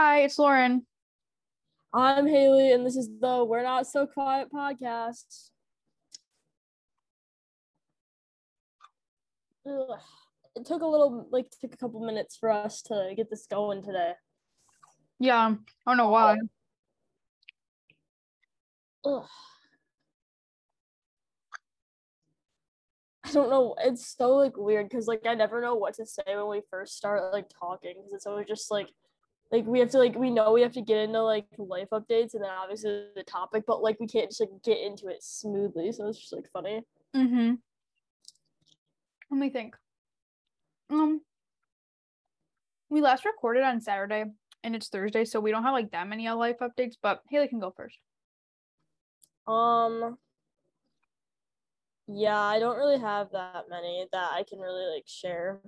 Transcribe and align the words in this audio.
Hi, 0.00 0.20
it's 0.20 0.38
Lauren. 0.38 0.86
I'm 1.92 2.28
Hailey, 2.28 2.70
and 2.70 2.86
this 2.86 2.94
is 2.94 3.10
the 3.20 3.44
We're 3.44 3.64
Not 3.64 3.84
So 3.84 4.06
Quiet 4.06 4.46
podcast. 4.54 5.50
Ugh. 9.68 9.98
It 10.54 10.64
took 10.66 10.82
a 10.82 10.86
little, 10.86 11.26
like, 11.32 11.46
took 11.60 11.74
a 11.74 11.76
couple 11.76 11.98
minutes 11.98 12.36
for 12.36 12.48
us 12.48 12.80
to 12.82 13.12
get 13.16 13.28
this 13.28 13.48
going 13.50 13.82
today. 13.82 14.12
Yeah, 15.18 15.54
I 15.84 15.90
don't 15.90 15.96
know 15.96 16.10
why. 16.10 16.36
Ugh. 19.04 19.26
I 23.24 23.32
don't 23.32 23.50
know. 23.50 23.74
It's 23.80 24.14
so 24.16 24.36
like 24.36 24.56
weird 24.56 24.88
because 24.88 25.08
like 25.08 25.26
I 25.26 25.34
never 25.34 25.60
know 25.60 25.74
what 25.74 25.94
to 25.94 26.06
say 26.06 26.22
when 26.28 26.48
we 26.48 26.62
first 26.70 26.96
start 26.96 27.32
like 27.32 27.48
talking 27.48 27.94
because 27.96 28.12
it's 28.12 28.26
always 28.26 28.46
just 28.46 28.70
like 28.70 28.90
like 29.50 29.64
we 29.64 29.78
have 29.78 29.90
to 29.90 29.98
like 29.98 30.14
we 30.14 30.30
know 30.30 30.52
we 30.52 30.62
have 30.62 30.72
to 30.72 30.82
get 30.82 30.98
into 30.98 31.22
like 31.22 31.46
life 31.56 31.88
updates 31.92 32.34
and 32.34 32.42
then 32.44 32.50
obviously 32.50 33.06
the 33.16 33.22
topic, 33.22 33.64
but 33.66 33.82
like 33.82 33.98
we 33.98 34.06
can't 34.06 34.28
just 34.28 34.40
like 34.40 34.50
get 34.62 34.78
into 34.78 35.08
it 35.08 35.22
smoothly. 35.22 35.90
So 35.92 36.08
it's 36.08 36.18
just 36.18 36.34
like 36.34 36.50
funny. 36.52 36.82
Mm-hmm. 37.16 37.54
Let 39.30 39.38
me 39.38 39.50
think. 39.50 39.74
Um, 40.90 41.20
we 42.90 43.00
last 43.00 43.24
recorded 43.24 43.62
on 43.62 43.80
Saturday, 43.80 44.24
and 44.62 44.76
it's 44.76 44.88
Thursday, 44.88 45.24
so 45.24 45.40
we 45.40 45.50
don't 45.50 45.62
have 45.62 45.74
like 45.74 45.90
that 45.92 46.08
many 46.08 46.28
life 46.30 46.58
updates. 46.60 46.94
But 47.02 47.22
Hailey 47.30 47.48
can 47.48 47.60
go 47.60 47.72
first. 47.74 47.98
Um. 49.46 50.18
Yeah, 52.10 52.40
I 52.40 52.58
don't 52.58 52.78
really 52.78 52.98
have 52.98 53.32
that 53.32 53.66
many 53.68 54.06
that 54.12 54.30
I 54.32 54.42
can 54.48 54.58
really 54.58 54.94
like 54.94 55.04
share. 55.06 55.60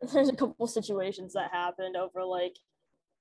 There's 0.12 0.28
a 0.28 0.36
couple 0.36 0.66
situations 0.68 1.32
that 1.32 1.50
happened 1.52 1.96
over 1.96 2.24
like 2.24 2.56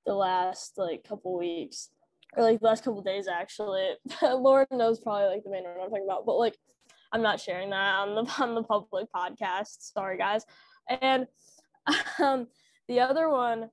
the 0.07 0.15
last 0.15 0.73
like 0.77 1.03
couple 1.03 1.37
weeks 1.37 1.89
or 2.35 2.43
like 2.43 2.59
the 2.59 2.65
last 2.65 2.83
couple 2.83 3.01
days 3.03 3.27
actually. 3.27 3.89
Lauren 4.23 4.65
knows 4.71 4.99
probably 4.99 5.27
like 5.27 5.43
the 5.43 5.51
main 5.51 5.63
one 5.63 5.73
I'm 5.73 5.89
talking 5.89 6.05
about, 6.05 6.25
but 6.25 6.37
like 6.37 6.57
I'm 7.11 7.21
not 7.21 7.39
sharing 7.39 7.69
that 7.69 7.95
on 7.99 8.15
the 8.15 8.33
on 8.41 8.55
the 8.55 8.63
public 8.63 9.07
podcast. 9.15 9.91
Sorry 9.93 10.17
guys. 10.17 10.45
And 10.89 11.27
um 12.23 12.47
the 12.87 13.01
other 13.01 13.29
one 13.29 13.69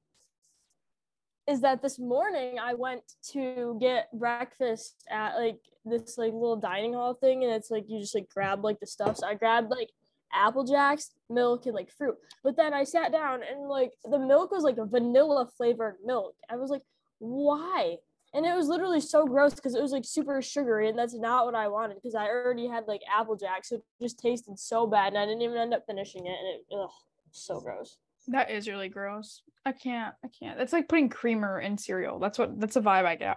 is 1.47 1.61
that 1.61 1.83
this 1.83 1.99
morning 1.99 2.59
I 2.59 2.75
went 2.75 3.03
to 3.33 3.79
get 3.81 4.09
breakfast 4.13 5.05
at 5.11 5.37
like 5.37 5.59
this 5.85 6.19
like 6.19 6.33
little 6.33 6.57
dining 6.57 6.95
hall 6.95 7.15
thing 7.15 7.45
and 7.45 7.53
it's 7.53 7.71
like 7.71 7.85
you 7.87 8.01
just 8.01 8.15
like 8.15 8.29
grab 8.29 8.65
like 8.65 8.81
the 8.81 8.87
stuff. 8.87 9.19
So 9.19 9.27
I 9.27 9.35
grabbed 9.35 9.71
like 9.71 9.91
apple 10.35 10.65
jacks, 10.65 11.11
milk, 11.31 11.67
and 11.67 11.75
like 11.75 11.91
fruit. 11.91 12.17
But 12.43 12.57
then 12.57 12.75
I 12.75 12.85
sat 12.85 13.13
down 13.13 13.41
and 13.43 13.69
like 13.69 13.93
the 14.05 14.19
milk 14.19 14.51
was 14.51 14.65
like 14.65 14.79
a 14.79 14.87
vanilla 14.87 15.49
flavored 15.57 15.97
milk. 16.05 16.35
I 16.51 16.57
was 16.57 16.71
like, 16.71 16.83
why? 17.19 17.97
And 18.35 18.45
it 18.45 18.55
was 18.57 18.67
literally 18.67 19.01
so 19.01 19.27
gross 19.27 19.55
because 19.55 19.77
it 19.77 19.83
was 19.83 19.93
like 19.93 20.05
super 20.05 20.43
sugary, 20.43 20.89
and 20.89 20.99
that's 20.99 21.15
not 21.15 21.47
what 21.47 21.55
I 21.55 21.69
wanted 21.69 21.95
because 21.95 22.17
I 22.17 22.27
already 22.27 22.67
had 22.67 22.85
like 22.89 23.01
apple 23.09 23.37
jacks, 23.37 23.69
so 23.69 23.77
it 23.77 23.85
just 24.03 24.19
tasted 24.19 24.59
so 24.59 24.89
bad, 24.89 25.09
and 25.09 25.19
I 25.19 25.25
didn't 25.25 25.43
even 25.43 25.57
end 25.57 25.73
up 25.73 25.85
finishing 25.87 26.27
it, 26.27 26.37
and 26.37 26.49
it 26.49 26.65
ugh, 26.77 26.91
so 27.31 27.61
gross. 27.61 27.97
That 28.29 28.51
is 28.51 28.67
really 28.67 28.89
gross. 28.89 29.43
I 29.65 29.73
can't. 29.73 30.15
I 30.25 30.29
can't. 30.37 30.59
That's 30.59 30.73
like 30.73 30.89
putting 30.89 31.09
creamer 31.09 31.61
in 31.61 31.79
cereal. 31.79 32.19
That's 32.19 32.39
what. 32.39 32.59
That's 32.59 32.75
the 32.75 32.81
vibe 32.81 33.05
I 33.05 33.15
get. 33.17 33.37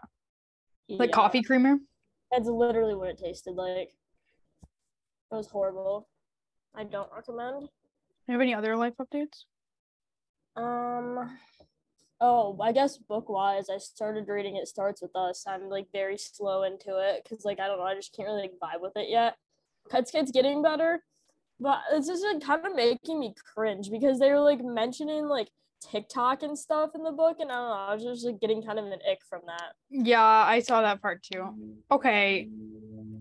Like 0.90 1.10
Yeah, 1.10 1.16
coffee 1.16 1.44
creamer. 1.44 1.78
That's 2.32 2.48
literally 2.48 2.96
what 2.96 3.10
it 3.10 3.20
tasted 3.20 3.54
like. 3.54 3.92
It 5.32 5.36
was 5.36 5.48
horrible. 5.48 6.08
I 6.78 6.84
don't 6.84 7.10
recommend. 7.14 7.64
You 8.28 8.34
have 8.34 8.42
any 8.42 8.54
other 8.54 8.78
life 8.78 8.94
updates? 9.02 9.46
Um. 10.56 11.38
Oh, 12.22 12.58
I 12.62 12.72
guess 12.72 12.98
book 12.98 13.30
wise, 13.30 13.70
I 13.70 13.78
started 13.78 14.28
reading 14.28 14.56
It 14.56 14.68
Starts 14.68 15.02
With 15.02 15.16
Us. 15.16 15.46
I'm 15.48 15.70
like 15.70 15.88
very 15.92 16.18
slow 16.18 16.64
into 16.64 16.98
it 16.98 17.24
because 17.24 17.46
like 17.46 17.60
I 17.60 17.68
don't 17.68 17.80
know, 17.80 17.84
I 17.84 17.96
just 17.96 18.16
can't 18.16 18.28
really 18.28 18.42
like 18.44 18.60
vibe 18.62 18.82
with 18.82 18.94
it 18.96 19.10
yet. 19.10 19.36
It's 19.94 20.14
it's 20.14 20.32
getting 20.32 20.62
better, 20.62 21.04
but 21.60 21.80
it's 21.92 22.08
just 22.08 22.24
like 22.24 22.42
kind 22.42 22.66
of 22.66 22.76
making 22.76 23.20
me 23.20 23.34
cringe 23.54 23.90
because 23.90 24.20
they 24.20 24.32
were 24.32 24.40
like 24.40 24.64
mentioning 24.64 25.28
like 25.28 25.50
TikTok 25.80 26.44
and 26.44 26.58
stuff 26.58 26.92
in 26.94 27.04
the 27.04 27.12
book, 27.12 27.38
and 27.40 27.52
I 27.52 27.56
don't 27.56 27.70
know, 27.70 27.74
I 27.74 27.94
was 27.96 28.04
just 28.04 28.26
like 28.26 28.40
getting 28.40 28.64
kind 28.64 28.80
of 28.80 28.86
an 28.86 29.00
ick 29.10 29.20
from 29.28 29.42
that. 29.48 29.74
Yeah, 29.90 30.24
I 30.24 30.60
saw 30.60 30.82
that 30.82 31.02
part 31.02 31.24
too. 31.24 31.54
Okay, 31.92 32.50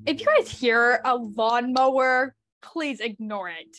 if 0.07 0.21
you 0.21 0.27
guys 0.27 0.51
hear 0.51 1.01
a 1.05 1.17
lawnmower, 1.17 2.36
please 2.73 3.01
ignore 3.01 3.49
it. 3.49 3.77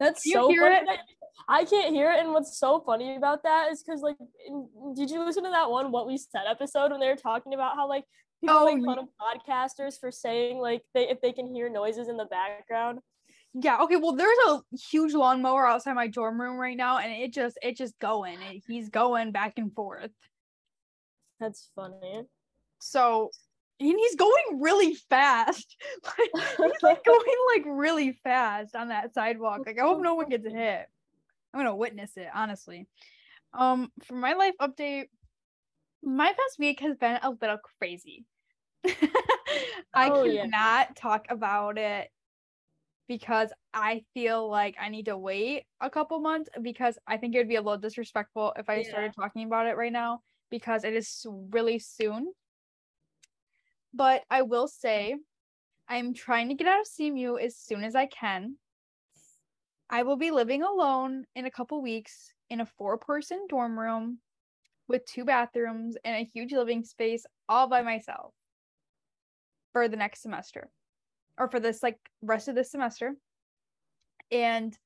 That's 0.00 0.26
you 0.26 0.32
so 0.32 0.48
hear 0.48 0.62
funny. 0.62 0.90
it? 0.90 1.00
I 1.48 1.64
can't 1.64 1.94
hear 1.94 2.10
it, 2.10 2.20
and 2.20 2.32
what's 2.32 2.58
so 2.58 2.80
funny 2.80 3.16
about 3.16 3.42
that 3.44 3.70
is 3.70 3.82
because 3.82 4.02
like, 4.02 4.16
in, 4.46 4.68
did 4.94 5.10
you 5.10 5.24
listen 5.24 5.44
to 5.44 5.50
that 5.50 5.70
one 5.70 5.92
"What 5.92 6.06
We 6.06 6.18
Said" 6.18 6.42
episode 6.48 6.90
when 6.90 7.00
they 7.00 7.08
were 7.08 7.16
talking 7.16 7.54
about 7.54 7.76
how 7.76 7.88
like 7.88 8.04
people 8.40 8.56
Oh, 8.58 8.74
make 8.74 8.84
fun 8.84 8.98
of 8.98 9.06
podcasters 9.20 9.98
for 9.98 10.10
saying 10.10 10.58
like 10.58 10.82
they 10.94 11.08
if 11.08 11.20
they 11.20 11.32
can 11.32 11.52
hear 11.54 11.68
noises 11.68 12.08
in 12.08 12.16
the 12.16 12.26
background? 12.26 12.98
Yeah, 13.54 13.78
okay, 13.82 13.96
well 13.96 14.16
there's 14.16 14.38
a 14.48 14.60
huge 14.90 15.14
lawnmower 15.14 15.66
outside 15.66 15.94
my 15.94 16.08
dorm 16.08 16.40
room 16.40 16.56
right 16.56 16.76
now 16.76 16.98
and 16.98 17.12
it 17.12 17.32
just 17.32 17.58
it 17.62 17.76
just 17.76 17.98
going. 17.98 18.40
It, 18.42 18.62
he's 18.66 18.88
going 18.88 19.30
back 19.30 19.54
and 19.58 19.72
forth. 19.72 20.10
That's 21.38 21.70
funny. 21.74 22.24
So 22.78 23.30
and 23.90 23.98
he's 23.98 24.14
going 24.16 24.60
really 24.60 24.94
fast. 24.94 25.76
He's 26.18 26.82
like 26.82 27.04
going 27.04 27.36
like 27.54 27.64
really 27.66 28.12
fast 28.24 28.74
on 28.76 28.88
that 28.88 29.12
sidewalk. 29.14 29.62
Like 29.66 29.78
I 29.78 29.82
hope 29.82 30.00
no 30.02 30.14
one 30.14 30.28
gets 30.28 30.46
hit. 30.46 30.86
I'm 31.52 31.60
gonna 31.60 31.76
witness 31.76 32.16
it, 32.16 32.28
honestly. 32.32 32.86
Um, 33.52 33.90
for 34.04 34.14
my 34.14 34.34
life 34.34 34.54
update, 34.60 35.06
my 36.02 36.28
past 36.28 36.58
week 36.58 36.80
has 36.80 36.96
been 36.96 37.18
a 37.22 37.30
little 37.30 37.58
crazy. 37.78 38.24
I 39.94 40.10
Oh, 40.10 40.24
yeah. 40.24 40.44
cannot 40.44 40.96
talk 40.96 41.26
about 41.28 41.76
it 41.78 42.08
because 43.08 43.52
I 43.74 44.04
feel 44.14 44.48
like 44.48 44.76
I 44.80 44.88
need 44.88 45.06
to 45.06 45.18
wait 45.18 45.64
a 45.80 45.90
couple 45.90 46.18
months 46.20 46.48
because 46.62 46.98
I 47.06 47.16
think 47.18 47.34
it 47.34 47.38
would 47.38 47.48
be 47.48 47.56
a 47.56 47.62
little 47.62 47.78
disrespectful 47.78 48.54
if 48.56 48.68
I 48.68 48.80
Yeah. 48.80 48.88
started 48.88 49.12
talking 49.14 49.46
about 49.46 49.66
it 49.66 49.76
right 49.76 49.92
now 49.92 50.20
because 50.50 50.84
it 50.84 50.94
is 50.94 51.26
really 51.50 51.78
soon. 51.78 52.32
But 53.94 54.22
I 54.30 54.42
will 54.42 54.68
say 54.68 55.16
I'm 55.88 56.14
trying 56.14 56.48
to 56.48 56.54
get 56.54 56.66
out 56.66 56.80
of 56.80 56.86
CMU 56.86 57.40
as 57.42 57.56
soon 57.56 57.84
as 57.84 57.94
I 57.94 58.06
can. 58.06 58.56
I 59.90 60.04
will 60.04 60.16
be 60.16 60.30
living 60.30 60.62
alone 60.62 61.24
in 61.34 61.44
a 61.44 61.50
couple 61.50 61.82
weeks 61.82 62.32
in 62.48 62.60
a 62.60 62.66
four 62.66 62.96
person 62.96 63.46
dorm 63.48 63.78
room 63.78 64.18
with 64.88 65.04
two 65.04 65.24
bathrooms 65.24 65.96
and 66.04 66.16
a 66.16 66.24
huge 66.24 66.52
living 66.52 66.82
space 66.82 67.26
all 67.48 67.66
by 67.68 67.82
myself 67.82 68.32
for 69.72 69.88
the 69.88 69.96
next 69.96 70.22
semester 70.22 70.70
or 71.38 71.48
for 71.48 71.60
this 71.60 71.82
like 71.82 71.98
rest 72.22 72.48
of 72.48 72.54
this 72.54 72.70
semester. 72.70 73.14
And 74.30 74.76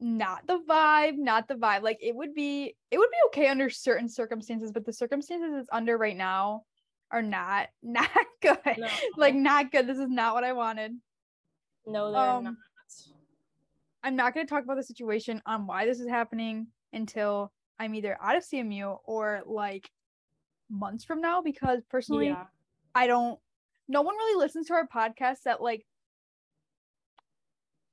not 0.00 0.46
the 0.46 0.60
vibe, 0.68 1.16
not 1.16 1.48
the 1.48 1.54
vibe. 1.54 1.82
Like 1.82 1.98
it 2.02 2.14
would 2.14 2.34
be 2.34 2.76
it 2.90 2.98
would 2.98 3.10
be 3.10 3.26
okay 3.28 3.48
under 3.48 3.70
certain 3.70 4.08
circumstances, 4.08 4.72
but 4.72 4.84
the 4.84 4.92
circumstances 4.92 5.54
it's 5.54 5.68
under 5.72 5.96
right 5.96 6.16
now 6.16 6.64
are 7.10 7.22
not 7.22 7.68
not 7.82 8.08
good. 8.40 8.58
No. 8.78 8.88
Like 9.16 9.34
not 9.34 9.72
good. 9.72 9.86
This 9.86 9.98
is 9.98 10.08
not 10.08 10.34
what 10.34 10.44
I 10.44 10.52
wanted. 10.52 10.92
no, 11.86 12.12
they're 12.12 12.20
um, 12.20 12.44
not. 12.44 12.54
I'm 14.02 14.16
not 14.16 14.32
going 14.32 14.46
to 14.46 14.50
talk 14.50 14.64
about 14.64 14.76
the 14.76 14.82
situation 14.82 15.42
on 15.44 15.66
why 15.66 15.84
this 15.84 15.98
is 15.98 16.08
happening 16.08 16.68
until 16.92 17.52
I'm 17.78 17.94
either 17.94 18.16
out 18.22 18.36
of 18.36 18.44
CMU 18.44 18.98
or 19.04 19.42
like 19.44 19.90
months 20.70 21.04
from 21.04 21.20
now 21.20 21.42
because 21.42 21.82
personally 21.90 22.28
Yeah. 22.28 22.44
I 22.94 23.06
don't 23.06 23.38
no 23.88 24.02
one 24.02 24.16
really 24.16 24.38
listens 24.38 24.66
to 24.66 24.74
our 24.74 24.86
podcast 24.86 25.42
that 25.44 25.62
like 25.62 25.84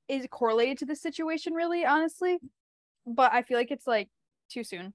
is 0.08 0.26
correlated 0.30 0.78
to 0.78 0.86
the 0.86 0.94
situation 0.96 1.54
really 1.54 1.84
honestly 1.84 2.38
but 3.06 3.32
I 3.32 3.42
feel 3.42 3.56
like 3.56 3.70
it's 3.70 3.86
like 3.86 4.08
too 4.50 4.62
soon 4.62 4.92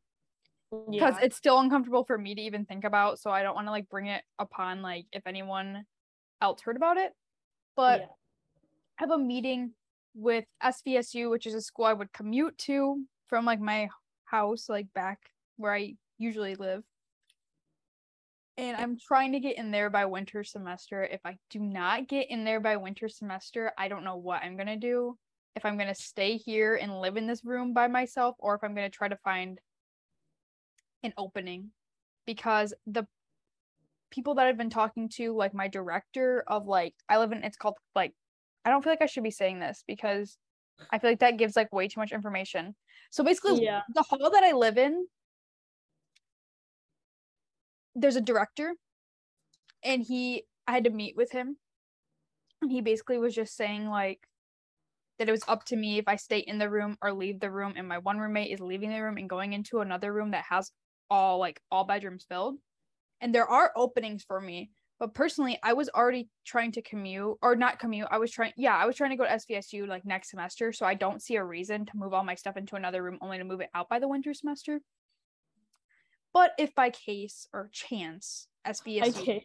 because 0.72 1.16
Yeah. 1.20 1.20
it's 1.26 1.36
still 1.38 1.60
uncomfortable 1.60 2.04
for 2.06 2.18
me 2.18 2.34
to 2.36 2.42
even 2.42 2.66
think 2.66 2.84
about 2.86 3.20
so 3.20 3.30
I 3.30 3.44
don't 3.44 3.56
want 3.56 3.68
to 3.68 3.72
like 3.72 3.90
bring 3.90 4.08
it 4.08 4.24
upon 4.40 4.82
like 4.82 5.06
if 5.12 5.28
anyone 5.28 5.86
else 6.42 6.62
heard 6.62 6.78
about 6.78 6.98
it 6.98 7.14
but 7.76 8.02
Yeah. 8.02 8.06
I 9.00 9.04
have 9.04 9.12
a 9.12 9.18
meeting 9.18 9.74
with 10.14 10.46
SVSU, 10.62 11.30
which 11.32 11.48
is 11.48 11.56
a 11.56 11.62
school 11.62 11.86
I 11.86 11.94
would 11.94 12.14
commute 12.14 12.58
to 12.60 13.04
from 13.28 13.46
like 13.46 13.60
my 13.60 13.90
house, 14.26 14.70
like 14.70 14.94
back 14.94 15.20
where 15.58 15.74
I 15.74 15.96
usually 16.20 16.54
live. 16.56 16.84
And 18.58 18.78
I'm 18.78 18.98
trying 19.00 19.32
to 19.32 19.40
get 19.40 19.58
in 19.58 19.72
there 19.72 19.90
by 19.90 20.06
winter 20.06 20.44
semester. 20.44 21.04
If 21.04 21.22
I 21.26 21.38
do 21.50 21.60
not 21.60 22.08
get 22.08 22.30
in 22.30 22.44
there 22.44 22.60
by 22.60 22.78
winter 22.78 23.08
semester, 23.10 23.72
I 23.78 23.88
don't 23.88 24.04
know 24.04 24.18
what 24.18 24.44
I'm 24.44 24.56
going 24.56 24.68
to 24.68 24.76
do. 24.76 25.18
If 25.56 25.66
I'm 25.66 25.78
going 25.78 25.88
to 25.88 25.96
stay 25.96 26.38
here 26.38 26.76
and 26.76 27.00
live 27.02 27.18
in 27.18 27.26
this 27.26 27.44
room 27.44 27.74
by 27.74 27.88
myself, 27.88 28.36
or 28.38 28.54
if 28.54 28.64
I'm 28.64 28.76
going 28.76 28.92
to 28.92 28.96
try 28.96 29.08
to 29.08 29.18
find 29.24 29.60
an 31.04 31.14
opening. 31.18 31.72
Because 32.26 32.74
the 32.86 33.06
people 34.12 34.36
that 34.36 34.46
I've 34.48 34.58
been 34.58 34.70
talking 34.70 35.10
to, 35.16 35.36
like 35.36 35.54
my 35.54 35.68
director 35.68 36.44
of 36.48 36.68
like, 36.68 36.94
I 37.10 37.18
live 37.18 37.32
in, 37.32 37.44
it's 37.44 37.58
called 37.58 37.76
like 37.96 38.14
I 38.66 38.70
don't 38.70 38.84
feel 38.84 38.92
like 38.92 39.02
I 39.02 39.08
should 39.08 39.24
be 39.24 39.32
saying 39.32 39.60
this 39.60 39.84
because 39.88 40.38
I 40.92 41.00
feel 41.00 41.10
like 41.10 41.20
that 41.20 41.38
gives 41.38 41.56
like 41.56 41.74
way 41.74 41.88
too 41.88 42.00
much 42.00 42.12
information. 42.12 42.76
So 43.10 43.24
basically, 43.24 43.64
Yeah. 43.64 43.82
the 43.94 44.04
hall 44.04 44.30
that 44.32 44.44
I 44.44 44.52
live 44.52 44.78
in 44.78 45.08
there's 47.96 48.16
a 48.16 48.22
director 48.22 48.74
and 49.84 50.04
he 50.04 50.44
I 50.68 50.74
had 50.74 50.84
to 50.86 50.90
meet 50.90 51.16
with 51.18 51.32
him 51.32 51.58
and 52.62 52.72
he 52.72 52.82
basically 52.82 53.18
was 53.18 53.36
just 53.36 53.56
saying 53.56 53.90
like 53.90 54.20
that 55.20 55.28
it 55.28 55.32
was 55.32 55.44
up 55.48 55.66
to 55.66 55.76
me 55.76 55.98
if 55.98 56.08
I 56.08 56.16
stay 56.16 56.40
in 56.40 56.58
the 56.58 56.70
room 56.70 56.98
or 57.02 57.14
leave 57.14 57.40
the 57.40 57.52
room 57.52 57.74
and 57.76 57.88
my 57.88 57.98
one 57.98 58.18
roommate 58.18 58.52
is 58.52 58.60
leaving 58.60 58.90
the 58.90 59.02
room 59.02 59.18
and 59.18 59.30
going 59.30 59.54
into 59.54 59.80
another 59.82 60.14
room 60.14 60.32
that 60.32 60.46
has 60.50 60.72
all 61.12 61.38
like 61.38 61.62
all 61.70 61.84
bedrooms 61.84 62.26
filled. 62.28 62.56
And 63.20 63.36
there 63.36 63.46
are 63.46 63.72
openings 63.76 64.24
for 64.24 64.42
me, 64.42 64.72
but 65.00 65.14
personally 65.14 65.60
I 65.62 65.74
was 65.74 65.90
already 65.90 66.30
trying 66.46 66.72
to 66.72 66.82
commute 66.82 67.38
or 67.44 67.56
not 67.56 67.78
commute. 67.78 68.08
I 68.10 68.18
was 68.18 68.32
trying 68.32 68.54
yeah, 68.58 68.76
I 68.76 68.88
was 68.88 68.96
trying 68.96 69.12
to 69.12 69.18
go 69.18 69.26
to 69.26 69.30
SVSU 69.30 69.88
like 69.88 70.06
next 70.06 70.32
semester, 70.32 70.72
so 70.72 70.86
I 70.86 70.96
don't 70.96 71.22
see 71.22 71.36
a 71.36 71.44
reason 71.44 71.86
to 71.86 71.98
move 71.98 72.14
all 72.14 72.24
my 72.24 72.36
stuff 72.36 72.58
into 72.58 72.78
another 72.78 73.04
room 73.04 73.20
only 73.22 73.38
to 73.38 73.44
move 73.44 73.62
it 73.62 73.70
out 73.76 73.90
by 73.90 74.00
the 74.00 74.08
winter 74.08 74.34
semester. 74.34 74.80
But 76.34 76.54
if 76.58 76.74
by 76.74 76.90
case 76.90 77.46
or 77.54 77.70
chance 77.74 78.48
SVSU 78.66 79.42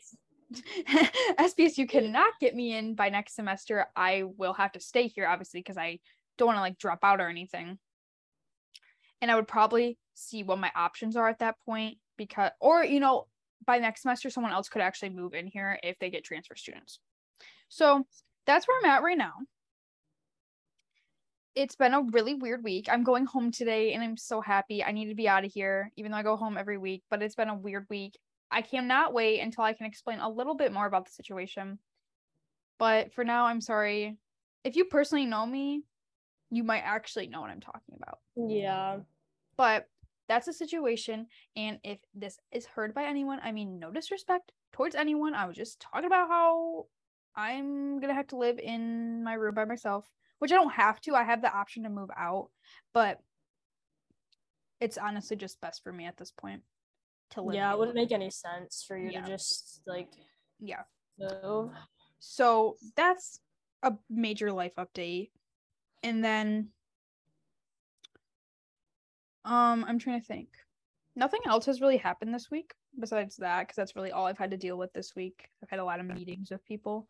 SVSU 1.38 1.88
cannot 1.88 2.32
get 2.40 2.54
me 2.54 2.76
in 2.76 2.94
by 2.94 3.08
next 3.08 3.34
semester, 3.34 3.86
I 3.96 4.22
will 4.36 4.54
have 4.54 4.72
to 4.72 4.80
stay 4.80 5.08
here, 5.08 5.26
obviously, 5.26 5.60
because 5.60 5.76
I 5.76 5.98
don't 6.38 6.46
want 6.46 6.56
to 6.58 6.60
like 6.60 6.78
drop 6.78 7.00
out 7.02 7.20
or 7.20 7.28
anything. 7.28 7.78
And 9.22 9.30
I 9.30 9.34
would 9.34 9.48
probably 9.48 9.98
see 10.14 10.42
what 10.42 10.58
my 10.58 10.70
options 10.74 11.16
are 11.16 11.28
at 11.28 11.38
that 11.40 11.56
point 11.64 11.98
because, 12.16 12.50
or, 12.60 12.84
you 12.84 13.00
know, 13.00 13.26
by 13.66 13.78
next 13.78 14.02
semester, 14.02 14.30
someone 14.30 14.52
else 14.52 14.68
could 14.68 14.82
actually 14.82 15.10
move 15.10 15.34
in 15.34 15.46
here 15.46 15.78
if 15.82 15.98
they 15.98 16.10
get 16.10 16.24
transfer 16.24 16.54
students. 16.54 17.00
So 17.68 18.06
that's 18.46 18.66
where 18.68 18.78
I'm 18.78 18.90
at 18.90 19.02
right 19.02 19.18
now. 19.18 19.32
It's 21.54 21.76
been 21.76 21.94
a 21.94 22.02
really 22.02 22.34
weird 22.34 22.62
week. 22.62 22.86
I'm 22.90 23.02
going 23.02 23.24
home 23.24 23.50
today 23.50 23.94
and 23.94 24.02
I'm 24.04 24.16
so 24.16 24.40
happy. 24.42 24.84
I 24.84 24.92
need 24.92 25.08
to 25.08 25.14
be 25.14 25.28
out 25.28 25.44
of 25.44 25.52
here, 25.52 25.90
even 25.96 26.12
though 26.12 26.18
I 26.18 26.22
go 26.22 26.36
home 26.36 26.58
every 26.58 26.76
week, 26.76 27.02
but 27.10 27.22
it's 27.22 27.34
been 27.34 27.48
a 27.48 27.54
weird 27.54 27.86
week. 27.88 28.18
I 28.50 28.62
cannot 28.62 29.14
wait 29.14 29.40
until 29.40 29.64
I 29.64 29.72
can 29.72 29.86
explain 29.86 30.20
a 30.20 30.28
little 30.28 30.54
bit 30.54 30.72
more 30.72 30.86
about 30.86 31.06
the 31.06 31.12
situation. 31.12 31.78
But 32.78 33.12
for 33.14 33.24
now, 33.24 33.46
I'm 33.46 33.62
sorry. 33.62 34.18
If 34.64 34.76
you 34.76 34.84
personally 34.84 35.24
know 35.24 35.46
me, 35.46 35.82
you 36.50 36.64
might 36.64 36.82
actually 36.84 37.26
know 37.26 37.40
what 37.40 37.50
I'm 37.50 37.60
talking 37.60 37.96
about. 37.96 38.18
Yeah. 38.36 38.98
But 39.56 39.88
that's 40.28 40.48
a 40.48 40.52
situation. 40.52 41.26
And 41.56 41.78
if 41.84 41.98
this 42.14 42.38
is 42.52 42.66
heard 42.66 42.94
by 42.94 43.04
anyone, 43.04 43.40
I 43.42 43.52
mean, 43.52 43.78
no 43.78 43.90
disrespect 43.90 44.52
towards 44.72 44.94
anyone. 44.94 45.34
I 45.34 45.46
was 45.46 45.56
just 45.56 45.80
talking 45.80 46.06
about 46.06 46.28
how 46.28 46.86
I'm 47.34 48.00
going 48.00 48.08
to 48.08 48.14
have 48.14 48.28
to 48.28 48.36
live 48.36 48.58
in 48.58 49.22
my 49.24 49.34
room 49.34 49.54
by 49.54 49.64
myself, 49.64 50.10
which 50.38 50.52
I 50.52 50.56
don't 50.56 50.72
have 50.72 51.00
to. 51.02 51.14
I 51.14 51.24
have 51.24 51.42
the 51.42 51.54
option 51.54 51.84
to 51.84 51.88
move 51.88 52.10
out. 52.16 52.50
But 52.92 53.20
it's 54.80 54.98
honestly 54.98 55.36
just 55.36 55.60
best 55.60 55.82
for 55.82 55.92
me 55.92 56.06
at 56.06 56.16
this 56.16 56.30
point 56.30 56.62
to 57.30 57.42
live. 57.42 57.56
Yeah, 57.56 57.72
it 57.72 57.78
wouldn't 57.78 57.96
make 57.96 58.12
any 58.12 58.30
sense 58.30 58.84
for 58.86 58.96
you 58.96 59.10
yeah. 59.10 59.22
to 59.22 59.28
just 59.28 59.80
like 59.86 60.08
yeah 60.60 60.82
move. 61.18 61.70
So 62.18 62.76
that's 62.96 63.40
a 63.82 63.94
major 64.10 64.52
life 64.52 64.74
update. 64.76 65.30
And 66.06 66.22
then 66.24 66.68
um 69.44 69.84
I'm 69.88 69.98
trying 69.98 70.20
to 70.20 70.26
think. 70.26 70.48
Nothing 71.16 71.40
else 71.46 71.66
has 71.66 71.80
really 71.80 71.96
happened 71.96 72.32
this 72.32 72.48
week 72.50 72.74
besides 72.98 73.36
that 73.36 73.62
because 73.62 73.74
that's 73.74 73.96
really 73.96 74.12
all 74.12 74.26
I've 74.26 74.38
had 74.38 74.52
to 74.52 74.56
deal 74.56 74.78
with 74.78 74.92
this 74.92 75.16
week. 75.16 75.48
I've 75.62 75.70
had 75.70 75.80
a 75.80 75.84
lot 75.84 75.98
of 75.98 76.06
meetings 76.06 76.50
with 76.50 76.64
people. 76.64 77.08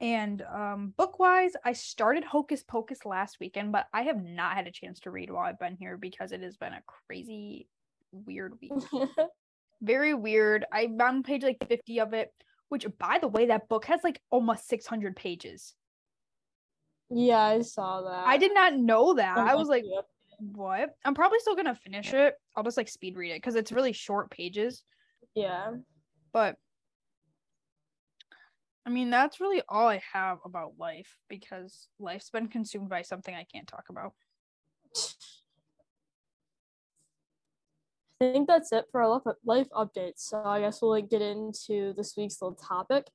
And 0.00 0.42
um 0.42 0.94
book 0.96 1.18
wise, 1.18 1.54
I 1.64 1.72
started 1.72 2.22
Hocus 2.22 2.62
Pocus 2.62 3.04
last 3.04 3.38
weekend, 3.40 3.72
but 3.72 3.86
I 3.92 4.02
have 4.02 4.22
not 4.22 4.54
had 4.54 4.68
a 4.68 4.72
chance 4.72 5.00
to 5.00 5.10
read 5.10 5.28
while 5.28 5.44
I've 5.44 5.58
been 5.58 5.76
here 5.76 5.96
because 5.96 6.30
it 6.30 6.42
has 6.42 6.56
been 6.56 6.72
a 6.72 6.84
crazy 6.86 7.66
weird 8.12 8.54
week. 8.60 8.72
very 9.82 10.14
weird. 10.14 10.64
I'm 10.72 11.00
on 11.00 11.24
page 11.24 11.42
like 11.42 11.66
50 11.68 11.98
of 11.98 12.12
it, 12.12 12.32
which 12.68 12.86
by 12.96 13.18
the 13.20 13.28
way, 13.28 13.46
that 13.46 13.68
book 13.68 13.86
has 13.86 14.00
like 14.04 14.20
almost 14.30 14.68
600 14.68 15.16
pages. 15.16 15.74
Yeah, 17.10 17.38
I 17.38 17.62
saw 17.62 18.02
that. 18.02 18.26
I 18.26 18.36
did 18.36 18.52
not 18.54 18.74
know 18.74 19.14
that. 19.14 19.38
I 19.38 19.54
was 19.54 19.68
like, 19.68 19.84
what? 20.38 20.94
I'm 21.04 21.14
probably 21.14 21.38
still 21.40 21.56
gonna 21.56 21.74
finish 21.74 22.12
it. 22.12 22.34
I'll 22.54 22.64
just 22.64 22.76
like 22.76 22.88
speed 22.88 23.16
read 23.16 23.32
it 23.32 23.36
because 23.36 23.54
it's 23.54 23.72
really 23.72 23.92
short 23.92 24.30
pages. 24.30 24.82
Yeah. 25.34 25.72
But 26.32 26.56
I 28.84 28.90
mean, 28.90 29.10
that's 29.10 29.40
really 29.40 29.62
all 29.68 29.88
I 29.88 30.00
have 30.12 30.38
about 30.44 30.74
life 30.78 31.18
because 31.28 31.88
life's 31.98 32.30
been 32.30 32.48
consumed 32.48 32.88
by 32.88 33.02
something 33.02 33.34
I 33.34 33.44
can't 33.52 33.66
talk 33.66 33.86
about. 33.88 34.12
I 38.20 38.32
think 38.32 38.46
that's 38.46 38.72
it 38.72 38.86
for 38.90 39.02
our 39.02 39.20
life 39.44 39.66
updates. 39.72 40.20
So 40.20 40.42
I 40.44 40.60
guess 40.60 40.80
we'll 40.80 40.92
like 40.92 41.10
get 41.10 41.20
into 41.20 41.92
this 41.94 42.16
week's 42.16 42.40
little 42.40 42.56
topic. 42.56 43.08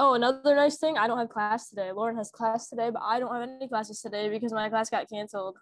Oh, 0.00 0.14
another 0.14 0.54
nice 0.54 0.78
thing, 0.78 0.96
I 0.96 1.08
don't 1.08 1.18
have 1.18 1.28
class 1.28 1.68
today. 1.68 1.90
Lauren 1.90 2.16
has 2.16 2.30
class 2.30 2.68
today, 2.68 2.88
but 2.90 3.02
I 3.04 3.18
don't 3.18 3.34
have 3.34 3.42
any 3.42 3.66
classes 3.66 4.00
today 4.00 4.28
because 4.28 4.52
my 4.52 4.68
class 4.68 4.88
got 4.88 5.10
canceled. 5.10 5.56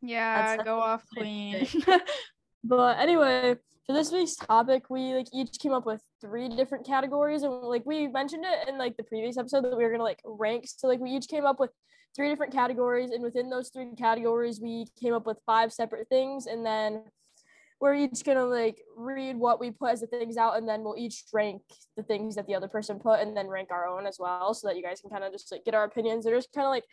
Yeah, 0.00 0.56
that's 0.56 0.64
go 0.64 0.80
off 0.80 1.04
queen. 1.14 1.68
but 2.64 2.98
anyway, 2.98 3.56
for 3.86 3.92
this 3.92 4.10
week's 4.10 4.36
topic, 4.36 4.88
we 4.88 5.12
like 5.12 5.26
each 5.34 5.58
came 5.58 5.72
up 5.72 5.84
with 5.84 6.00
three 6.22 6.48
different 6.48 6.86
categories, 6.86 7.42
and 7.42 7.52
like 7.52 7.84
we 7.84 8.08
mentioned 8.08 8.44
it 8.46 8.70
in 8.70 8.78
like 8.78 8.96
the 8.96 9.04
previous 9.04 9.36
episode 9.36 9.64
that 9.64 9.76
we 9.76 9.84
were 9.84 9.90
gonna 9.90 10.02
like 10.02 10.22
rank. 10.24 10.64
So 10.66 10.88
like 10.88 10.98
we 10.98 11.10
each 11.10 11.28
came 11.28 11.44
up 11.44 11.60
with 11.60 11.70
three 12.16 12.30
different 12.30 12.54
categories, 12.54 13.10
and 13.10 13.22
within 13.22 13.50
those 13.50 13.68
three 13.68 13.94
categories, 13.98 14.60
we 14.62 14.86
came 14.98 15.12
up 15.12 15.26
with 15.26 15.36
five 15.44 15.74
separate 15.74 16.08
things, 16.08 16.46
and 16.46 16.64
then 16.64 17.04
we're 17.82 17.96
each 17.96 18.22
gonna 18.24 18.46
like 18.46 18.80
read 18.96 19.36
what 19.36 19.58
we 19.58 19.72
put 19.72 19.90
as 19.90 20.00
the 20.00 20.06
things 20.06 20.36
out 20.36 20.56
and 20.56 20.68
then 20.68 20.84
we'll 20.84 20.96
each 20.96 21.24
rank 21.32 21.62
the 21.96 22.02
things 22.04 22.36
that 22.36 22.46
the 22.46 22.54
other 22.54 22.68
person 22.68 23.00
put 23.00 23.18
and 23.18 23.36
then 23.36 23.48
rank 23.48 23.72
our 23.72 23.88
own 23.88 24.06
as 24.06 24.18
well 24.20 24.54
so 24.54 24.68
that 24.68 24.76
you 24.76 24.84
guys 24.84 25.00
can 25.00 25.10
kind 25.10 25.24
of 25.24 25.32
just 25.32 25.50
like 25.50 25.64
get 25.64 25.74
our 25.74 25.82
opinions. 25.82 26.24
They're 26.24 26.36
just 26.36 26.52
kind 26.52 26.64
of 26.64 26.70
like 26.70 26.84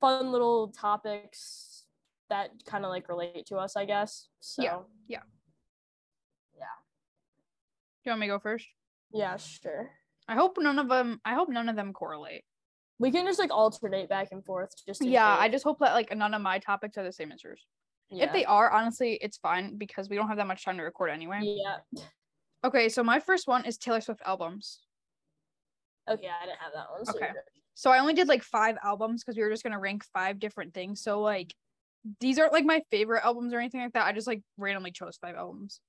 fun 0.00 0.30
little 0.30 0.68
topics 0.68 1.86
that 2.30 2.50
kind 2.64 2.84
of 2.84 2.90
like 2.90 3.08
relate 3.08 3.46
to 3.46 3.56
us 3.56 3.76
i 3.76 3.84
guess 3.84 4.28
so. 4.40 4.62
Yeah 4.62 4.78
yeah. 5.08 5.22
Yeah. 6.56 6.64
You 8.04 8.10
want 8.10 8.20
me 8.20 8.26
to 8.28 8.34
go 8.34 8.38
first? 8.38 8.66
Yeah 9.12 9.36
sure. 9.36 9.90
I 10.28 10.34
hope 10.34 10.58
none 10.60 10.78
of 10.78 10.88
them 10.88 11.20
i 11.24 11.34
hope 11.34 11.48
none 11.48 11.68
of 11.68 11.74
them 11.74 11.92
correlate. 11.92 12.44
We 13.00 13.10
can 13.10 13.26
just 13.26 13.40
like 13.40 13.50
alternate 13.50 14.08
back 14.08 14.28
and 14.30 14.44
forth 14.44 14.70
just 14.86 15.04
yeah 15.04 15.34
case. 15.34 15.42
i 15.42 15.48
just 15.48 15.64
hope 15.64 15.80
that 15.80 15.94
like 15.94 16.16
none 16.16 16.34
of 16.34 16.40
my 16.40 16.60
topics 16.60 16.96
are 16.98 17.04
the 17.04 17.12
same 17.12 17.32
as 17.32 17.42
yours 17.42 17.66
yeah. 18.10 18.26
If 18.26 18.32
they 18.32 18.44
are, 18.44 18.70
honestly, 18.70 19.18
it's 19.20 19.36
fine 19.38 19.76
because 19.76 20.08
we 20.08 20.16
don't 20.16 20.28
have 20.28 20.36
that 20.36 20.46
much 20.46 20.64
time 20.64 20.76
to 20.76 20.82
record 20.82 21.10
anyway. 21.10 21.40
Yeah. 21.42 21.78
Okay, 22.64 22.88
so 22.88 23.02
my 23.02 23.20
first 23.20 23.48
one 23.48 23.64
is 23.64 23.78
Taylor 23.78 24.00
Swift 24.00 24.20
albums. 24.24 24.80
Oh, 26.06 26.14
okay, 26.14 26.28
I 26.28 26.46
didn't 26.46 26.58
have 26.60 26.72
that 26.74 26.90
one. 26.90 27.04
So 27.04 27.16
okay. 27.16 27.30
So 27.74 27.90
I 27.90 27.98
only 27.98 28.14
did 28.14 28.28
like 28.28 28.42
five 28.42 28.76
albums 28.82 29.22
because 29.22 29.36
we 29.36 29.42
were 29.42 29.50
just 29.50 29.64
gonna 29.64 29.78
rank 29.78 30.04
five 30.12 30.38
different 30.38 30.72
things. 30.72 31.02
So 31.02 31.20
like 31.20 31.54
these 32.20 32.38
aren't 32.38 32.52
like 32.52 32.64
my 32.64 32.82
favorite 32.90 33.24
albums 33.24 33.52
or 33.52 33.58
anything 33.58 33.80
like 33.80 33.92
that. 33.94 34.06
I 34.06 34.12
just 34.12 34.26
like 34.26 34.42
randomly 34.56 34.92
chose 34.92 35.18
five 35.20 35.34
albums. 35.34 35.80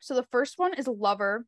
So 0.00 0.14
the 0.14 0.26
first 0.32 0.58
one 0.58 0.74
is 0.74 0.88
Lover. 0.88 1.46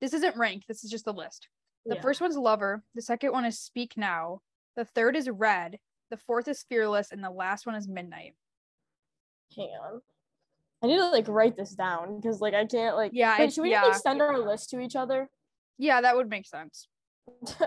This 0.00 0.12
isn't 0.12 0.36
ranked, 0.36 0.66
this 0.66 0.84
is 0.84 0.90
just 0.90 1.04
the 1.04 1.12
list. 1.12 1.48
The 1.86 1.94
yeah. 1.94 2.00
first 2.00 2.20
one's 2.20 2.36
Lover. 2.36 2.82
The 2.96 3.02
second 3.02 3.30
one 3.30 3.44
is 3.44 3.60
Speak 3.60 3.92
Now. 3.96 4.40
The 4.76 4.84
third 4.84 5.14
is 5.14 5.30
Red. 5.30 5.78
The 6.10 6.16
fourth 6.16 6.48
is 6.48 6.64
Fearless. 6.68 7.12
And 7.12 7.22
the 7.22 7.30
last 7.30 7.64
one 7.64 7.76
is 7.76 7.86
Midnight 7.86 8.34
hang 9.54 9.70
on. 9.84 10.00
I 10.82 10.86
need 10.88 10.98
to 10.98 11.08
like 11.08 11.28
write 11.28 11.56
this 11.56 11.74
down 11.74 12.20
because 12.20 12.40
like 12.40 12.54
I 12.54 12.66
can't 12.66 12.96
like 12.96 13.12
yeah. 13.14 13.38
Wait, 13.38 13.52
should 13.52 13.62
we 13.62 13.70
yeah. 13.70 13.82
like 13.82 13.94
send 13.94 14.20
our 14.20 14.38
list 14.38 14.70
to 14.70 14.80
each 14.80 14.96
other? 14.96 15.28
Yeah, 15.78 16.00
that 16.00 16.16
would 16.16 16.28
make 16.28 16.46
sense. 16.46 16.88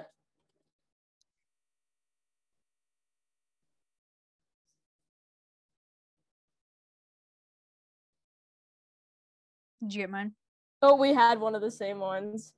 Did 9.81 9.93
you 9.93 10.01
get 10.01 10.09
mine? 10.09 10.33
Oh, 10.81 10.95
we 10.95 11.13
had 11.13 11.39
one 11.39 11.55
of 11.55 11.61
the 11.61 11.71
same 11.71 11.99
ones. 11.99 12.53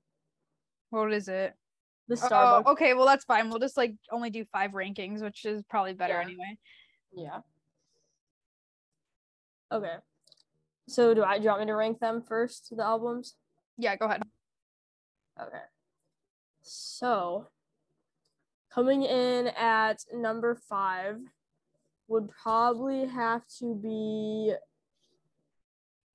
What 0.90 1.14
is 1.14 1.28
it? 1.28 1.54
The 2.08 2.16
oh, 2.16 2.28
Starbucks. 2.30 2.64
Oh, 2.66 2.72
okay, 2.74 2.94
well 2.94 3.06
that's 3.06 3.26
fine. 3.26 3.50
We'll 3.50 3.60
just 3.60 3.78
like 3.78 3.94
only 4.12 4.30
do 4.30 4.46
five 4.52 4.72
rankings, 4.72 5.22
which 5.22 5.46
is 5.46 5.64
probably 5.70 5.94
better 5.94 6.16
yeah. 6.16 6.22
anyway. 6.22 6.58
Yeah. 7.14 7.40
Okay. 9.72 9.96
So 10.88 11.14
do 11.14 11.24
I 11.24 11.38
do 11.38 11.44
you 11.44 11.50
want 11.50 11.62
me 11.62 11.68
to 11.68 11.76
rank 11.76 12.00
them 12.00 12.22
first, 12.22 12.76
the 12.76 12.84
albums? 12.84 13.36
Yeah, 13.78 13.96
go 13.96 14.06
ahead. 14.06 14.22
Okay. 15.42 15.64
So 16.62 17.48
coming 18.74 19.04
in 19.04 19.48
at 19.48 20.04
number 20.14 20.56
five 20.56 21.18
would 22.08 22.30
probably 22.30 23.06
have 23.06 23.44
to 23.60 23.76
be 23.76 24.54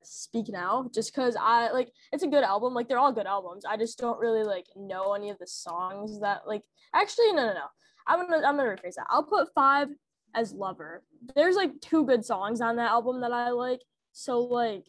Speak 0.03 0.49
Now, 0.49 0.89
just 0.95 1.13
because 1.13 1.37
I 1.41 1.73
like 1.73 1.91
it's 2.13 2.23
a 2.23 2.29
good 2.29 2.45
album. 2.45 2.75
Like 2.75 2.89
they're 2.89 2.99
all 2.99 3.13
good 3.13 3.27
albums. 3.27 3.65
I 3.65 3.77
just 3.77 3.99
don't 3.99 4.21
really 4.21 4.45
like 4.45 4.67
know 4.77 5.15
any 5.15 5.31
of 5.31 5.39
the 5.39 5.47
songs 5.47 6.21
that 6.21 6.47
like 6.47 6.63
actually 6.95 7.33
no 7.33 7.47
no 7.47 7.55
no. 7.55 7.67
I'm 8.07 8.21
gonna 8.21 8.47
I'm 8.47 8.57
gonna 8.57 8.69
rephrase 8.69 8.95
that. 8.97 9.07
I'll 9.09 9.25
put 9.25 9.49
five 9.55 9.89
as 10.37 10.53
Lover. 10.53 11.03
There's 11.35 11.57
like 11.57 11.81
two 11.81 12.05
good 12.05 12.25
songs 12.25 12.61
on 12.61 12.77
that 12.77 12.91
album 12.91 13.21
that 13.23 13.33
I 13.33 13.51
like. 13.51 13.81
So 14.13 14.41
like 14.41 14.87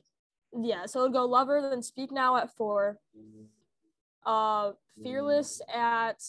yeah, 0.54 0.86
so 0.86 1.00
it'll 1.00 1.12
go 1.12 1.26
lover, 1.26 1.68
then 1.70 1.82
speak 1.82 2.12
now 2.12 2.38
at 2.38 2.56
four. 2.56 2.98
Uh, 4.26 4.72
fearless 5.04 5.62
at 5.74 6.22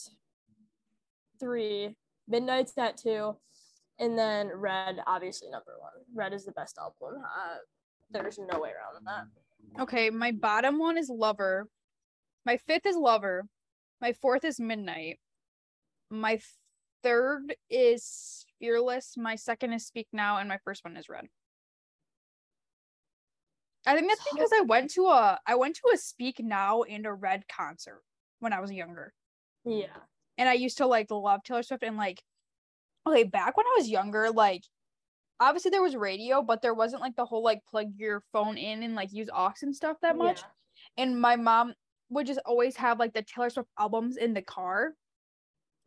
three, 1.41 1.97
Midnights 2.29 2.77
at 2.79 2.97
two, 2.97 3.37
and 3.99 4.19
then 4.19 4.51
red, 4.55 5.01
obviously 5.07 5.51
number 5.51 5.75
one. 5.81 5.93
Red 6.15 6.33
is 6.33 6.45
the 6.45 6.53
best 6.53 6.79
album. 6.79 7.23
Uh, 7.25 7.57
there's 8.11 8.39
no 8.39 8.61
way 8.61 8.71
around 8.71 9.05
that. 9.07 9.83
Okay, 9.83 10.11
my 10.11 10.33
bottom 10.33 10.79
one 10.79 10.97
is 10.97 11.09
Lover. 11.09 11.69
My 12.45 12.57
fifth 12.57 12.87
is 12.87 12.97
Lover. 12.97 13.47
My 14.01 14.13
fourth 14.13 14.45
is 14.45 14.61
Midnight. 14.61 15.19
My 16.11 16.41
third 17.03 17.55
is 17.71 18.45
Fearless. 18.59 19.15
My 19.17 19.37
second 19.37 19.73
is 19.73 19.87
Speak 19.87 20.09
Now, 20.13 20.39
and 20.39 20.49
my 20.49 20.59
first 20.65 20.85
one 20.85 20.97
is 20.97 21.09
Red. 21.09 21.27
I 23.87 23.95
think 23.95 24.11
that's 24.11 24.23
because 24.33 24.51
I 24.55 24.63
went 24.63 24.91
to 24.93 25.07
a 25.07 25.39
I 25.47 25.55
went 25.55 25.77
to 25.77 25.95
a 25.95 25.97
Speak 25.97 26.41
Now 26.41 26.83
and 26.83 27.07
a 27.07 27.13
Red 27.13 27.45
concert 27.49 28.03
when 28.41 28.53
I 28.53 28.61
was 28.61 28.73
younger. 28.73 29.13
Yeah. 29.65 29.87
And 30.37 30.49
I 30.49 30.55
used 30.55 30.79
to 30.79 30.87
like 30.87 31.11
love 31.11 31.43
Taylor 31.43 31.63
Swift 31.63 31.83
and 31.83 31.97
like 31.97 32.23
okay, 33.07 33.25
back 33.25 33.57
when 33.57 33.67
I 33.67 33.75
was 33.79 33.89
younger, 33.89 34.31
like 34.31 34.65
obviously 35.41 35.71
there 35.71 35.83
was 35.83 35.97
radio, 35.97 36.43
but 36.43 36.63
there 36.63 36.75
wasn't 36.75 37.03
like 37.03 37.17
the 37.17 37.25
whole 37.25 37.43
like 37.43 37.61
plug 37.71 37.93
your 37.97 38.23
phone 38.33 38.59
in 38.59 38.83
and 38.83 38.95
like 38.95 39.13
use 39.13 39.31
aux 39.35 39.55
and 39.63 39.75
stuff 39.75 39.97
that 40.03 40.17
much. 40.17 40.41
Yeah. 40.41 41.05
And 41.05 41.21
my 41.21 41.37
mom 41.37 41.75
would 42.11 42.27
just 42.27 42.41
always 42.45 42.77
have 42.77 42.99
like 42.99 43.15
the 43.15 43.23
Taylor 43.23 43.51
Swift 43.51 43.69
albums 43.79 44.17
in 44.17 44.35
the 44.35 44.43
car. 44.43 44.93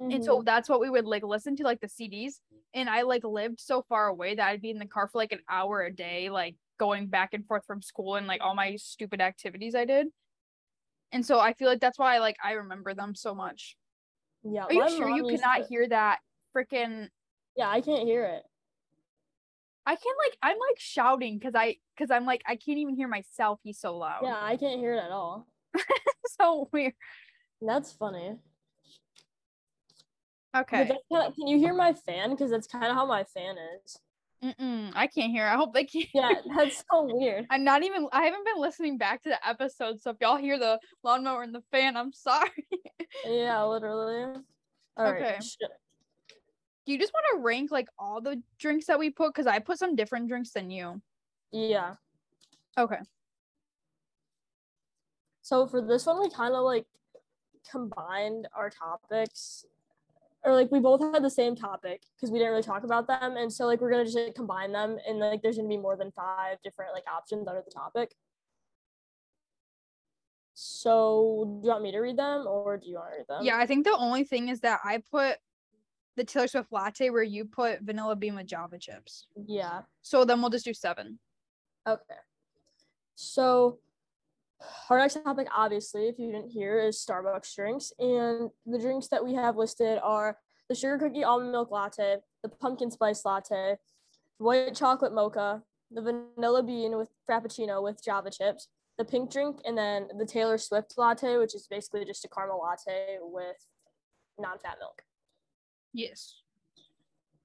And 0.01 0.12
mm-hmm. 0.12 0.24
so 0.24 0.41
that's 0.43 0.67
what 0.67 0.79
we 0.79 0.89
would 0.89 1.05
like 1.05 1.24
listen 1.24 1.55
to, 1.58 1.63
like 1.63 1.79
the 1.79 1.88
CDs. 1.88 2.39
And 2.74 2.89
I 2.89 3.03
like 3.03 3.24
lived 3.24 3.60
so 3.60 3.84
far 3.88 4.08
away 4.08 4.34
that 4.36 4.48
I'd 4.48 4.62
be 4.62 4.72
in 4.72 4.79
the 4.79 4.88
car 4.88 5.08
for 5.08 5.20
like 5.20 5.31
an 5.31 5.41
hour 5.48 5.84
a 5.84 5.93
day, 5.93 6.29
like 6.31 6.55
going 6.79 7.05
back 7.05 7.34
and 7.34 7.46
forth 7.46 7.63
from 7.67 7.84
school 7.84 8.15
and 8.15 8.25
like 8.25 8.41
all 8.41 8.55
my 8.55 8.75
stupid 8.77 9.22
activities 9.22 9.75
I 9.75 9.86
did. 9.86 10.08
And 11.12 11.24
so 11.24 11.39
I 11.39 11.53
feel 11.53 11.67
like 11.67 11.81
that's 11.81 12.00
why 12.00 12.17
like 12.17 12.38
I 12.43 12.53
remember 12.53 12.96
them 12.96 13.13
so 13.13 13.36
much. 13.36 13.77
yeah. 14.43 14.63
Are 14.63 14.74
you 14.74 14.89
sure 14.89 15.10
you 15.10 15.27
cannot 15.27 15.63
to- 15.63 15.67
hear 15.70 15.88
that 15.89 16.20
freaking 16.55 17.10
Yeah, 17.55 17.70
I 17.70 17.81
can't 17.81 18.03
hear 18.03 18.25
it. 18.25 18.43
I 19.86 19.96
can't 19.96 20.17
like 20.25 20.38
I'm 20.41 20.58
like 20.58 20.79
shouting 20.79 21.38
because 21.38 21.53
I 21.55 21.75
because 21.96 22.10
I'm 22.10 22.25
like 22.25 22.41
I 22.48 22.55
can't 22.55 22.79
even 22.79 22.96
hear 22.96 23.08
myself. 23.08 23.60
He's 23.63 23.79
so 23.79 23.98
loud. 23.98 24.22
Yeah, 24.24 24.38
I 24.39 24.58
can't 24.58 24.79
hear 24.79 24.93
it 24.93 25.03
at 25.03 25.12
all. 25.12 25.48
so 26.39 26.70
weird. 26.72 26.93
That's 27.62 27.91
funny. 27.91 28.38
Okay. 30.55 30.91
kinda, 31.10 31.31
can 31.34 31.48
you 31.48 31.58
hear 31.58 31.74
my 31.74 31.93
fan? 31.93 32.31
Because 32.31 32.51
that's 32.51 32.67
kind 32.67 32.86
of 32.86 32.96
how 32.96 33.05
my 33.05 33.24
fan 33.24 33.55
is. 33.58 33.98
Mm-mm, 34.43 34.91
I 34.96 35.08
can't 35.08 35.31
hear. 35.31 35.46
I 35.46 35.55
hope 35.55 35.74
they 35.74 35.86
can. 35.86 36.03
Yeah, 36.13 36.41
that's 36.55 36.84
so 36.91 37.03
weird. 37.03 37.46
I'm 37.50 37.63
not 37.63 37.84
even. 37.84 38.08
I 38.12 38.24
haven't 38.24 38.46
been 38.46 38.60
listening 38.60 38.98
back 38.98 39.22
to 39.24 39.29
the 39.29 39.48
episode, 39.48 40.01
so 40.01 40.10
if 40.12 40.17
y'all 40.20 40.38
hear 40.38 40.58
the 40.58 40.79
lawnmower 41.03 41.43
and 41.43 41.53
the 41.53 41.62
fan, 41.72 41.96
I'm 41.96 42.12
sorry. 42.13 42.50
Yeah, 43.24 43.63
literally. 43.63 44.41
All 44.98 45.05
right. 45.05 45.22
Okay. 45.22 45.38
sh- 45.41 45.58
Do 46.86 46.91
you 46.91 46.98
just 47.00 47.13
want 47.13 47.25
to 47.31 47.43
rank 47.43 47.72
like 47.72 47.88
all 48.00 48.20
the 48.20 48.41
drinks 48.58 48.88
that 48.88 48.98
we 49.00 49.12
put? 49.12 49.29
Because 49.34 49.48
I 49.48 49.60
put 49.60 49.77
some 49.77 49.96
different 49.96 50.27
drinks 50.27 50.51
than 50.51 50.72
you. 50.72 51.01
Yeah. 51.51 51.96
Okay. 52.77 53.00
So 55.43 55.67
for 55.67 55.81
this 55.81 56.05
one, 56.08 56.20
we 56.20 56.29
kind 56.29 56.55
of 56.55 56.63
like 56.63 56.86
combined 57.70 58.48
our 58.55 58.70
topics, 58.70 59.65
or 60.43 60.53
like 60.53 60.71
we 60.71 60.79
both 60.79 61.01
had 61.01 61.24
the 61.24 61.29
same 61.29 61.55
topic 61.55 62.03
because 62.15 62.31
we 62.31 62.39
didn't 62.39 62.51
really 62.51 62.63
talk 62.63 62.83
about 62.83 63.07
them, 63.07 63.38
and 63.38 63.51
so 63.51 63.65
like 63.65 63.81
we're 63.81 63.91
gonna 63.91 64.05
just 64.05 64.17
like, 64.17 64.36
combine 64.36 64.71
them, 64.71 64.98
and 65.07 65.19
like 65.19 65.41
there's 65.41 65.57
gonna 65.57 65.69
be 65.69 65.77
more 65.77 65.95
than 65.95 66.12
five 66.12 66.57
different 66.63 66.93
like 66.93 67.03
options 67.12 67.48
under 67.48 67.62
the 67.63 67.71
topic. 67.71 68.15
So 70.53 71.60
do 71.62 71.67
you 71.67 71.71
want 71.71 71.83
me 71.83 71.91
to 71.91 72.00
read 72.00 72.17
them, 72.17 72.45
or 72.48 72.77
do 72.77 72.89
you 72.89 72.95
want 72.95 73.13
to 73.13 73.17
read 73.17 73.27
them? 73.27 73.45
Yeah, 73.45 73.57
I 73.57 73.65
think 73.65 73.86
the 73.86 73.95
only 73.98 74.24
thing 74.24 74.50
is 74.50 74.60
that 74.62 74.79
I 74.83 75.01
put 75.12 75.38
the 76.17 76.24
Taylor 76.24 76.48
Swift 76.48 76.71
latte 76.71 77.10
where 77.10 77.24
you 77.24 77.45
put 77.45 77.81
vanilla 77.81 78.15
bean 78.15 78.36
with 78.36 78.45
Java 78.45 78.77
chips. 78.77 79.27
Yeah. 79.48 79.81
So 80.01 80.25
then 80.25 80.41
we'll 80.41 80.50
just 80.50 80.65
do 80.65 80.74
seven. 80.74 81.19
Okay. 81.88 82.19
So 83.15 83.79
our 84.89 84.98
next 84.98 85.15
topic, 85.24 85.48
obviously, 85.56 86.08
if 86.08 86.20
you 86.20 86.32
didn't 86.32 86.50
hear, 86.50 86.80
is 86.80 87.03
Starbucks 87.03 87.56
drinks. 87.56 87.91
And 88.00 88.50
the 88.65 88.80
drinks 88.80 89.08
that 89.08 89.24
we 89.24 89.34
have 89.34 89.58
listed 89.58 90.00
are 90.03 90.38
the 90.70 90.75
sugar 90.75 90.98
cookie 90.98 91.24
almond 91.24 91.51
milk 91.51 91.72
latte, 91.72 92.18
the 92.44 92.50
pumpkin 92.50 92.91
spice 92.91 93.25
latte, 93.25 93.75
white 94.38 94.75
chocolate 94.75 95.13
mocha, 95.13 95.63
the 95.91 96.01
vanilla 96.01 96.63
bean 96.63 96.98
with 96.98 97.10
frappuccino 97.30 97.84
with 97.84 98.03
java 98.03 98.30
chips, 98.32 98.68
the 98.98 99.06
pink 99.06 99.32
drink, 99.32 99.60
and 99.65 99.77
then 99.77 100.08
the 100.18 100.25
Taylor 100.25 100.58
Swift 100.58 100.94
latte, 100.98 101.38
which 101.38 101.56
is 101.56 101.68
basically 101.68 102.06
just 102.06 102.25
a 102.25 102.30
caramel 102.30 102.62
latte 102.62 103.18
with 103.22 103.58
non-fat 104.39 104.77
milk. 104.80 105.01
Yes. 105.94 106.41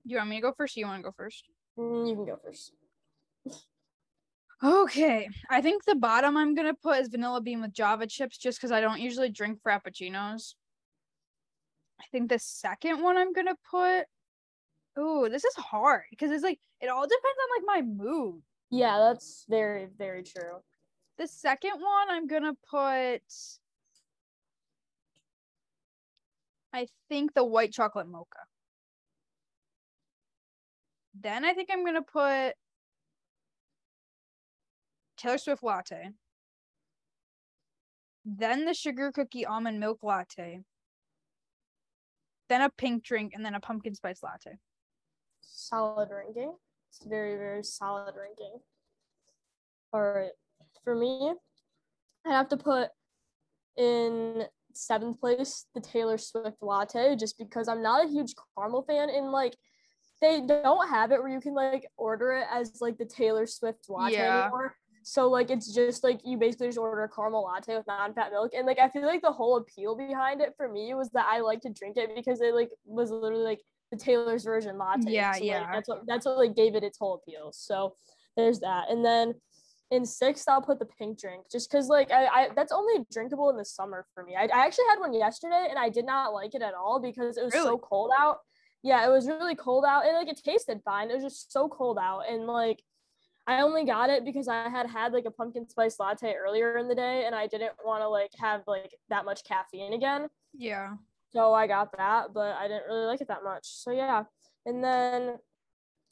Do 0.06 0.12
you 0.12 0.18
want 0.18 0.30
me 0.30 0.36
to 0.36 0.42
go 0.42 0.52
first? 0.52 0.76
Or 0.76 0.80
you 0.80 0.86
want 0.86 1.00
to 1.00 1.08
go 1.10 1.14
first? 1.16 1.44
Mm, 1.78 2.08
You 2.08 2.14
can 2.14 2.26
go 2.26 2.38
first. 2.42 2.72
Okay. 4.62 5.28
I 5.50 5.60
think 5.60 5.84
the 5.84 5.94
bottom 5.94 6.36
I'm 6.36 6.54
gonna 6.54 6.74
put 6.74 7.00
is 7.00 7.08
vanilla 7.08 7.40
bean 7.40 7.60
with 7.60 7.72
Java 7.72 8.06
chips 8.06 8.38
just 8.38 8.58
because 8.58 8.72
I 8.72 8.80
don't 8.80 9.00
usually 9.00 9.28
drink 9.28 9.60
frappuccinos. 9.62 10.54
I 12.00 12.04
think 12.10 12.28
the 12.30 12.38
second 12.38 13.02
one 13.02 13.16
I'm 13.16 13.32
gonna 13.32 13.56
put. 13.70 14.06
Oh, 14.96 15.28
this 15.28 15.44
is 15.44 15.54
hard 15.56 16.04
because 16.10 16.30
it's 16.30 16.42
like 16.42 16.58
it 16.80 16.88
all 16.88 17.02
depends 17.02 17.24
on 17.24 17.56
like 17.56 17.84
my 17.84 18.04
mood. 18.04 18.42
Yeah, 18.70 18.98
that's 18.98 19.44
very, 19.48 19.88
very 19.96 20.22
true. 20.22 20.62
The 21.18 21.26
second 21.26 21.72
one 21.72 22.10
I'm 22.10 22.26
gonna 22.26 22.54
put. 22.70 23.22
I 26.72 26.88
think 27.08 27.34
the 27.34 27.44
white 27.44 27.72
chocolate 27.72 28.08
mocha. 28.08 28.40
Then 31.18 31.44
I 31.44 31.52
think 31.54 31.68
I'm 31.72 31.84
gonna 31.84 32.02
put 32.02 32.54
Taylor 35.26 35.38
Swift 35.38 35.62
latte. 35.64 36.10
Then 38.24 38.64
the 38.64 38.74
sugar 38.74 39.10
cookie 39.10 39.44
almond 39.44 39.80
milk 39.80 39.98
latte. 40.02 40.60
Then 42.48 42.60
a 42.62 42.70
pink 42.70 43.02
drink 43.02 43.32
and 43.34 43.44
then 43.44 43.54
a 43.56 43.60
pumpkin 43.60 43.94
spice 43.96 44.22
latte. 44.22 44.58
solid 45.40 46.10
ranking. 46.12 46.54
It's 46.90 47.04
very, 47.04 47.36
very 47.36 47.64
solid 47.64 48.14
ranking. 48.16 48.60
All 49.92 50.00
right. 50.02 50.30
For 50.84 50.94
me, 50.94 51.32
I 52.24 52.30
have 52.30 52.48
to 52.50 52.56
put 52.56 52.90
in 53.76 54.44
seventh 54.74 55.18
place 55.20 55.66
the 55.74 55.80
Taylor 55.80 56.18
Swift 56.18 56.58
latte 56.62 57.16
just 57.16 57.36
because 57.36 57.66
I'm 57.66 57.82
not 57.82 58.04
a 58.04 58.08
huge 58.08 58.34
caramel 58.56 58.82
fan 58.82 59.08
and 59.10 59.32
like 59.32 59.56
they 60.20 60.40
don't 60.46 60.88
have 60.88 61.10
it 61.10 61.20
where 61.20 61.28
you 61.32 61.40
can 61.40 61.54
like 61.54 61.86
order 61.96 62.32
it 62.32 62.46
as 62.52 62.80
like 62.80 62.96
the 62.98 63.04
Taylor 63.06 63.46
Swift 63.46 63.88
latte 63.88 64.14
Yeah. 64.14 64.42
anymore. 64.44 64.76
So 65.08 65.30
like 65.30 65.52
it's 65.52 65.72
just 65.72 66.02
like 66.02 66.20
you 66.24 66.36
basically 66.36 66.66
just 66.66 66.78
order 66.78 67.04
a 67.04 67.08
caramel 67.08 67.44
latte 67.44 67.76
with 67.76 67.86
non-fat 67.86 68.32
milk 68.32 68.50
and 68.56 68.66
like 68.66 68.80
I 68.80 68.88
feel 68.88 69.06
like 69.06 69.22
the 69.22 69.30
whole 69.30 69.56
appeal 69.56 69.94
behind 69.94 70.40
it 70.40 70.54
for 70.56 70.68
me 70.68 70.94
was 70.94 71.10
that 71.10 71.26
I 71.30 71.42
like 71.42 71.60
to 71.60 71.70
drink 71.70 71.96
it 71.96 72.10
because 72.16 72.40
it 72.40 72.52
like 72.56 72.70
was 72.84 73.12
literally 73.12 73.44
like 73.44 73.60
the 73.92 73.96
Taylor's 73.96 74.42
version 74.42 74.76
latte. 74.78 75.12
Yeah, 75.12 75.30
So, 75.34 75.38
like, 75.38 75.46
yeah. 75.46 75.70
that's 75.72 75.88
what 75.88 76.02
that's 76.08 76.26
what 76.26 76.38
like 76.38 76.56
gave 76.56 76.74
it 76.74 76.82
its 76.82 76.98
whole 76.98 77.14
appeal. 77.22 77.52
So 77.52 77.94
there's 78.36 78.58
that. 78.58 78.90
And 78.90 79.04
then 79.04 79.34
in 79.92 80.04
sixth, 80.04 80.48
I'll 80.48 80.60
put 80.60 80.80
the 80.80 80.86
pink 80.86 81.20
drink 81.20 81.44
just 81.52 81.70
because 81.70 81.86
like 81.86 82.10
I, 82.10 82.26
I 82.26 82.48
that's 82.56 82.72
only 82.72 83.06
drinkable 83.12 83.48
in 83.50 83.56
the 83.56 83.64
summer 83.64 84.06
for 84.12 84.24
me. 84.24 84.34
I, 84.34 84.46
I 84.46 84.66
actually 84.66 84.86
had 84.90 84.98
one 84.98 85.14
yesterday 85.14 85.68
and 85.70 85.78
I 85.78 85.88
did 85.88 86.04
not 86.04 86.34
like 86.34 86.56
it 86.56 86.62
at 86.62 86.74
all 86.74 86.98
because 86.98 87.36
it 87.36 87.44
was 87.44 87.54
Really? 87.54 87.66
so 87.66 87.78
cold 87.78 88.10
out. 88.18 88.38
Yeah, 88.82 89.06
it 89.06 89.10
was 89.12 89.28
really 89.28 89.54
cold 89.54 89.84
out 89.86 90.04
and 90.04 90.16
like 90.16 90.26
it 90.26 90.40
tasted 90.44 90.80
fine. 90.84 91.12
It 91.12 91.14
was 91.14 91.22
just 91.22 91.52
so 91.52 91.68
cold 91.68 91.96
out 91.96 92.22
and 92.28 92.48
like 92.48 92.82
I 93.46 93.62
only 93.62 93.84
got 93.84 94.10
it 94.10 94.24
because 94.24 94.48
I 94.48 94.68
had 94.68 94.90
had 94.90 95.12
like 95.12 95.24
a 95.24 95.30
pumpkin 95.30 95.68
spice 95.68 96.00
latte 96.00 96.34
earlier 96.34 96.78
in 96.78 96.88
the 96.88 96.94
day 96.94 97.24
and 97.26 97.34
I 97.34 97.46
didn't 97.46 97.72
want 97.84 98.02
to 98.02 98.08
like 98.08 98.32
have 98.38 98.62
like 98.66 98.94
that 99.08 99.24
much 99.24 99.44
caffeine 99.44 99.92
again. 99.92 100.28
Yeah. 100.52 100.94
So 101.32 101.54
I 101.54 101.66
got 101.66 101.96
that, 101.96 102.34
but 102.34 102.56
I 102.56 102.66
didn't 102.66 102.86
really 102.88 103.06
like 103.06 103.20
it 103.20 103.28
that 103.28 103.44
much. 103.44 103.64
So 103.64 103.92
yeah. 103.92 104.24
And 104.64 104.82
then 104.82 105.36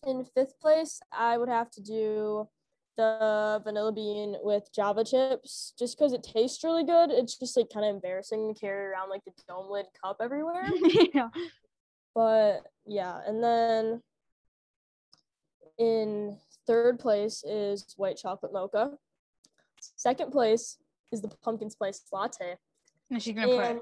in 0.06 0.24
fifth 0.24 0.60
place, 0.60 1.00
I 1.12 1.38
would 1.38 1.48
have 1.48 1.70
to 1.72 1.82
do 1.82 2.48
the 2.96 3.60
vanilla 3.64 3.92
bean 3.92 4.36
with 4.42 4.72
Java 4.72 5.02
chips 5.04 5.72
just 5.76 5.98
because 5.98 6.12
it 6.12 6.22
tastes 6.22 6.62
really 6.62 6.84
good. 6.84 7.10
It's 7.10 7.36
just 7.36 7.56
like 7.56 7.66
kind 7.72 7.84
of 7.84 7.96
embarrassing 7.96 8.52
to 8.52 8.60
carry 8.60 8.86
around 8.86 9.10
like 9.10 9.24
the 9.24 9.32
dome 9.48 9.70
lid 9.70 9.86
cup 10.00 10.18
everywhere. 10.20 10.68
yeah. 11.14 11.28
but 12.14 12.60
yeah. 12.86 13.20
And 13.26 13.42
then 13.42 14.02
in 15.78 16.38
third 16.66 16.98
place 16.98 17.44
is 17.44 17.94
white 17.96 18.16
chocolate 18.16 18.52
mocha. 18.52 18.92
Second 19.96 20.32
place 20.32 20.78
is 21.12 21.20
the 21.20 21.28
pumpkin 21.42 21.70
spice 21.70 22.02
latte. 22.12 22.56
And 23.10 23.22
she's 23.22 23.34
gonna 23.34 23.46
put 23.46 23.64
And 23.64 23.80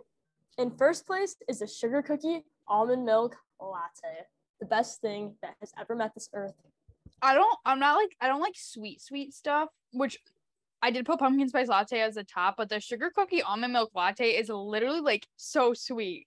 in 0.59 0.71
first 0.77 1.07
place 1.07 1.37
is 1.49 1.62
a 1.62 1.67
sugar 1.67 2.03
cookie 2.03 2.45
almond 2.69 3.05
milk 3.05 3.37
latte. 3.61 4.27
The 4.61 4.67
best 4.67 5.01
thing 5.01 5.35
that 5.43 5.55
has 5.61 5.73
ever 5.79 5.95
met 5.95 6.15
this 6.15 6.29
earth. 6.35 6.55
I 7.21 7.35
don't 7.35 7.59
I'm 7.65 7.79
not 7.79 7.97
like 7.97 8.17
I 8.21 8.29
don't 8.29 8.41
like 8.41 8.57
sweet 8.57 9.01
sweet 9.01 9.33
stuff, 9.35 9.69
which 9.93 10.19
I 10.83 10.91
did 10.91 11.07
put 11.07 11.21
pumpkin 11.21 11.49
spice 11.49 11.69
latte 11.69 12.01
as 12.01 12.17
the 12.17 12.25
top, 12.25 12.57
but 12.57 12.69
the 12.69 12.81
sugar 12.81 13.11
cookie 13.15 13.43
almond 13.43 13.73
milk 13.73 13.93
latte 13.95 14.31
is 14.31 14.49
literally 14.49 15.01
like 15.01 15.27
so 15.37 15.75
sweet. 15.75 16.27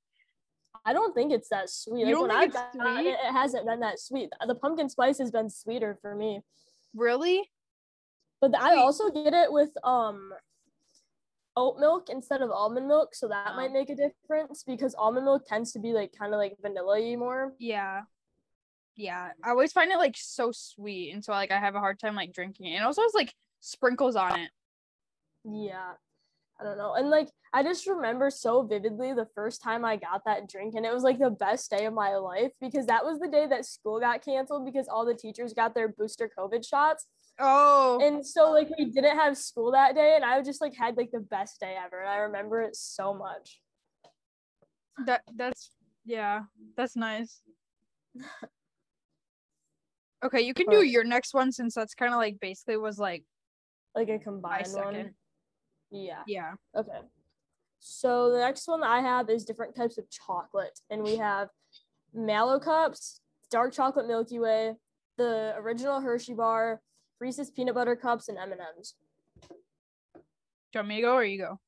I 0.86 0.94
don't 0.94 1.14
think 1.16 1.32
it's 1.34 1.50
that 1.50 1.70
sweet. 1.70 2.06
You 2.08 2.22
Like, 2.22 2.30
when 2.30 2.32
I've 2.32 2.50
it's 2.50 2.60
sweet? 2.74 3.08
it, 3.08 3.18
it 3.28 3.32
hasn't 3.32 3.66
been 3.66 3.80
that 3.80 4.00
sweet. 4.00 4.30
The 4.46 4.56
pumpkin 4.56 4.88
spice 4.90 5.18
has 5.18 5.32
been 5.32 5.50
sweeter 5.50 5.98
for 6.02 6.16
me. 6.16 6.42
Really? 6.94 7.50
But 8.42 8.56
I 8.56 8.76
also 8.76 9.10
get 9.10 9.34
it 9.34 9.52
with 9.52 9.72
um 9.84 10.32
oat 11.58 11.80
milk 11.80 12.10
instead 12.10 12.42
of 12.42 12.52
almond 12.52 12.88
milk, 12.88 13.16
so 13.16 13.28
that 13.30 13.52
Oh. 13.54 13.56
might 13.56 13.72
make 13.72 13.90
a 13.90 13.96
difference 13.96 14.64
because 14.64 14.94
almond 14.96 15.26
milk 15.26 15.46
tends 15.48 15.72
to 15.74 15.80
be 15.80 15.94
like 15.94 16.12
kind 16.18 16.34
of 16.34 16.38
like 16.38 16.56
vanilla-y 16.62 17.16
more. 17.16 17.54
Yeah. 17.58 18.02
Yeah. 18.96 19.32
I 19.44 19.50
always 19.50 19.72
find 19.74 19.92
it 19.92 19.98
like 19.98 20.16
so 20.18 20.52
sweet. 20.52 21.14
And 21.14 21.24
so 21.24 21.32
like 21.32 21.52
I 21.52 21.60
have 21.60 21.76
a 21.76 21.80
hard 21.80 22.00
time 22.00 22.16
like 22.16 22.34
drinking 22.34 22.68
it. 22.68 22.76
And 22.76 22.86
also 22.86 23.02
has 23.02 23.14
like 23.14 23.34
sprinkles 23.62 24.16
on 24.16 24.38
it. 24.40 24.52
Yeah. 25.46 25.94
I 26.60 26.64
don't 26.64 26.78
know. 26.78 26.94
And 26.94 27.10
like 27.10 27.30
I 27.54 27.64
just 27.64 27.88
remember 27.88 28.30
so 28.30 28.64
vividly 28.64 29.14
the 29.14 29.28
first 29.36 29.62
time 29.62 29.84
I 29.84 29.98
got 29.98 30.24
that 30.26 30.50
drink 30.50 30.76
and 30.76 30.86
it 30.86 30.94
was 30.94 31.04
like 31.04 31.20
the 31.20 31.30
best 31.30 31.70
day 31.70 31.86
of 31.86 31.94
my 31.94 32.16
life 32.16 32.52
because 32.62 32.86
that 32.86 33.04
was 33.04 33.20
the 33.20 33.28
day 33.28 33.46
that 33.48 33.66
school 33.66 34.00
got 34.00 34.24
canceled 34.24 34.66
because 34.66 34.88
all 34.88 35.06
the 35.06 35.14
teachers 35.14 35.54
got 35.54 35.76
their 35.76 35.90
booster 35.90 36.30
COVID 36.38 36.68
shots. 36.68 37.08
Oh. 37.40 38.00
And 38.02 38.26
so 38.26 38.52
like 38.52 38.70
we 38.78 38.86
didn't 38.86 39.18
have 39.18 39.38
school 39.38 39.72
that 39.72 39.96
day 39.96 40.14
and 40.16 40.24
I 40.24 40.42
just 40.42 40.62
like 40.62 40.76
had 40.76 40.96
like 40.96 41.12
the 41.12 41.20
best 41.20 41.60
day 41.60 41.76
ever 41.84 42.00
and 42.02 42.10
I 42.10 42.18
remember 42.18 42.62
it 42.62 42.76
so 42.76 43.14
much. 43.14 43.60
that 45.06 45.24
that's 45.36 45.72
yeah. 46.06 46.44
That's 46.78 46.96
nice. 46.96 47.42
Okay, 50.24 50.42
you 50.42 50.56
can 50.56 50.66
do 50.72 50.84
your 50.84 51.04
next 51.04 51.36
one 51.36 51.52
since 51.52 51.76
that's 51.76 51.94
kind 51.94 52.12
of 52.12 52.18
like 52.18 52.40
basically 52.40 52.78
was 52.78 52.98
like 52.98 53.24
Like 53.94 54.10
a 54.10 54.18
combined 54.18 54.68
one. 54.72 55.14
Yeah. 55.96 56.24
Yeah. 56.28 56.54
Okay. 56.76 57.00
So 57.80 58.32
the 58.32 58.40
next 58.40 58.68
one 58.68 58.84
I 58.84 59.00
have 59.02 59.30
is 59.30 59.46
different 59.46 59.76
types 59.76 59.98
of 59.98 60.10
chocolate, 60.10 60.80
and 60.90 61.04
we 61.04 61.18
have 61.18 61.50
Mallo 62.14 62.60
cups, 62.60 63.22
dark 63.52 63.74
chocolate 63.74 64.08
Milky 64.08 64.40
Way, 64.40 64.74
the 65.18 65.54
original 65.58 66.02
Hershey 66.02 66.34
bar, 66.34 66.82
Reese's 67.20 67.50
peanut 67.52 67.76
butter 67.76 67.96
cups, 67.96 68.28
and 68.28 68.38
M 68.38 68.52
and 68.52 68.62
M's. 68.78 68.96
Do 69.42 69.50
you 70.74 70.80
want 70.80 70.88
me 70.88 70.96
to 70.98 71.02
go 71.04 71.14
or 71.14 71.24
you 71.24 71.38
go? 71.38 71.60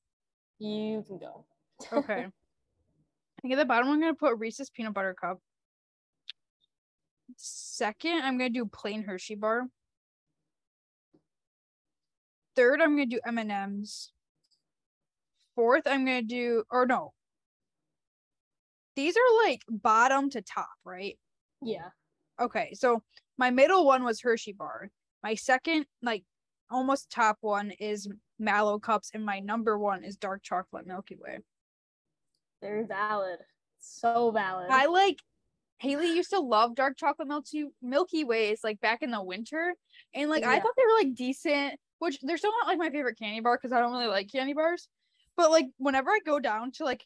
You 0.59 1.03
can 1.07 1.19
go. 1.19 1.45
Okay. 1.93 2.25
I 3.37 3.41
think 3.41 3.53
at 3.53 3.57
the 3.57 3.65
bottom 3.65 3.89
I'm 3.89 3.99
gonna 3.99 4.15
put 4.15 4.39
Reese's 4.39 4.69
peanut 4.69 4.93
butter 4.93 5.13
cup. 5.13 5.39
Second, 7.35 8.23
I'm 8.23 8.37
gonna 8.37 8.49
do 8.49 8.65
plain 8.65 9.03
Hershey 9.03 9.35
bar. 9.35 9.67
Third, 12.55 12.81
I'm 12.81 12.95
gonna 12.95 13.05
do 13.05 13.19
M 13.25 13.37
and 13.37 13.51
M's. 13.51 14.11
Fourth, 15.57 15.87
I'm 15.87 16.05
gonna 16.05 16.21
do 16.21 16.63
or 16.69 16.85
no. 16.85 17.13
These 18.95 19.17
are 19.17 19.43
like 19.43 19.63
bottom 19.67 20.29
to 20.29 20.41
top, 20.43 20.69
right? 20.85 21.17
Yeah. 21.63 21.89
Okay, 22.39 22.75
so 22.75 23.01
my 23.39 23.49
middle 23.49 23.83
one 23.83 24.03
was 24.03 24.21
Hershey 24.21 24.53
bar. 24.53 24.91
My 25.23 25.33
second, 25.33 25.87
like 26.03 26.23
almost 26.69 27.09
top 27.09 27.37
one, 27.41 27.71
is 27.71 28.07
Mallo 28.37 28.77
cups, 28.77 29.09
and 29.15 29.25
my 29.25 29.39
number 29.39 29.79
one 29.79 30.03
is 30.03 30.15
dark 30.15 30.43
chocolate 30.43 30.85
Milky 30.85 31.17
Way. 31.19 31.39
They're 32.61 32.85
valid. 32.85 33.39
So 33.79 34.29
valid. 34.29 34.67
I 34.69 34.85
like 34.85 35.17
Hailey 35.79 36.15
used 36.15 36.29
to 36.29 36.39
love 36.39 36.75
dark 36.75 36.97
chocolate 36.97 37.27
Milky 37.27 37.65
Milky 37.81 38.23
Ways 38.23 38.59
like 38.63 38.79
back 38.79 39.01
in 39.01 39.09
the 39.09 39.23
winter, 39.23 39.73
and 40.13 40.29
like 40.29 40.43
I 40.43 40.59
thought 40.59 40.73
they 40.77 40.83
were 40.83 40.99
like 40.99 41.15
decent. 41.15 41.79
Which 41.99 42.19
they're 42.21 42.37
still 42.37 42.53
not 42.59 42.67
like 42.67 42.77
my 42.77 42.91
favorite 42.91 43.17
candy 43.17 43.39
bar 43.39 43.57
because 43.57 43.71
I 43.71 43.79
don't 43.79 43.91
really 43.91 44.05
like 44.05 44.31
candy 44.31 44.53
bars. 44.53 44.87
But 45.37 45.51
like 45.51 45.67
whenever 45.77 46.09
I 46.09 46.19
go 46.25 46.39
down 46.39 46.71
to 46.73 46.83
like 46.83 47.05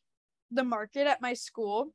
the 0.49 0.63
market 0.63 1.05
at 1.05 1.21
my 1.21 1.33
school, 1.33 1.93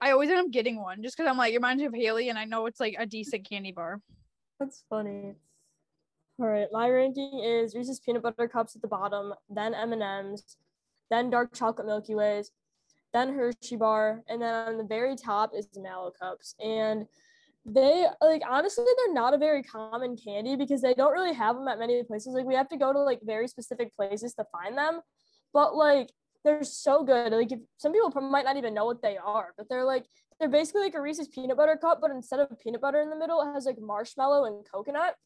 I 0.00 0.12
always 0.12 0.30
end 0.30 0.38
up 0.38 0.50
getting 0.52 0.80
one 0.80 1.02
just 1.02 1.16
because 1.16 1.28
I'm 1.28 1.38
like 1.38 1.52
it 1.52 1.56
reminds 1.56 1.80
me 1.80 1.86
of 1.86 1.94
Hailey, 1.94 2.28
and 2.28 2.38
I 2.38 2.44
know 2.44 2.66
it's 2.66 2.78
like 2.78 2.94
a 2.98 3.06
decent 3.06 3.48
candy 3.48 3.72
bar. 3.72 4.00
That's 4.60 4.84
funny. 4.88 5.34
All 6.40 6.46
right, 6.46 6.68
my 6.70 6.88
ranking 6.88 7.40
is 7.42 7.74
Reese's 7.74 7.98
peanut 7.98 8.22
butter 8.22 8.46
cups 8.46 8.76
at 8.76 8.82
the 8.82 8.86
bottom, 8.88 9.34
then 9.50 9.74
M 9.74 9.92
and 9.92 10.02
M's, 10.02 10.56
then 11.10 11.30
dark 11.30 11.52
chocolate 11.52 11.86
Milky 11.88 12.14
Ways, 12.14 12.52
then 13.12 13.34
Hershey 13.34 13.76
bar, 13.76 14.22
and 14.28 14.40
then 14.40 14.68
on 14.68 14.78
the 14.78 14.84
very 14.84 15.16
top 15.16 15.50
is 15.56 15.68
Mallo 15.76 16.12
cups. 16.12 16.54
And 16.62 17.06
they 17.64 18.06
like 18.20 18.42
honestly, 18.48 18.84
they're 18.84 19.14
not 19.14 19.34
a 19.34 19.38
very 19.38 19.62
common 19.62 20.16
candy 20.16 20.54
because 20.56 20.80
they 20.80 20.94
don't 20.94 21.12
really 21.12 21.34
have 21.34 21.56
them 21.56 21.68
at 21.68 21.78
many 21.78 22.02
places. 22.04 22.34
Like 22.34 22.46
we 22.46 22.54
have 22.54 22.68
to 22.68 22.76
go 22.76 22.92
to 22.92 23.00
like 23.00 23.20
very 23.22 23.48
specific 23.48 23.94
places 23.96 24.34
to 24.34 24.44
find 24.52 24.78
them, 24.78 25.00
but 25.52 25.74
like 25.74 26.10
they're 26.44 26.64
so 26.64 27.04
good. 27.04 27.32
Like 27.32 27.52
if 27.52 27.60
some 27.78 27.92
people 27.92 28.10
might 28.20 28.44
not 28.44 28.56
even 28.56 28.74
know 28.74 28.86
what 28.86 29.02
they 29.02 29.16
are, 29.16 29.52
but 29.56 29.68
they're 29.68 29.84
like 29.84 30.04
they're 30.38 30.48
basically 30.48 30.82
like 30.82 30.94
a 30.94 31.00
Reese's 31.00 31.28
peanut 31.28 31.56
butter 31.56 31.76
cup, 31.76 32.00
but 32.00 32.10
instead 32.10 32.40
of 32.40 32.48
peanut 32.60 32.80
butter 32.80 33.00
in 33.00 33.10
the 33.10 33.16
middle, 33.16 33.40
it 33.42 33.52
has 33.52 33.66
like 33.66 33.80
marshmallow 33.80 34.44
and 34.44 34.64
coconut. 34.72 35.16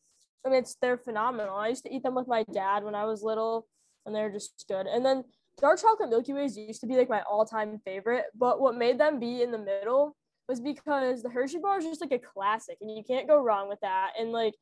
And 0.44 0.54
it's 0.54 0.76
they're 0.80 0.96
phenomenal. 0.96 1.54
I 1.54 1.68
used 1.68 1.84
to 1.84 1.94
eat 1.94 2.02
them 2.02 2.14
with 2.14 2.26
my 2.26 2.44
dad 2.52 2.82
when 2.82 2.94
I 2.94 3.04
was 3.04 3.22
little, 3.22 3.66
and 4.06 4.14
they're 4.14 4.32
just 4.32 4.64
good. 4.68 4.86
And 4.86 5.04
then 5.04 5.24
dark 5.60 5.80
chocolate 5.80 6.10
Milky 6.10 6.32
Ways 6.32 6.56
used 6.56 6.80
to 6.80 6.86
be 6.86 6.96
like 6.96 7.08
my 7.08 7.22
all-time 7.22 7.78
favorite, 7.84 8.24
but 8.34 8.60
what 8.60 8.74
made 8.74 8.98
them 8.98 9.20
be 9.20 9.42
in 9.42 9.52
the 9.52 9.58
middle 9.58 10.16
was 10.48 10.60
because 10.60 11.22
the 11.22 11.30
Hershey 11.30 11.58
bar 11.58 11.78
is 11.78 11.84
just 11.84 12.00
like 12.00 12.12
a 12.12 12.18
classic, 12.18 12.78
and 12.80 12.90
you 12.90 13.04
can't 13.04 13.28
go 13.28 13.40
wrong 13.40 13.68
with 13.68 13.78
that. 13.80 14.12
And 14.18 14.32
like 14.32 14.54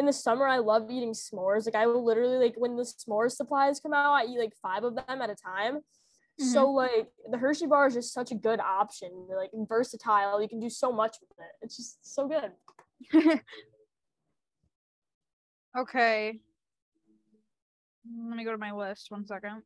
in 0.00 0.06
the 0.06 0.12
summer, 0.12 0.48
I 0.48 0.58
love 0.58 0.90
eating 0.90 1.12
s'mores. 1.12 1.66
Like 1.66 1.76
I 1.76 1.86
will 1.86 2.04
literally 2.04 2.38
like 2.38 2.54
when 2.56 2.76
the 2.76 2.82
s'mores 2.82 3.32
supplies 3.32 3.78
come 3.78 3.92
out, 3.92 4.12
I 4.12 4.24
eat 4.24 4.38
like 4.38 4.54
five 4.60 4.82
of 4.82 4.96
them 4.96 5.22
at 5.22 5.30
a 5.30 5.36
time. 5.36 5.80
So 6.38 6.66
mm-hmm. 6.66 6.76
like 6.76 7.08
the 7.30 7.38
Hershey 7.38 7.66
bar 7.66 7.86
is 7.86 7.94
just 7.94 8.14
such 8.14 8.32
a 8.32 8.34
good 8.34 8.60
option. 8.60 9.26
They're, 9.28 9.36
like 9.36 9.50
versatile. 9.68 10.40
You 10.40 10.48
can 10.48 10.58
do 10.58 10.70
so 10.70 10.90
much 10.90 11.18
with 11.20 11.38
it. 11.38 11.52
It's 11.62 11.76
just 11.76 12.14
so 12.14 12.26
good. 12.26 13.40
Okay. 15.76 16.40
Let 18.28 18.36
me 18.36 18.44
go 18.44 18.50
to 18.50 18.58
my 18.58 18.72
list 18.72 19.10
one 19.10 19.24
second. 19.24 19.62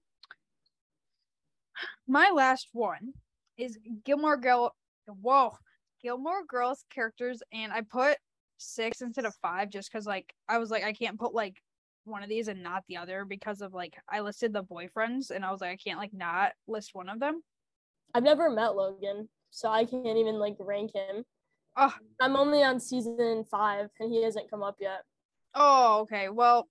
My 2.06 2.30
last 2.30 2.68
one 2.72 3.14
is 3.56 3.78
Gilmore 4.04 4.36
Girl. 4.36 4.74
Whoa, 5.06 5.56
Gilmore 6.02 6.44
Girls 6.46 6.84
characters, 6.94 7.42
and 7.52 7.72
I 7.72 7.80
put 7.80 8.18
six 8.64 9.00
instead 9.00 9.24
of 9.24 9.34
five 9.36 9.70
just 9.70 9.90
because, 9.92 10.06
like, 10.06 10.32
I 10.48 10.58
was 10.58 10.70
like, 10.70 10.84
I 10.84 10.92
can't 10.92 11.18
put 11.18 11.34
like 11.34 11.60
one 12.04 12.22
of 12.22 12.28
these 12.28 12.48
and 12.48 12.62
not 12.62 12.84
the 12.88 12.98
other 12.98 13.24
because 13.24 13.60
of 13.60 13.72
like 13.72 13.94
I 14.08 14.20
listed 14.20 14.52
the 14.52 14.64
boyfriends, 14.64 15.30
and 15.30 15.44
I 15.44 15.50
was 15.50 15.60
like, 15.60 15.70
I 15.70 15.76
can't 15.76 15.98
like 15.98 16.12
not 16.12 16.52
list 16.66 16.90
one 16.94 17.08
of 17.08 17.20
them. 17.20 17.42
I've 18.14 18.22
never 18.22 18.50
met 18.50 18.76
Logan, 18.76 19.28
so 19.50 19.68
I 19.68 19.84
can't 19.84 20.18
even 20.18 20.38
like 20.38 20.56
rank 20.58 20.92
him. 20.94 21.24
Oh, 21.76 21.94
I'm 22.20 22.36
only 22.36 22.62
on 22.62 22.78
season 22.78 23.44
five, 23.50 23.88
and 23.98 24.12
he 24.12 24.22
hasn't 24.22 24.50
come 24.50 24.62
up 24.62 24.76
yet. 24.80 25.02
oh, 25.54 26.00
okay. 26.02 26.28
Well, 26.28 26.68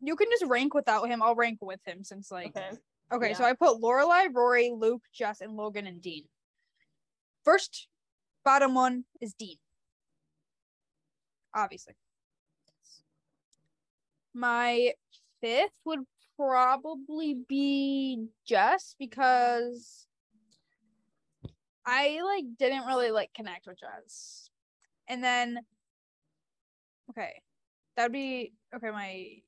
you 0.00 0.16
can 0.16 0.28
just 0.30 0.46
rank 0.46 0.74
without 0.74 1.08
him. 1.08 1.22
I'll 1.22 1.34
rank 1.34 1.58
with 1.60 1.80
him 1.86 2.04
since 2.04 2.30
like 2.30 2.56
Okay. 2.56 2.70
Okay, 3.12 3.34
so 3.34 3.42
I 3.42 3.54
put 3.54 3.80
Lorelai, 3.80 4.28
Rory, 4.32 4.72
Luke, 4.72 5.02
Jess, 5.12 5.40
and 5.40 5.56
Logan 5.56 5.88
and 5.88 6.00
Dean. 6.00 6.24
First, 7.44 7.88
bottom 8.44 8.72
one 8.74 9.04
is 9.20 9.34
Dean. 9.34 9.56
Obviously. 11.54 11.94
My 14.34 14.92
fifth 15.40 15.72
would 15.84 16.00
probably 16.36 17.36
be 17.48 18.26
Jess 18.46 18.94
because 18.98 20.06
I 21.84 22.20
like 22.24 22.44
didn't 22.58 22.86
really 22.86 23.10
like 23.10 23.32
connect 23.34 23.66
with 23.66 23.80
Jess. 23.80 24.48
And 25.08 25.22
then 25.22 25.58
okay. 27.10 27.42
That'd 27.96 28.12
be 28.12 28.52
okay, 28.74 28.90
my 28.90 29.42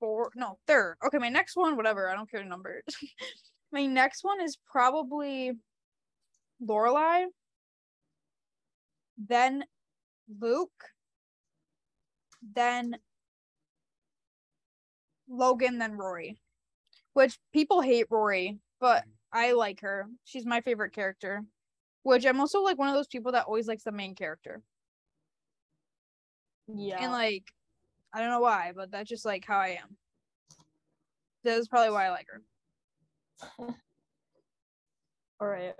four 0.00 0.30
no 0.34 0.58
third 0.66 0.96
okay 1.04 1.18
my 1.18 1.28
next 1.28 1.56
one 1.56 1.76
whatever 1.76 2.08
i 2.08 2.14
don't 2.14 2.28
care 2.28 2.42
the 2.42 2.48
number 2.48 2.82
my 3.72 3.86
next 3.86 4.24
one 4.24 4.40
is 4.40 4.58
probably 4.70 5.52
lorelai 6.66 7.26
then 9.28 9.62
luke 10.38 10.84
then 12.54 12.96
logan 15.28 15.78
then 15.78 15.96
rory 15.96 16.40
which 17.14 17.38
people 17.52 17.80
hate 17.80 18.06
rory 18.10 18.58
but 18.80 19.04
i 19.32 19.52
like 19.52 19.80
her 19.80 20.06
she's 20.24 20.46
my 20.46 20.60
favorite 20.60 20.92
character 20.92 21.44
which 22.02 22.24
i'm 22.24 22.40
also 22.40 22.62
like 22.62 22.78
one 22.78 22.88
of 22.88 22.94
those 22.94 23.06
people 23.08 23.32
that 23.32 23.46
always 23.46 23.66
likes 23.68 23.84
the 23.84 23.92
main 23.92 24.14
character 24.14 24.62
Yeah. 26.68 27.02
and 27.02 27.12
like 27.12 27.44
I 28.12 28.18
don't 28.20 28.30
know 28.30 28.40
why, 28.40 28.72
but 28.74 28.90
that's 28.90 29.08
just 29.08 29.24
like 29.24 29.44
how 29.46 29.58
I 29.58 29.78
am. 29.80 29.96
That's 31.44 31.68
probably 31.68 31.92
why 31.92 32.06
I 32.06 32.10
like 32.10 32.26
her. 32.28 32.42
All 35.40 35.46
right. 35.46 35.74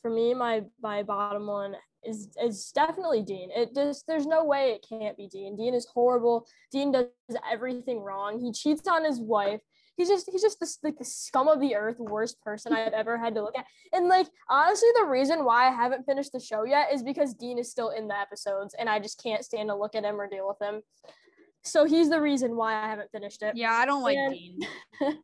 For 0.00 0.10
me, 0.10 0.34
my 0.34 0.62
my 0.80 1.02
bottom 1.02 1.46
one 1.46 1.76
is 2.04 2.28
is 2.42 2.72
definitely 2.74 3.22
Dean. 3.22 3.50
It 3.54 3.74
just 3.74 4.06
there's 4.06 4.26
no 4.26 4.44
way 4.44 4.70
it 4.72 4.86
can't 4.88 5.16
be 5.16 5.28
Dean. 5.28 5.56
Dean 5.56 5.74
is 5.74 5.86
horrible. 5.86 6.46
Dean 6.70 6.92
does 6.92 7.06
everything 7.50 8.00
wrong. 8.00 8.40
He 8.40 8.52
cheats 8.52 8.88
on 8.88 9.04
his 9.04 9.20
wife. 9.20 9.60
He's 9.96 10.08
just 10.08 10.28
he's 10.30 10.42
just 10.42 10.58
this 10.58 10.78
like 10.82 10.98
the 10.98 11.04
scum 11.04 11.48
of 11.48 11.60
the 11.60 11.74
earth, 11.76 11.96
worst 11.98 12.40
person 12.40 12.72
I've 12.72 12.92
ever 12.94 13.18
had 13.18 13.34
to 13.34 13.42
look 13.42 13.56
at. 13.56 13.66
And 13.92 14.08
like 14.08 14.26
honestly, 14.48 14.88
the 14.98 15.04
reason 15.06 15.44
why 15.44 15.68
I 15.68 15.70
haven't 15.70 16.04
finished 16.04 16.32
the 16.32 16.40
show 16.40 16.64
yet 16.64 16.92
is 16.92 17.02
because 17.02 17.34
Dean 17.34 17.58
is 17.58 17.70
still 17.70 17.90
in 17.90 18.08
the 18.08 18.18
episodes, 18.18 18.74
and 18.78 18.88
I 18.88 18.98
just 18.98 19.22
can't 19.22 19.44
stand 19.44 19.68
to 19.68 19.76
look 19.76 19.94
at 19.94 20.04
him 20.04 20.20
or 20.20 20.28
deal 20.28 20.48
with 20.48 20.60
him. 20.66 20.82
So 21.64 21.84
he's 21.84 22.10
the 22.10 22.20
reason 22.20 22.56
why 22.56 22.74
I 22.74 22.88
haven't 22.88 23.10
finished 23.12 23.42
it. 23.42 23.54
Yeah, 23.54 23.72
I 23.72 23.86
don't 23.86 24.02
like 24.02 24.16
And- 24.16 24.34
Dean. 24.34 24.60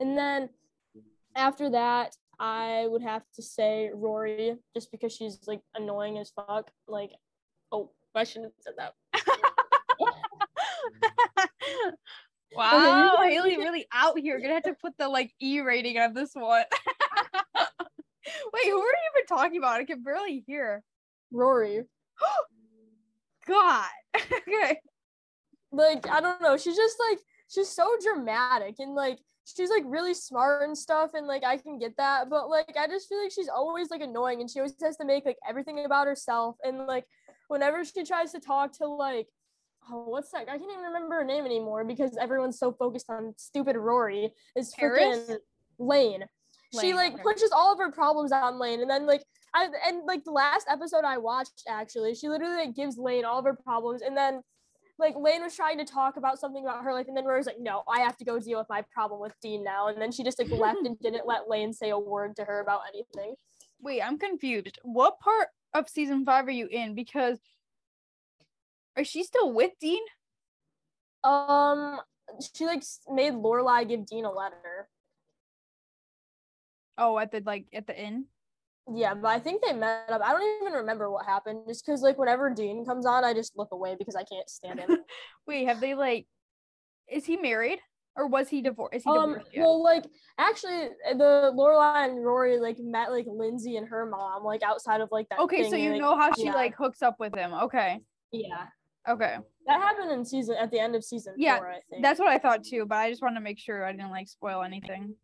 and 0.00 0.16
then 0.16 0.48
after 1.36 1.70
that, 1.70 2.16
I 2.38 2.86
would 2.88 3.02
have 3.02 3.22
to 3.36 3.42
say 3.42 3.90
Rory, 3.94 4.56
just 4.74 4.90
because 4.90 5.12
she's 5.12 5.38
like 5.46 5.60
annoying 5.74 6.18
as 6.18 6.30
fuck. 6.30 6.70
Like, 6.88 7.12
oh, 7.72 7.90
I 8.14 8.24
shouldn't 8.24 8.52
have 8.52 8.54
said 8.60 8.74
that. 8.78 8.94
wow, 12.56 13.18
Hailey 13.22 13.56
really 13.58 13.86
out 13.92 14.18
here. 14.18 14.40
Gonna 14.40 14.54
have 14.54 14.62
to 14.64 14.74
put 14.74 14.96
the 14.98 15.08
like 15.08 15.32
E 15.40 15.60
rating 15.60 15.98
on 15.98 16.14
this 16.14 16.30
one. 16.34 16.64
Wait, 18.52 18.66
who 18.66 18.80
are 18.80 18.86
you 18.86 19.10
even 19.14 19.26
talking 19.28 19.58
about? 19.58 19.80
I 19.80 19.84
can 19.84 20.02
barely 20.02 20.42
hear. 20.46 20.82
Rory, 21.32 21.82
God. 23.46 23.88
okay. 24.16 24.78
like 25.72 26.08
I 26.08 26.20
don't 26.20 26.40
know, 26.40 26.56
she's 26.56 26.76
just 26.76 26.96
like 27.10 27.18
she's 27.48 27.68
so 27.68 27.96
dramatic 28.02 28.76
and 28.78 28.94
like 28.94 29.18
she's 29.44 29.70
like 29.70 29.84
really 29.86 30.14
smart 30.14 30.62
and 30.62 30.76
stuff, 30.76 31.10
and 31.14 31.26
like 31.26 31.44
I 31.44 31.56
can 31.56 31.78
get 31.78 31.96
that, 31.96 32.30
but 32.30 32.48
like 32.48 32.76
I 32.78 32.86
just 32.86 33.08
feel 33.08 33.22
like 33.22 33.32
she's 33.32 33.48
always 33.48 33.90
like 33.90 34.00
annoying, 34.00 34.40
and 34.40 34.50
she 34.50 34.58
always 34.58 34.74
has 34.82 34.96
to 34.98 35.04
make 35.04 35.24
like 35.24 35.38
everything 35.48 35.84
about 35.84 36.06
herself, 36.06 36.56
and 36.64 36.86
like 36.86 37.04
whenever 37.48 37.84
she 37.84 38.04
tries 38.04 38.32
to 38.32 38.40
talk 38.40 38.76
to 38.78 38.86
like 38.86 39.28
oh 39.90 40.04
what's 40.08 40.30
that? 40.32 40.48
I 40.48 40.58
can't 40.58 40.70
even 40.70 40.84
remember 40.84 41.16
her 41.16 41.24
name 41.24 41.44
anymore 41.44 41.84
because 41.84 42.16
everyone's 42.16 42.58
so 42.58 42.72
focused 42.72 43.10
on 43.10 43.34
stupid 43.36 43.76
Rory. 43.76 44.32
Is 44.56 44.74
freaking 44.74 45.38
Lane. 45.78 46.24
She 46.80 46.92
like 46.92 47.22
pushes 47.22 47.52
all 47.52 47.72
of 47.72 47.78
her 47.78 47.92
problems 47.92 48.32
on 48.32 48.58
Lane, 48.58 48.80
and 48.80 48.90
then 48.90 49.06
like 49.06 49.22
I 49.54 49.68
and 49.86 50.02
like 50.06 50.24
the 50.24 50.32
last 50.32 50.66
episode 50.68 51.04
I 51.04 51.18
watched 51.18 51.62
actually, 51.68 52.14
she 52.14 52.28
literally 52.28 52.56
like 52.56 52.74
gives 52.74 52.98
Lane 52.98 53.24
all 53.24 53.38
of 53.38 53.44
her 53.44 53.54
problems, 53.54 54.02
and 54.02 54.16
then 54.16 54.42
like 54.98 55.14
Lane 55.16 55.42
was 55.42 55.56
trying 55.56 55.78
to 55.78 55.84
talk 55.84 56.16
about 56.16 56.38
something 56.38 56.64
about 56.64 56.84
her 56.84 56.92
life, 56.92 57.08
and 57.08 57.16
then 57.16 57.24
Rory's 57.24 57.46
like, 57.46 57.60
"No, 57.60 57.82
I 57.88 58.00
have 58.00 58.16
to 58.18 58.24
go 58.24 58.38
deal 58.38 58.58
with 58.58 58.68
my 58.68 58.82
problem 58.92 59.20
with 59.20 59.34
Dean 59.40 59.64
now," 59.64 59.88
and 59.88 60.00
then 60.00 60.12
she 60.12 60.22
just 60.22 60.38
like 60.38 60.50
left 60.50 60.86
and 60.86 60.98
didn't 61.00 61.26
let 61.26 61.48
Lane 61.48 61.72
say 61.72 61.90
a 61.90 61.98
word 61.98 62.36
to 62.36 62.44
her 62.44 62.60
about 62.60 62.82
anything. 62.88 63.34
Wait, 63.80 64.00
I'm 64.00 64.18
confused. 64.18 64.78
What 64.82 65.18
part 65.20 65.48
of 65.74 65.88
season 65.88 66.24
five 66.24 66.46
are 66.46 66.52
you 66.52 66.66
in? 66.66 66.94
Because 66.94 67.38
is 68.96 69.08
she 69.08 69.24
still 69.24 69.52
with 69.52 69.72
Dean? 69.80 70.02
Um, 71.24 72.00
she 72.54 72.66
like 72.66 72.82
made 73.10 73.32
Lorelai 73.32 73.88
give 73.88 74.06
Dean 74.06 74.24
a 74.24 74.30
letter. 74.30 74.88
Oh, 76.96 77.18
at 77.18 77.32
the 77.32 77.42
like 77.44 77.66
at 77.72 77.86
the 77.86 78.00
inn. 78.00 78.26
Yeah, 78.92 79.14
but 79.14 79.28
I 79.28 79.38
think 79.38 79.62
they 79.64 79.72
met 79.72 80.10
up. 80.10 80.20
I 80.22 80.32
don't 80.32 80.62
even 80.62 80.74
remember 80.74 81.10
what 81.10 81.24
happened, 81.24 81.60
just 81.66 81.86
because 81.86 82.02
like 82.02 82.18
whenever 82.18 82.50
Dean 82.50 82.84
comes 82.84 83.06
on, 83.06 83.24
I 83.24 83.32
just 83.32 83.56
look 83.56 83.72
away 83.72 83.96
because 83.98 84.14
I 84.14 84.24
can't 84.24 84.48
stand 84.48 84.80
him. 84.80 84.98
Wait, 85.46 85.66
have 85.66 85.80
they 85.80 85.94
like? 85.94 86.26
Is 87.10 87.24
he 87.24 87.36
married 87.36 87.78
or 88.16 88.26
was 88.26 88.48
he 88.48 88.60
divorced? 88.60 88.96
Is 88.96 89.04
he 89.04 89.10
um, 89.10 89.30
divorced 89.30 89.50
yet? 89.54 89.60
well, 89.62 89.82
like 89.82 90.04
actually, 90.38 90.88
the 91.16 91.52
Lorelai 91.56 92.08
and 92.10 92.24
Rory 92.24 92.58
like 92.58 92.78
met 92.78 93.10
like 93.10 93.26
Lindsay 93.26 93.76
and 93.76 93.88
her 93.88 94.06
mom 94.06 94.44
like 94.44 94.62
outside 94.62 95.00
of 95.00 95.08
like 95.10 95.28
that. 95.30 95.38
okay, 95.40 95.62
thing, 95.62 95.70
so 95.70 95.76
you 95.76 95.92
like- 95.92 96.00
know 96.00 96.16
how 96.16 96.32
she 96.34 96.44
yeah. 96.44 96.52
like 96.52 96.74
hooks 96.76 97.00
up 97.02 97.16
with 97.18 97.34
him. 97.34 97.52
Okay, 97.54 98.00
Yeah, 98.32 98.66
okay, 99.08 99.36
that 99.66 99.80
happened 99.80 100.10
in 100.12 100.24
season 100.26 100.56
at 100.60 100.70
the 100.70 100.78
end 100.78 100.94
of 100.94 101.02
season 101.02 101.34
Yeah, 101.38 101.58
four, 101.58 101.70
I 101.70 101.80
think. 101.90 102.02
that's 102.02 102.20
what 102.20 102.28
I 102.28 102.38
thought 102.38 102.64
too. 102.64 102.84
But 102.86 102.96
I 102.96 103.10
just 103.10 103.22
wanted 103.22 103.36
to 103.36 103.40
make 103.44 103.58
sure 103.58 103.84
I 103.84 103.92
didn't 103.92 104.10
like 104.10 104.28
spoil 104.28 104.62
anything. 104.62 105.14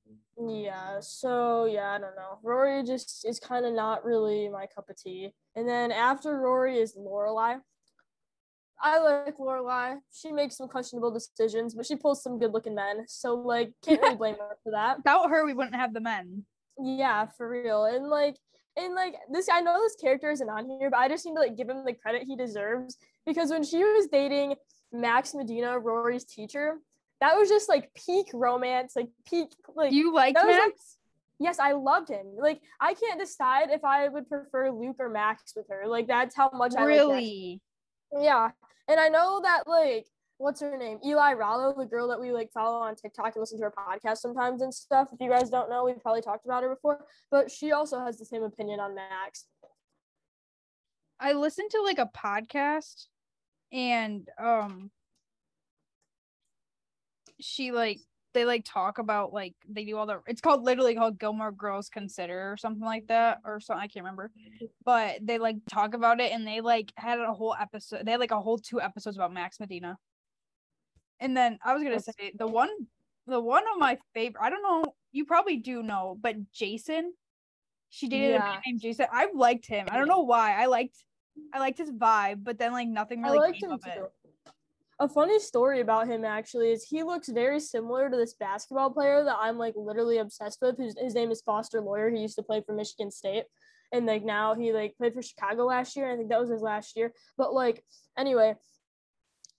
Yeah, 0.49 1.01
so 1.01 1.67
yeah, 1.67 1.91
I 1.93 1.99
don't 1.99 2.17
know. 2.17 2.39
Rory 2.43 2.83
just 2.83 3.27
is 3.29 3.39
kind 3.39 3.67
of 3.67 3.75
not 3.75 4.05
really 4.05 4.49
my 4.49 4.67
cup 4.67 4.89
of 4.89 4.97
tea. 4.97 5.35
And 5.55 5.69
then 5.69 5.93
after 5.93 6.39
Rory 6.39 6.79
is 6.79 6.95
Lorelai. 6.97 7.61
I 8.83 8.99
like 8.99 9.37
Lorelai. 9.37 9.99
She 10.11 10.33
makes 10.33 10.57
some 10.57 10.67
questionable 10.67 11.11
decisions, 11.11 11.75
but 11.75 11.85
she 11.85 11.97
pulls 11.97 12.23
some 12.23 12.39
good-looking 12.39 12.75
men. 12.75 13.05
So 13.09 13.35
like, 13.35 13.73
can't 13.85 14.01
really 14.01 14.15
blame 14.15 14.37
her 14.37 14.57
for 14.65 14.73
that. 14.73 14.97
Without 14.99 15.29
her, 15.29 15.45
we 15.45 15.53
wouldn't 15.53 15.77
have 15.77 15.93
the 15.93 16.01
men. 16.01 16.45
Yeah, 16.83 17.27
for 17.37 17.51
real. 17.51 17.85
And 17.85 18.09
like, 18.09 18.37
and 18.79 18.95
like 18.95 19.17
this, 19.31 19.49
I 19.53 19.61
know 19.61 19.79
this 19.83 19.97
character 19.97 20.31
isn't 20.31 20.49
on 20.49 20.67
here, 20.81 20.89
but 20.89 20.99
I 20.99 21.09
just 21.09 21.27
need 21.27 21.35
to 21.35 21.41
like 21.41 21.57
give 21.57 21.69
him 21.69 21.85
the 21.85 21.93
credit 21.93 22.23
he 22.23 22.37
deserves 22.37 22.97
because 23.27 23.51
when 23.51 23.65
she 23.65 23.85
was 23.85 24.07
dating 24.11 24.55
Max 24.93 25.35
Medina, 25.35 25.79
Rory's 25.79 26.25
teacher, 26.25 26.79
that 27.21 27.37
was 27.37 27.49
just 27.49 27.69
like 27.69 27.93
peak 27.95 28.31
romance, 28.33 28.95
like 28.97 29.09
peak 29.27 29.49
like 29.75 29.93
You 29.93 30.15
like 30.15 30.35
that 30.35 30.47
was, 30.47 30.57
like, 30.57 30.69
Max? 30.69 30.97
yes, 31.39 31.59
I 31.59 31.73
loved 31.73 32.09
him. 32.09 32.27
Like 32.39 32.61
I 32.81 32.95
can't 32.95 33.21
decide 33.21 33.71
if 33.71 33.85
I 33.85 34.09
would 34.09 34.29
prefer 34.29 34.71
Luke 34.71 34.97
or 34.99 35.09
Max 35.09 35.53
with 35.55 35.67
her. 35.71 35.87
Like 35.87 36.07
that's 36.07 36.35
how 36.35 36.51
much 36.53 36.75
I 36.77 36.85
really? 36.85 37.61
Yeah. 38.19 38.51
And 38.89 38.99
I 38.99 39.09
know 39.09 39.41
that 39.43 39.65
like 39.67 40.07
what's 40.39 40.63
her 40.63 40.77
name? 40.79 40.99
Eli 41.05 41.35
Rallo, 41.35 41.77
the 41.77 41.85
girl 41.85 42.09
that 42.09 42.19
we 42.19 42.33
like 42.33 42.51
follow 42.53 42.79
on 42.79 42.97
TikTok 42.97 43.35
and 43.35 43.43
listen 43.43 43.59
to 43.59 43.65
her 43.65 43.75
podcast 43.77 44.19
sometimes 44.19 44.63
and 44.63 44.73
stuff. 44.73 45.09
If 45.13 45.21
you 45.21 45.29
guys 45.29 45.51
don't 45.51 45.69
know, 45.69 45.85
we've 45.85 46.01
probably 46.01 46.23
talked 46.23 46.47
about 46.47 46.63
her 46.63 46.71
before, 46.71 47.05
but 47.31 47.51
she 47.51 47.73
also 47.73 48.01
has 48.01 48.19
the 48.19 48.25
same 48.25 48.43
opinion 48.43 48.81
on 48.81 48.95
Max. 48.95 49.45
I 51.21 51.35
listened 51.35 51.71
to 51.73 51.83
like 51.83 51.99
a 51.99 52.11
podcast 52.17 53.07
and 53.71 54.27
um 54.43 54.91
she 57.41 57.73
like 57.73 58.01
they 58.33 58.45
like 58.45 58.65
talk 58.65 58.99
about 58.99 59.33
like 59.33 59.55
they 59.69 59.85
do 59.85 59.97
all 59.97 60.07
the 60.07 60.21
it's 60.27 60.41
called 60.41 60.63
literally 60.63 60.95
called 60.95 61.19
Gilmore 61.19 61.53
Girls 61.53 61.89
Consider 61.89 62.53
or 62.53 62.57
something 62.57 62.85
like 62.85 63.07
that 63.09 63.39
or 63.45 63.61
something 63.61 63.83
I 63.83 63.89
can't 63.89 64.05
remember. 64.05 64.31
But 64.85 65.19
they 65.23 65.39
like 65.39 65.57
talk 65.69 65.95
about 65.95 66.21
it 66.21 66.33
and 66.33 66.47
they 66.47 66.61
like 66.61 66.93
had 66.97 67.19
a 67.19 67.33
whole 67.33 67.57
episode 67.61 68.05
they 68.05 68.13
had 68.13 68.21
like 68.21 68.31
a 68.31 68.41
whole 68.41 68.59
two 68.59 68.81
episodes 68.81 69.17
about 69.17 69.33
Max 69.33 69.59
Medina. 69.59 69.99
And 71.19 71.37
then 71.37 71.59
I 71.65 71.75
was 71.75 71.83
gonna 71.83 72.01
say 72.01 72.33
the 72.39 72.47
one 72.47 72.71
the 73.27 73.41
one 73.41 73.65
of 73.73 73.79
my 73.79 73.99
favorite 74.15 74.43
I 74.43 74.51
don't 74.51 74.63
know, 74.63 74.95
you 75.13 75.25
probably 75.25 75.57
do 75.57 75.83
know, 75.83 76.17
but 76.21 76.37
Jason, 76.53 77.13
she 77.89 78.09
dated 78.09 78.37
a 78.37 78.39
man 78.39 78.61
named 78.65 78.81
Jason. 78.81 79.07
I 79.13 79.29
liked 79.35 79.67
him. 79.67 79.89
I 79.91 79.99
don't 79.99 80.09
know 80.09 80.23
why. 80.23 80.55
I 80.61 80.67
liked 80.67 81.05
I 81.53 81.59
liked 81.59 81.79
his 81.79 81.91
vibe, 81.91 82.45
but 82.45 82.59
then 82.59 82.73
like 82.73 82.89
nothing 82.89 83.23
really 83.23 83.39
I 83.39 83.41
liked 83.43 83.61
came 83.61 83.71
him 83.71 83.75
of 83.75 83.83
it. 83.87 83.99
A 85.01 85.09
funny 85.09 85.39
story 85.39 85.81
about 85.81 86.09
him 86.09 86.27
actually 86.27 86.73
is 86.73 86.85
he 86.85 87.03
looks 87.03 87.31
very 87.31 87.59
similar 87.59 88.11
to 88.11 88.17
this 88.19 88.35
basketball 88.35 88.91
player 88.91 89.25
that 89.25 89.39
I'm 89.41 89.57
like 89.57 89.73
literally 89.75 90.19
obsessed 90.19 90.59
with. 90.61 90.77
His, 90.77 90.95
his 91.01 91.15
name 91.15 91.31
is 91.31 91.41
Foster 91.41 91.81
Loyer. 91.81 92.11
He 92.11 92.21
used 92.21 92.37
to 92.37 92.43
play 92.43 92.61
for 92.61 92.75
Michigan 92.75 93.11
State. 93.11 93.45
And 93.93 94.05
like 94.05 94.25
now 94.25 94.55
he 94.55 94.75
like 94.75 94.99
played 94.99 95.15
for 95.15 95.23
Chicago 95.23 95.65
last 95.65 95.97
year. 95.97 96.13
I 96.13 96.17
think 96.17 96.29
that 96.29 96.39
was 96.39 96.51
his 96.51 96.61
last 96.61 96.99
year. 96.99 97.15
But 97.39 97.55
like 97.55 97.83
anyway, 98.19 98.57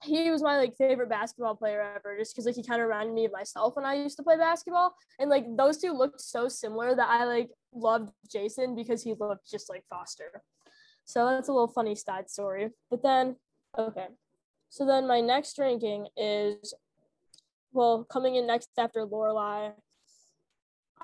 he 0.03 0.29
was 0.29 0.43
my 0.43 0.57
like 0.57 0.77
favorite 0.77 1.09
basketball 1.09 1.55
player 1.55 1.95
ever 1.95 2.15
just 2.19 2.35
because 2.35 2.45
like 2.45 2.55
he 2.55 2.63
kind 2.63 2.79
of 2.79 2.87
reminded 2.87 3.15
me 3.15 3.25
of 3.25 3.31
myself 3.31 3.75
when 3.75 3.85
I 3.85 3.95
used 3.95 4.17
to 4.17 4.23
play 4.23 4.37
basketball. 4.37 4.93
And 5.17 5.27
like 5.27 5.45
those 5.57 5.79
two 5.79 5.91
looked 5.91 6.21
so 6.21 6.49
similar 6.49 6.93
that 6.93 7.09
I 7.09 7.25
like 7.25 7.49
loved 7.73 8.11
Jason 8.31 8.75
because 8.75 9.01
he 9.01 9.15
looked 9.19 9.49
just 9.49 9.71
like 9.71 9.85
Foster. 9.89 10.43
So 11.03 11.25
that's 11.25 11.49
a 11.49 11.51
little 11.51 11.67
funny 11.67 11.95
side 11.95 12.29
story. 12.29 12.69
But 12.91 13.01
then 13.01 13.37
okay. 13.75 14.05
So 14.71 14.85
then 14.85 15.05
my 15.05 15.19
next 15.19 15.59
ranking 15.59 16.07
is 16.15 16.73
well, 17.73 18.05
coming 18.05 18.35
in 18.35 18.47
next 18.47 18.69
after 18.77 19.05
Lorelai. 19.05 19.73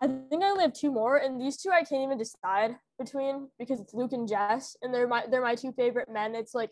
I 0.02 0.08
think 0.08 0.44
I 0.44 0.50
only 0.50 0.64
have 0.64 0.74
two 0.74 0.92
more, 0.92 1.18
and 1.18 1.40
these 1.40 1.58
two 1.58 1.70
I 1.72 1.84
can't 1.84 2.04
even 2.04 2.18
decide 2.18 2.76
between 2.98 3.50
because 3.60 3.80
it's 3.80 3.94
Luke 3.94 4.14
and 4.14 4.28
Jess, 4.28 4.78
and 4.82 4.94
they're 4.94 5.08
my 5.08 5.26
they're 5.30 5.42
my 5.44 5.56
two 5.56 5.74
favorite 5.74 6.10
men. 6.10 6.34
It's 6.34 6.54
like 6.54 6.70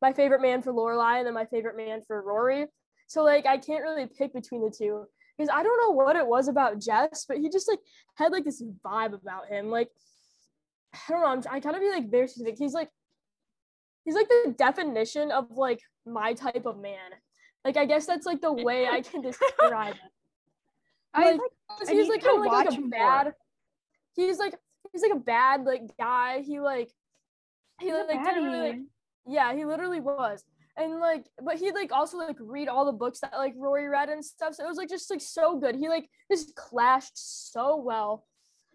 my 0.00 0.12
favorite 0.12 0.40
man 0.40 0.62
for 0.62 0.72
Lorelai 0.72 1.18
and 1.18 1.26
then 1.26 1.34
my 1.34 1.44
favorite 1.44 1.76
man 1.76 2.00
for 2.06 2.22
Rory. 2.22 2.66
So 3.08 3.22
like 3.22 3.44
I 3.44 3.58
can't 3.58 3.82
really 3.82 4.06
pick 4.06 4.32
between 4.32 4.62
the 4.62 4.70
two 4.70 5.04
because 5.36 5.50
I 5.52 5.62
don't 5.62 5.80
know 5.80 5.90
what 5.90 6.16
it 6.16 6.26
was 6.26 6.48
about 6.48 6.80
Jess, 6.80 7.26
but 7.28 7.38
he 7.38 7.50
just 7.50 7.68
like 7.68 7.80
had 8.14 8.32
like 8.32 8.44
this 8.44 8.62
vibe 8.84 9.12
about 9.12 9.48
him. 9.48 9.70
Like 9.70 9.90
I 10.94 11.12
don't 11.12 11.20
know, 11.20 11.28
I'm, 11.28 11.56
I 11.56 11.60
kind 11.60 11.76
of 11.76 11.82
be 11.82 11.90
like 11.90 12.10
very 12.10 12.28
specific. 12.28 12.56
He's 12.58 12.74
like 12.74 12.88
he's 14.04 14.14
like 14.14 14.28
the 14.28 14.54
definition 14.56 15.30
of 15.30 15.50
like 15.50 15.80
my 16.06 16.34
type 16.34 16.66
of 16.66 16.78
man. 16.80 17.10
Like 17.64 17.76
I 17.76 17.84
guess 17.86 18.06
that's 18.06 18.26
like 18.26 18.40
the 18.40 18.52
way 18.52 18.86
I 18.88 19.00
can 19.02 19.20
describe 19.30 19.94
it. 19.94 20.00
I 21.14 21.32
Like, 21.32 21.40
like, 21.40 21.50
'Cause 21.78 21.88
I 21.88 21.92
he's 21.92 22.08
like 22.08 22.22
kind 22.22 22.38
of 22.38 22.44
like, 22.44 22.66
like 22.66 22.76
a 22.76 22.80
more. 22.80 22.88
bad. 22.90 23.34
He's 24.14 24.38
like 24.38 24.54
he's 24.92 25.02
like 25.02 25.12
a 25.12 25.20
bad 25.20 25.64
like 25.64 25.82
guy. 25.98 26.40
He 26.40 26.60
like 26.60 26.90
he 27.80 27.86
he's 27.86 27.94
like 27.94 28.24
didn't 28.24 28.44
really 28.44 28.68
like 28.70 28.78
yeah 29.26 29.54
he 29.54 29.64
literally 29.64 30.00
was 30.00 30.42
and 30.76 30.98
like 30.98 31.26
but 31.42 31.56
he 31.56 31.70
like 31.70 31.92
also 31.92 32.16
like 32.18 32.36
read 32.40 32.68
all 32.68 32.84
the 32.84 32.92
books 32.92 33.20
that 33.20 33.32
like 33.36 33.54
Rory 33.56 33.88
read 33.88 34.08
and 34.08 34.24
stuff. 34.24 34.54
So 34.54 34.64
it 34.64 34.68
was 34.68 34.76
like 34.78 34.88
just 34.88 35.10
like 35.10 35.20
so 35.20 35.58
good. 35.58 35.76
He 35.76 35.88
like 35.88 36.08
just 36.30 36.54
clashed 36.56 37.12
so 37.14 37.76
well. 37.76 38.26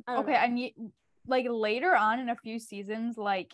I 0.08 0.18
okay, 0.18 0.34
know. 0.34 0.38
I 0.38 0.48
need 0.48 0.76
like 1.28 1.46
later 1.50 1.96
on 1.96 2.20
in 2.20 2.30
a 2.30 2.36
few 2.36 2.60
seasons, 2.60 3.18
like 3.18 3.54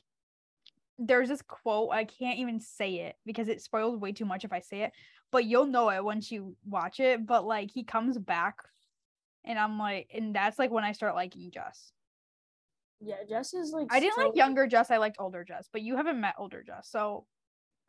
there's 0.99 1.29
this 1.29 1.41
quote 1.41 1.89
I 1.91 2.03
can't 2.05 2.39
even 2.39 2.59
say 2.59 2.95
it 2.99 3.15
because 3.25 3.47
it 3.47 3.61
spoils 3.61 3.97
way 3.99 4.11
too 4.11 4.25
much 4.25 4.45
if 4.45 4.53
I 4.53 4.59
say 4.59 4.81
it, 4.83 4.91
but 5.31 5.45
you'll 5.45 5.65
know 5.65 5.89
it 5.89 6.03
once 6.03 6.31
you 6.31 6.55
watch 6.65 6.99
it. 6.99 7.25
But 7.25 7.45
like 7.45 7.71
he 7.71 7.83
comes 7.83 8.17
back, 8.17 8.57
and 9.43 9.57
I'm 9.57 9.79
like, 9.79 10.09
and 10.13 10.35
that's 10.35 10.59
like 10.59 10.71
when 10.71 10.83
I 10.83 10.91
start 10.91 11.15
liking 11.15 11.49
Jess. 11.51 11.91
Yeah, 12.99 13.15
Jess 13.27 13.53
is 13.53 13.71
like. 13.73 13.87
I 13.91 13.99
didn't 13.99 14.15
so- 14.15 14.27
like 14.27 14.35
younger 14.35 14.67
Jess. 14.67 14.91
I 14.91 14.97
liked 14.97 15.17
older 15.19 15.43
Jess, 15.43 15.67
but 15.71 15.81
you 15.81 15.97
haven't 15.97 16.21
met 16.21 16.35
older 16.37 16.63
Jess, 16.63 16.87
so 16.89 17.25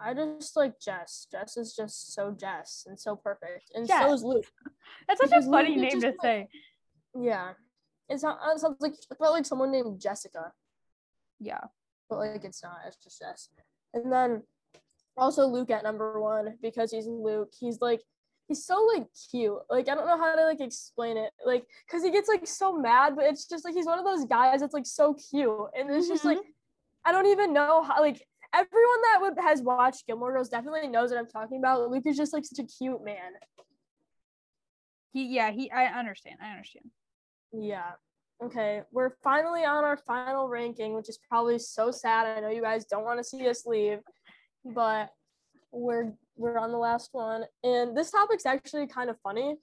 I 0.01 0.13
just 0.15 0.57
like 0.57 0.81
Jess. 0.81 1.27
Jess 1.31 1.57
is 1.57 1.75
just 1.77 2.13
so 2.15 2.33
Jess 2.33 2.85
and 2.89 2.99
so 2.99 3.15
perfect, 3.15 3.71
and 3.75 3.87
Jess. 3.87 4.03
so 4.03 4.13
is 4.13 4.25
Luke. 4.25 4.47
that's 5.09 5.21
such 5.21 5.29
a 5.29 5.31
Because 5.31 5.47
Luke 5.47 5.55
funny 5.55 5.75
is 5.77 5.81
name 5.93 6.01
to 6.01 6.07
like- 6.09 6.17
say. 6.23 6.49
Yeah, 7.17 7.53
it's 8.09 8.23
not. 8.25 8.41
It 8.55 8.59
sounds 8.59 8.77
like 8.81 8.95
about 9.11 9.33
like 9.33 9.47
someone 9.47 9.71
named 9.71 10.01
Jessica, 10.01 10.53
Yeah, 11.39 11.61
but 12.15 12.33
like 12.33 12.45
it's 12.45 12.63
not. 12.63 12.79
It's 12.87 12.97
just 12.97 13.21
Jess. 13.21 13.49
And 13.93 14.13
then 14.13 14.43
also 15.17 15.47
Luke 15.47 15.71
at 15.71 15.83
number 15.83 16.21
one 16.21 16.57
because 16.63 16.91
he's 16.91 17.07
Luke. 17.07 17.53
He's 17.59 17.81
like 17.81 18.03
he's 18.49 18.65
so 18.65 18.89
like 18.95 19.07
cute. 19.31 19.59
Like 19.71 19.89
I 19.89 19.95
don't 19.95 20.07
know 20.07 20.19
how 20.19 20.35
to 20.35 20.45
like 20.45 20.61
explain 20.61 21.17
it. 21.17 21.31
Like 21.45 21.67
because 21.87 22.03
he 22.03 22.11
gets 22.11 22.29
like 22.29 22.47
so 22.47 22.77
mad, 22.77 23.15
but 23.17 23.25
it's 23.27 23.49
just 23.49 23.65
like 23.65 23.75
he's 23.75 23.87
one 23.87 23.99
of 23.99 24.05
those 24.05 24.25
guys 24.27 24.61
that's 24.61 24.75
like 24.75 24.87
so 24.87 25.15
cute, 25.15 25.51
and 25.77 25.91
it's 25.91 26.09
just 26.09 26.25
like 26.25 26.39
mm-hmm. 26.39 26.49
I 27.05 27.13
don't 27.13 27.27
even 27.27 27.53
know 27.53 27.83
how 27.83 28.01
like. 28.01 28.23
Everyone 28.57 29.03
that 29.03 29.19
would, 29.21 29.35
has 29.45 29.63
watched 29.63 30.07
Gilmore 30.07 30.31
Girls 30.31 30.49
definitely 30.49 30.87
knows 30.87 31.11
what 31.11 31.19
I'm 31.19 31.27
talking 31.27 31.59
about. 31.59 31.91
Luke 31.91 32.07
is 32.07 32.17
just 32.17 32.33
like 32.33 32.45
such 32.45 32.61
a 32.61 32.69
cute 32.69 33.05
man. 33.05 33.33
he 35.13 35.35
yeah 35.35 35.51
he. 35.51 35.73
I 35.73 35.87
understand. 35.87 36.37
I 36.41 36.53
understand. 36.53 36.85
Yeah. 37.53 37.95
Okay. 38.43 38.83
We're 38.93 39.13
finally 39.23 39.65
on 39.65 39.85
our 39.85 39.97
final 39.97 40.49
ranking, 40.49 40.95
which 40.95 41.09
is 41.09 41.19
probably 41.29 41.59
so 41.59 41.91
sad. 41.91 42.27
I 42.27 42.41
know 42.41 42.51
you 42.51 42.63
guys 42.63 42.85
don't 42.85 43.05
want 43.05 43.19
to 43.19 43.25
see 43.25 43.49
us 43.49 43.65
leave, 43.67 44.01
but 44.65 45.11
we're 45.73 46.13
we're 46.37 46.59
on 46.59 46.73
the 46.73 46.79
last 46.79 47.11
one. 47.13 47.45
And 47.63 47.97
this 47.97 48.11
topic's 48.11 48.47
actually 48.47 48.87
kind 48.87 49.09
of 49.09 49.17
funny 49.23 49.57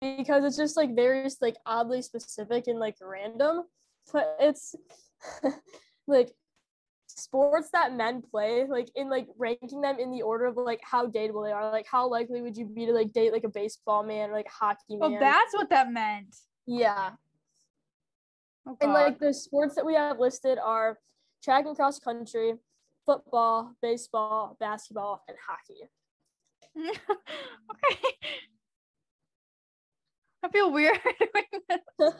because 0.00 0.44
it's 0.44 0.56
just 0.56 0.76
like 0.76 0.94
very 0.94 1.28
like 1.40 1.56
oddly 1.66 2.02
specific 2.02 2.66
and 2.66 2.78
like 2.78 2.96
random. 3.00 3.62
But 4.12 4.36
it's 4.40 4.74
like 6.06 6.32
sports 7.06 7.70
that 7.72 7.94
men 7.94 8.22
play, 8.22 8.66
like 8.68 8.90
in 8.96 9.08
like 9.08 9.28
ranking 9.36 9.80
them 9.80 9.98
in 9.98 10.10
the 10.10 10.22
order 10.22 10.46
of 10.46 10.56
like 10.56 10.80
how 10.82 11.06
dateable 11.06 11.46
they 11.46 11.52
are. 11.52 11.70
Like 11.70 11.86
how 11.90 12.08
likely 12.08 12.42
would 12.42 12.56
you 12.56 12.66
be 12.66 12.86
to 12.86 12.92
like 12.92 13.12
date 13.12 13.32
like 13.32 13.44
a 13.44 13.48
baseball 13.48 14.02
man 14.02 14.30
or 14.30 14.32
like 14.32 14.48
hockey 14.48 14.98
oh, 15.00 15.08
man? 15.08 15.18
Oh, 15.18 15.20
that's 15.20 15.54
what 15.54 15.70
that 15.70 15.92
meant. 15.92 16.34
yeah. 16.66 17.10
Oh, 18.68 18.76
And 18.82 18.92
like 18.92 19.18
the 19.18 19.32
sports 19.32 19.74
that 19.76 19.86
we 19.86 19.94
have 19.94 20.20
listed 20.20 20.58
are 20.58 20.98
track 21.42 21.64
and 21.64 21.74
cross 21.74 21.98
country, 21.98 22.54
football, 23.06 23.72
baseball, 23.80 24.56
basketball, 24.60 25.24
and 25.26 25.36
hockey. 25.46 25.88
okay. 26.76 27.98
I 30.42 30.48
feel 30.50 30.70
weird 30.70 30.98
doing 31.18 31.62
this. 31.98 32.12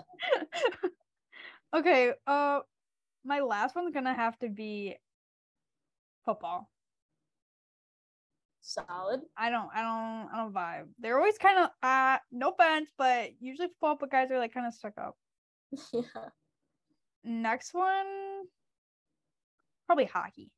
okay, 1.77 2.13
uh 2.27 2.61
my 3.25 3.41
last 3.41 3.77
one's 3.77 3.93
gonna 3.93 4.15
have 4.15 4.39
to 4.39 4.49
be 4.49 4.97
football. 6.25 6.71
Solid. 8.63 9.21
I 9.37 9.51
don't 9.51 9.69
I 9.75 9.83
don't 9.83 10.29
I 10.33 10.37
don't 10.37 10.55
vibe. 10.55 10.89
They're 10.99 11.19
always 11.19 11.37
kind 11.37 11.59
of 11.59 11.71
uh 11.83 12.19
no 12.33 12.51
offense, 12.59 12.91
but 12.97 13.33
usually 13.39 13.69
football 13.69 13.99
but 14.01 14.11
guys 14.11 14.31
are 14.31 14.39
like 14.39 14.55
kind 14.55 14.67
of 14.67 14.73
stuck 14.73 14.97
up. 14.99 15.17
yeah. 15.93 16.29
Next 17.25 17.75
one 17.75 18.47
probably 19.87 20.05
hockey. 20.05 20.51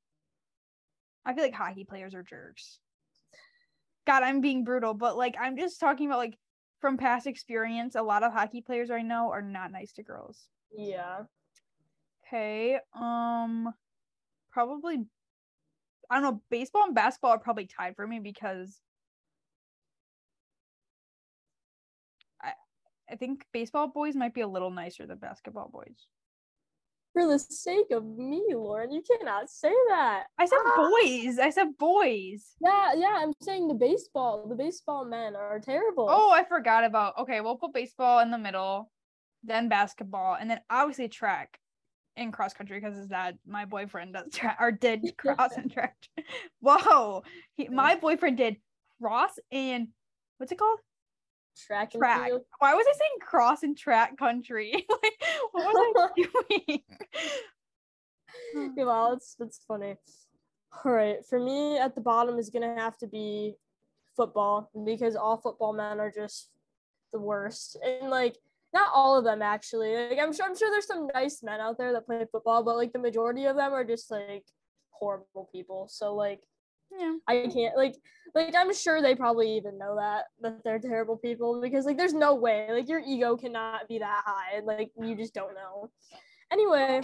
I 1.24 1.34
feel 1.34 1.44
like 1.44 1.54
hockey 1.54 1.84
players 1.84 2.14
are 2.14 2.22
jerks. 2.22 2.80
God, 4.06 4.22
I'm 4.22 4.40
being 4.40 4.64
brutal, 4.64 4.94
but 4.94 5.16
like 5.16 5.36
I'm 5.40 5.56
just 5.56 5.78
talking 5.78 6.06
about 6.06 6.18
like 6.18 6.38
from 6.80 6.96
past 6.96 7.26
experience, 7.26 7.94
a 7.94 8.02
lot 8.02 8.22
of 8.22 8.32
hockey 8.32 8.60
players 8.60 8.90
I 8.90 9.02
know 9.02 9.30
are 9.30 9.42
not 9.42 9.70
nice 9.70 9.92
to 9.92 10.02
girls. 10.02 10.48
Yeah. 10.76 11.22
Okay. 12.26 12.78
Um 12.98 13.72
probably 14.50 15.04
I 16.10 16.14
don't 16.14 16.22
know, 16.22 16.42
baseball 16.50 16.84
and 16.86 16.94
basketball 16.94 17.32
are 17.32 17.38
probably 17.38 17.66
tied 17.66 17.94
for 17.94 18.06
me 18.06 18.18
because 18.18 18.80
I 23.10 23.16
think 23.16 23.44
baseball 23.52 23.88
boys 23.88 24.14
might 24.14 24.34
be 24.34 24.40
a 24.40 24.48
little 24.48 24.70
nicer 24.70 25.06
than 25.06 25.18
basketball 25.18 25.68
boys. 25.72 26.06
For 27.12 27.26
the 27.26 27.40
sake 27.40 27.90
of 27.90 28.04
me, 28.04 28.44
Lauren, 28.50 28.92
you 28.92 29.02
cannot 29.02 29.50
say 29.50 29.72
that. 29.88 30.24
I 30.38 30.46
said 30.46 30.58
Ah! 30.64 30.76
boys. 30.76 31.38
I 31.40 31.50
said 31.50 31.76
boys. 31.76 32.54
Yeah, 32.60 32.92
yeah, 32.94 33.18
I'm 33.18 33.32
saying 33.42 33.66
the 33.66 33.74
baseball. 33.74 34.46
The 34.48 34.54
baseball 34.54 35.04
men 35.04 35.34
are 35.34 35.58
terrible. 35.58 36.06
Oh, 36.08 36.30
I 36.30 36.44
forgot 36.44 36.84
about. 36.84 37.18
Okay, 37.18 37.40
we'll 37.40 37.56
put 37.56 37.72
baseball 37.74 38.20
in 38.20 38.30
the 38.30 38.38
middle, 38.38 38.92
then 39.42 39.68
basketball, 39.68 40.36
and 40.40 40.48
then 40.48 40.60
obviously 40.70 41.08
track 41.08 41.58
and 42.16 42.32
cross 42.32 42.52
country 42.52 42.78
because 42.78 43.08
that 43.08 43.34
my 43.44 43.64
boyfriend 43.64 44.12
does 44.14 44.32
track 44.32 44.58
or 44.60 44.70
did 44.70 45.02
cross 45.18 45.56
and 45.56 45.72
track. 45.72 45.96
Whoa, 46.60 47.24
he, 47.56 47.68
my 47.68 47.96
boyfriend 47.96 48.36
did 48.36 48.56
cross 49.02 49.32
and 49.50 49.88
what's 50.38 50.52
it 50.52 50.58
called? 50.58 50.78
Track 51.56 51.94
and 51.94 52.00
Track. 52.00 52.26
field. 52.28 52.42
Why 52.58 52.74
was 52.74 52.86
I 52.88 52.92
saying 52.92 53.18
cross 53.20 53.62
and 53.62 53.76
track 53.76 54.16
country? 54.16 54.72
like, 55.02 55.22
what 55.52 55.64
was 55.74 56.10
I 56.16 56.22
doing? 56.66 56.82
Yeah, 58.76 58.84
well, 58.84 59.12
it's 59.12 59.36
it's 59.40 59.60
funny. 59.66 59.96
All 60.84 60.92
right, 60.92 61.24
for 61.26 61.38
me 61.40 61.78
at 61.78 61.94
the 61.94 62.00
bottom 62.00 62.38
is 62.38 62.50
gonna 62.50 62.74
have 62.76 62.96
to 62.98 63.06
be 63.06 63.54
football 64.16 64.70
because 64.84 65.16
all 65.16 65.36
football 65.36 65.72
men 65.72 66.00
are 66.00 66.10
just 66.10 66.48
the 67.12 67.18
worst, 67.20 67.76
and 67.84 68.10
like 68.10 68.36
not 68.72 68.88
all 68.94 69.16
of 69.18 69.24
them 69.24 69.42
actually. 69.42 69.94
Like 69.96 70.18
I'm 70.20 70.32
sure 70.32 70.46
I'm 70.46 70.56
sure 70.56 70.70
there's 70.70 70.86
some 70.86 71.08
nice 71.12 71.42
men 71.42 71.60
out 71.60 71.76
there 71.78 71.92
that 71.92 72.06
play 72.06 72.24
football, 72.30 72.62
but 72.62 72.76
like 72.76 72.92
the 72.92 72.98
majority 72.98 73.46
of 73.46 73.56
them 73.56 73.72
are 73.72 73.84
just 73.84 74.10
like 74.10 74.44
horrible 74.90 75.48
people. 75.52 75.88
So 75.90 76.14
like 76.14 76.40
yeah. 76.98 77.14
I 77.26 77.48
can't 77.52 77.76
like 77.76 77.96
like 78.34 78.54
I'm 78.56 78.74
sure 78.74 79.00
they 79.00 79.14
probably 79.14 79.56
even 79.56 79.78
know 79.78 79.96
that 79.96 80.24
that 80.40 80.62
they're 80.64 80.78
terrible 80.78 81.16
people 81.16 81.60
because 81.60 81.84
like 81.84 81.96
there's 81.96 82.14
no 82.14 82.34
way 82.34 82.68
like 82.70 82.88
your 82.88 83.02
ego 83.06 83.36
cannot 83.36 83.88
be 83.88 83.98
that 83.98 84.22
high 84.24 84.60
like 84.64 84.90
you 85.00 85.14
just 85.14 85.34
don't 85.34 85.54
know. 85.54 85.90
Anyway, 86.52 87.02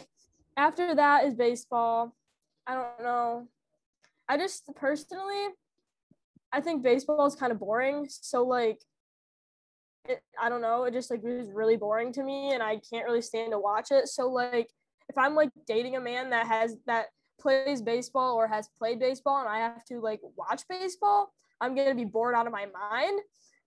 after 0.56 0.94
that 0.94 1.24
is 1.24 1.34
baseball. 1.34 2.14
I 2.66 2.74
don't 2.74 3.04
know. 3.04 3.48
I 4.28 4.36
just 4.36 4.68
personally 4.74 5.46
I 6.52 6.60
think 6.60 6.82
baseball 6.82 7.26
is 7.26 7.34
kind 7.34 7.52
of 7.52 7.60
boring. 7.60 8.06
So 8.08 8.44
like 8.44 8.80
it, 10.08 10.22
I 10.40 10.48
don't 10.48 10.62
know, 10.62 10.84
it 10.84 10.92
just 10.92 11.10
like 11.10 11.22
was 11.22 11.50
really 11.52 11.76
boring 11.76 12.12
to 12.12 12.22
me 12.22 12.52
and 12.52 12.62
I 12.62 12.80
can't 12.90 13.04
really 13.04 13.22
stand 13.22 13.52
to 13.52 13.58
watch 13.58 13.90
it. 13.90 14.08
So 14.08 14.28
like 14.28 14.68
if 15.08 15.16
I'm 15.16 15.34
like 15.34 15.50
dating 15.66 15.96
a 15.96 16.00
man 16.00 16.30
that 16.30 16.46
has 16.46 16.76
that 16.86 17.06
plays 17.38 17.82
baseball 17.82 18.34
or 18.36 18.46
has 18.46 18.68
played 18.78 18.98
baseball 18.98 19.40
and 19.40 19.48
I 19.48 19.58
have 19.58 19.84
to 19.86 20.00
like 20.00 20.20
watch 20.36 20.62
baseball, 20.68 21.32
I'm 21.60 21.74
going 21.74 21.88
to 21.88 21.94
be 21.94 22.04
bored 22.04 22.34
out 22.34 22.46
of 22.46 22.52
my 22.52 22.66
mind 22.66 23.20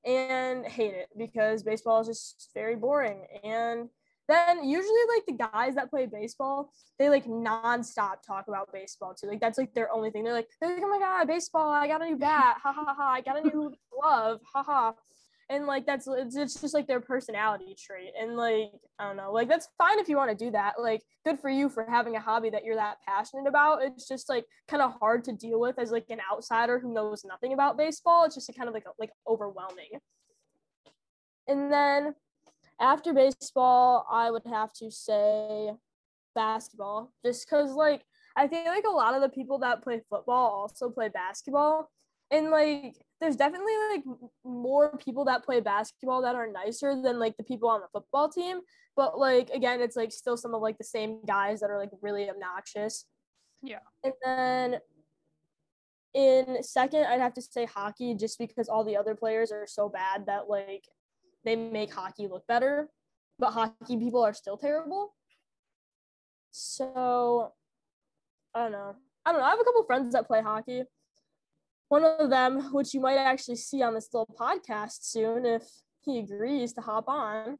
and 0.05 0.65
hate 0.65 0.93
it 0.93 1.09
because 1.17 1.63
baseball 1.63 2.01
is 2.01 2.07
just 2.07 2.49
very 2.53 2.75
boring. 2.75 3.25
And 3.43 3.89
then 4.29 4.63
usually 4.63 5.01
like 5.15 5.25
the 5.25 5.49
guys 5.51 5.75
that 5.75 5.89
play 5.89 6.05
baseball, 6.05 6.71
they 6.99 7.09
like 7.09 7.25
nonstop 7.25 8.21
talk 8.25 8.47
about 8.47 8.71
baseball 8.71 9.13
too. 9.13 9.27
Like 9.27 9.41
that's 9.41 9.57
like 9.57 9.73
their 9.73 9.91
only 9.91 10.11
thing. 10.11 10.23
They're 10.23 10.33
like, 10.33 10.49
they're 10.61 10.75
like, 10.75 10.83
oh 10.85 10.89
my 10.89 10.99
god, 10.99 11.27
baseball! 11.27 11.71
I 11.71 11.87
got 11.87 12.03
a 12.03 12.05
new 12.05 12.15
bat, 12.15 12.57
ha 12.61 12.71
ha 12.71 12.93
ha! 12.95 13.09
I 13.09 13.21
got 13.21 13.39
a 13.39 13.41
new 13.41 13.73
glove, 13.91 14.39
ha 14.53 14.63
ha. 14.63 14.93
And 15.51 15.65
like 15.65 15.87
that's 15.87 16.07
it's, 16.07 16.35
just 16.35 16.73
like 16.75 16.85
their 16.85 16.99
personality 17.01 17.75
trait. 17.77 18.11
And 18.19 18.37
like 18.37 18.69
I 18.99 19.07
don't 19.07 19.17
know, 19.17 19.31
like 19.31 19.49
that's 19.49 19.67
fine 19.79 19.97
if 19.97 20.07
you 20.07 20.15
want 20.15 20.29
to 20.29 20.45
do 20.45 20.51
that. 20.51 20.75
Like 20.79 21.01
good 21.25 21.39
for 21.39 21.49
you 21.49 21.69
for 21.69 21.85
having 21.89 22.15
a 22.15 22.19
hobby 22.19 22.51
that 22.51 22.63
you're 22.63 22.75
that 22.75 22.97
passionate 23.07 23.47
about. 23.47 23.83
It's 23.83 24.07
just 24.07 24.29
like 24.29 24.45
kind 24.67 24.83
of 24.83 24.93
hard 24.99 25.23
to 25.23 25.33
deal 25.33 25.59
with 25.59 25.79
as 25.79 25.91
like 25.91 26.05
an 26.09 26.19
outsider 26.31 26.79
who 26.79 26.93
knows 26.93 27.25
nothing 27.25 27.53
about 27.53 27.77
baseball. 27.77 28.25
It's 28.25 28.35
just 28.35 28.51
kind 28.55 28.67
of 28.67 28.75
like 28.75 28.85
like 28.99 29.11
overwhelming. 29.27 29.89
And 31.47 31.73
then 31.73 32.13
after 32.79 33.11
baseball, 33.11 34.05
I 34.09 34.29
would 34.29 34.45
have 34.45 34.71
to 34.73 34.91
say 34.91 35.71
basketball, 36.35 37.11
just 37.25 37.49
because 37.49 37.71
like 37.71 38.03
I 38.35 38.47
think 38.47 38.67
like 38.67 38.85
a 38.85 38.91
lot 38.91 39.15
of 39.15 39.21
the 39.21 39.29
people 39.29 39.57
that 39.59 39.83
play 39.83 40.01
football 40.11 40.51
also 40.51 40.91
play 40.91 41.09
basketball, 41.09 41.89
and 42.29 42.51
like 42.51 42.95
there's 43.21 43.35
definitely 43.35 43.73
like 43.91 44.03
more 44.45 44.97
people 44.97 45.25
that 45.25 45.43
play 45.43 45.59
basketball 45.59 46.21
that 46.21 46.35
are 46.35 46.47
nicer 46.47 46.99
than 47.01 47.19
like 47.19 47.35
the 47.37 47.43
people 47.43 47.69
on 47.69 47.81
the 47.81 47.87
football 47.91 48.29
team. 48.29 48.59
But 48.95 49.19
like 49.19 49.49
again, 49.49 49.81
it's 49.81 49.95
like 49.95 50.11
still 50.11 50.37
some 50.37 50.53
of 50.53 50.61
like 50.61 50.77
the 50.77 50.83
same 50.83 51.19
guys 51.25 51.59
that 51.59 51.69
are 51.69 51.77
like 51.77 51.91
really 52.01 52.29
obnoxious. 52.29 53.05
Yeah. 53.61 53.79
And 54.03 54.13
then 54.23 54.79
in 56.13 56.63
second, 56.63 57.05
I'd 57.05 57.19
have 57.19 57.33
to 57.33 57.41
say 57.41 57.65
hockey, 57.65 58.15
just 58.15 58.39
because 58.39 58.69
all 58.69 58.83
the 58.83 58.97
other 58.97 59.15
players 59.15 59.51
are 59.51 59.67
so 59.67 59.89
bad 59.89 60.25
that 60.27 60.49
like 60.49 60.85
they 61.43 61.55
make 61.55 61.93
hockey 61.93 62.27
look 62.27 62.47
better, 62.47 62.89
but 63.37 63.51
hockey 63.51 63.97
people 63.97 64.23
are 64.23 64.33
still 64.33 64.57
terrible. 64.57 65.13
So, 66.51 67.53
I 68.55 68.63
don't 68.63 68.71
know. 68.71 68.95
I 69.25 69.31
don't 69.31 69.41
know. 69.41 69.45
I 69.45 69.51
have 69.51 69.59
a 69.59 69.63
couple 69.63 69.83
friends 69.83 70.13
that 70.13 70.27
play 70.27 70.41
hockey. 70.41 70.83
One 71.89 72.05
of 72.05 72.29
them, 72.29 72.71
which 72.71 72.93
you 72.93 73.01
might 73.01 73.17
actually 73.17 73.57
see 73.57 73.81
on 73.81 73.95
this 73.95 74.09
little 74.13 74.33
podcast 74.39 75.03
soon 75.03 75.45
if 75.45 75.63
he 76.05 76.19
agrees 76.19 76.73
to 76.73 76.81
hop 76.81 77.05
on. 77.07 77.57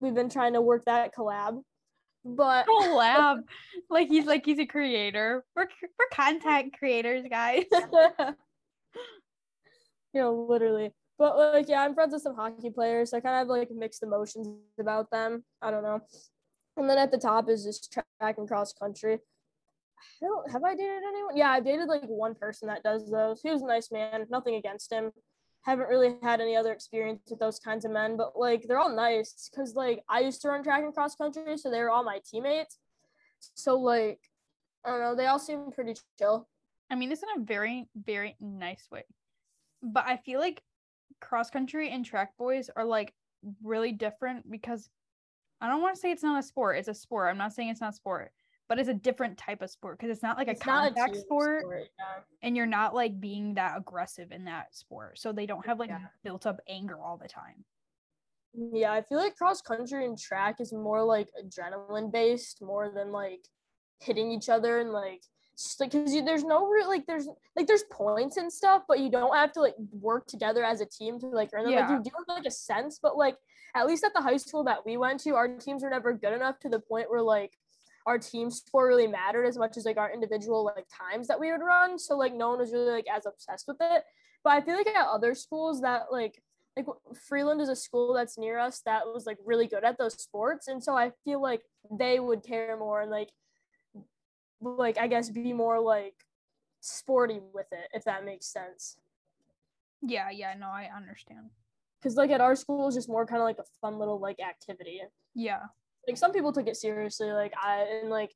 We've 0.00 0.14
been 0.14 0.28
trying 0.28 0.52
to 0.54 0.60
work 0.60 0.84
that 0.86 1.14
collab. 1.14 1.62
But 2.24 2.66
collab. 2.66 3.42
like 3.88 4.08
he's 4.08 4.26
like 4.26 4.44
he's 4.44 4.58
a 4.58 4.66
creator. 4.66 5.44
We're 5.54 5.68
we're 5.82 6.08
content 6.12 6.74
creators, 6.78 7.24
guys. 7.30 7.64
you 7.72 8.34
know, 10.14 10.46
literally. 10.48 10.92
But 11.18 11.36
like, 11.36 11.68
yeah, 11.68 11.82
I'm 11.82 11.94
friends 11.94 12.12
with 12.12 12.22
some 12.22 12.34
hockey 12.34 12.70
players. 12.70 13.10
So 13.10 13.18
I 13.18 13.20
kind 13.20 13.34
of 13.34 13.40
have 13.40 13.48
like 13.48 13.70
mixed 13.70 14.02
emotions 14.02 14.48
about 14.80 15.10
them. 15.10 15.44
I 15.62 15.70
don't 15.70 15.84
know. 15.84 16.00
And 16.76 16.90
then 16.90 16.98
at 16.98 17.12
the 17.12 17.18
top 17.18 17.48
is 17.48 17.64
just 17.64 17.92
track 17.92 18.36
and 18.38 18.48
cross 18.48 18.72
country. 18.72 19.18
I 20.22 20.26
don't 20.26 20.50
have 20.50 20.64
I 20.64 20.74
dated 20.74 21.02
anyone? 21.08 21.36
Yeah, 21.36 21.50
I've 21.50 21.64
dated 21.64 21.88
like 21.88 22.04
one 22.04 22.34
person 22.34 22.68
that 22.68 22.82
does 22.82 23.10
those. 23.10 23.40
He 23.42 23.50
was 23.50 23.62
a 23.62 23.66
nice 23.66 23.90
man. 23.90 24.26
Nothing 24.30 24.56
against 24.56 24.92
him. 24.92 25.10
Haven't 25.62 25.88
really 25.88 26.16
had 26.22 26.40
any 26.40 26.56
other 26.56 26.72
experience 26.72 27.22
with 27.30 27.40
those 27.40 27.58
kinds 27.58 27.84
of 27.84 27.90
men, 27.90 28.16
but 28.16 28.38
like 28.38 28.64
they're 28.68 28.78
all 28.78 28.94
nice 28.94 29.48
because 29.50 29.74
like 29.74 30.02
I 30.08 30.20
used 30.20 30.42
to 30.42 30.48
run 30.48 30.62
track 30.62 30.82
and 30.82 30.94
cross 30.94 31.16
country, 31.16 31.56
so 31.56 31.70
they 31.70 31.80
were 31.80 31.90
all 31.90 32.04
my 32.04 32.20
teammates. 32.30 32.78
So 33.54 33.78
like 33.78 34.20
I 34.84 34.90
don't 34.90 35.00
know, 35.00 35.14
they 35.14 35.26
all 35.26 35.38
seem 35.38 35.70
pretty 35.72 35.94
chill. 36.18 36.48
I 36.90 36.96
mean, 36.96 37.08
this 37.08 37.22
in 37.22 37.40
a 37.40 37.44
very, 37.44 37.88
very 37.96 38.36
nice 38.40 38.86
way. 38.90 39.04
But 39.82 40.04
I 40.06 40.18
feel 40.18 40.40
like 40.40 40.62
cross 41.20 41.50
country 41.50 41.90
and 41.90 42.04
track 42.04 42.36
boys 42.36 42.70
are 42.74 42.84
like 42.84 43.14
really 43.62 43.92
different 43.92 44.50
because 44.50 44.88
I 45.60 45.68
don't 45.68 45.80
want 45.80 45.94
to 45.94 46.00
say 46.00 46.10
it's 46.10 46.22
not 46.22 46.38
a 46.38 46.46
sport. 46.46 46.78
It's 46.78 46.88
a 46.88 46.94
sport. 46.94 47.30
I'm 47.30 47.38
not 47.38 47.52
saying 47.52 47.70
it's 47.70 47.80
not 47.80 47.94
sport, 47.94 48.32
but 48.68 48.78
it's 48.78 48.88
a 48.88 48.94
different 48.94 49.36
type 49.36 49.62
of 49.62 49.70
sport 49.70 49.98
because 49.98 50.10
it's 50.10 50.22
not 50.22 50.38
like 50.38 50.48
it's 50.48 50.60
a 50.60 50.64
contact 50.64 51.16
a 51.16 51.20
sport, 51.20 51.62
sport 51.62 51.88
yeah. 51.98 52.22
and 52.42 52.56
you're 52.56 52.66
not 52.66 52.94
like 52.94 53.20
being 53.20 53.54
that 53.54 53.76
aggressive 53.76 54.32
in 54.32 54.44
that 54.44 54.74
sport. 54.74 55.18
So 55.18 55.32
they 55.32 55.46
don't 55.46 55.66
have 55.66 55.78
like 55.78 55.90
yeah. 55.90 56.06
built 56.22 56.46
up 56.46 56.60
anger 56.68 56.98
all 56.98 57.18
the 57.18 57.28
time. 57.28 57.64
Yeah, 58.54 58.92
I 58.92 59.02
feel 59.02 59.18
like 59.18 59.36
cross 59.36 59.60
country 59.60 60.04
and 60.04 60.18
track 60.18 60.60
is 60.60 60.72
more 60.72 61.02
like 61.02 61.28
adrenaline 61.42 62.12
based 62.12 62.62
more 62.62 62.90
than 62.94 63.10
like 63.12 63.40
hitting 64.00 64.30
each 64.30 64.48
other 64.48 64.78
and 64.78 64.90
like 64.90 65.22
just 65.56 65.80
like 65.80 65.92
because 65.92 66.12
there's 66.24 66.44
no 66.44 66.66
real 66.66 66.88
like 66.88 67.06
there's 67.06 67.28
like 67.56 67.66
there's 67.66 67.84
points 67.90 68.36
and 68.36 68.52
stuff, 68.52 68.82
but 68.88 69.00
you 69.00 69.10
don't 69.10 69.34
have 69.34 69.52
to 69.52 69.60
like 69.60 69.74
work 69.92 70.26
together 70.26 70.64
as 70.64 70.80
a 70.80 70.86
team 70.86 71.18
to 71.20 71.26
like 71.26 71.50
earn 71.52 71.64
them. 71.64 71.72
Yeah. 71.72 71.88
Like 71.88 71.90
you 71.90 72.02
do 72.04 72.10
have 72.16 72.36
like 72.36 72.46
a 72.46 72.50
sense, 72.50 72.98
but 73.02 73.16
like 73.16 73.36
at 73.74 73.86
least 73.86 74.04
at 74.04 74.14
the 74.14 74.22
high 74.22 74.36
school 74.36 74.64
that 74.64 74.86
we 74.86 74.96
went 74.96 75.20
to, 75.20 75.34
our 75.34 75.48
teams 75.48 75.82
were 75.82 75.90
never 75.90 76.12
good 76.12 76.32
enough 76.32 76.58
to 76.60 76.68
the 76.68 76.80
point 76.80 77.10
where 77.10 77.22
like 77.22 77.58
our 78.06 78.18
team 78.18 78.50
score 78.50 78.86
really 78.86 79.06
mattered 79.06 79.44
as 79.44 79.56
much 79.56 79.76
as 79.76 79.84
like 79.84 79.96
our 79.96 80.12
individual 80.12 80.64
like 80.64 80.86
times 80.92 81.26
that 81.28 81.40
we 81.40 81.50
would 81.50 81.62
run. 81.62 81.98
So 81.98 82.16
like 82.16 82.34
no 82.34 82.50
one 82.50 82.58
was 82.58 82.72
really 82.72 82.90
like 82.90 83.06
as 83.08 83.26
obsessed 83.26 83.66
with 83.66 83.78
it. 83.80 84.04
But 84.42 84.50
I 84.50 84.60
feel 84.60 84.76
like 84.76 84.86
at 84.88 85.06
other 85.06 85.34
schools 85.34 85.80
that 85.80 86.12
like 86.12 86.42
like 86.76 86.86
Freeland 87.28 87.60
is 87.60 87.68
a 87.68 87.76
school 87.76 88.14
that's 88.14 88.36
near 88.36 88.58
us 88.58 88.82
that 88.84 89.06
was 89.06 89.26
like 89.26 89.38
really 89.44 89.66
good 89.66 89.84
at 89.84 89.96
those 89.96 90.14
sports, 90.14 90.68
and 90.68 90.82
so 90.82 90.96
I 90.96 91.12
feel 91.24 91.40
like 91.40 91.62
they 91.90 92.18
would 92.18 92.42
care 92.42 92.76
more 92.76 93.00
and 93.00 93.10
like 93.10 93.30
like 94.60 94.98
I 94.98 95.06
guess 95.06 95.30
be 95.30 95.52
more 95.52 95.80
like 95.80 96.14
sporty 96.80 97.40
with 97.52 97.66
it 97.72 97.88
if 97.92 98.04
that 98.04 98.24
makes 98.24 98.46
sense. 98.46 98.96
Yeah, 100.02 100.30
yeah, 100.30 100.54
no, 100.58 100.66
I 100.66 100.90
understand. 100.94 101.50
Cuz 102.02 102.16
like 102.16 102.30
at 102.30 102.40
our 102.40 102.56
school 102.56 102.88
it's 102.88 102.96
just 102.96 103.08
more 103.08 103.24
kind 103.24 103.40
of 103.40 103.46
like 103.46 103.58
a 103.58 103.64
fun 103.80 103.98
little 103.98 104.18
like 104.18 104.40
activity. 104.40 105.00
Yeah. 105.34 105.62
Like 106.06 106.16
some 106.16 106.32
people 106.32 106.52
took 106.52 106.66
it 106.66 106.76
seriously 106.76 107.32
like 107.32 107.52
I 107.60 108.00
and 108.02 108.10
like 108.10 108.32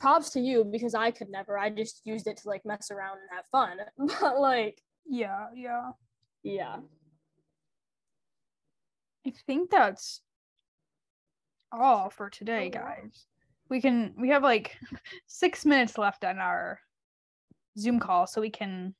props 0.00 0.30
to 0.30 0.40
you 0.40 0.64
because 0.64 0.94
I 0.94 1.10
could 1.10 1.28
never. 1.28 1.58
I 1.58 1.70
just 1.70 2.02
used 2.04 2.26
it 2.26 2.38
to 2.38 2.48
like 2.48 2.64
mess 2.64 2.90
around 2.90 3.18
and 3.18 3.36
have 3.36 3.46
fun. 3.50 3.78
But 4.20 4.40
like 4.40 4.80
yeah, 5.06 5.46
yeah. 5.54 5.90
Yeah. 6.42 6.76
I 9.26 9.32
think 9.46 9.70
that's 9.70 10.20
all 11.72 12.10
for 12.10 12.28
today, 12.28 12.70
mm-hmm. 12.70 12.82
guys 12.82 13.26
we 13.68 13.80
can 13.80 14.14
we 14.18 14.28
have 14.28 14.42
like 14.42 14.76
six 15.26 15.64
minutes 15.64 15.98
left 15.98 16.24
on 16.24 16.38
our 16.38 16.78
zoom 17.78 17.98
call 17.98 18.26
so 18.26 18.40
we 18.40 18.50
can 18.50 18.94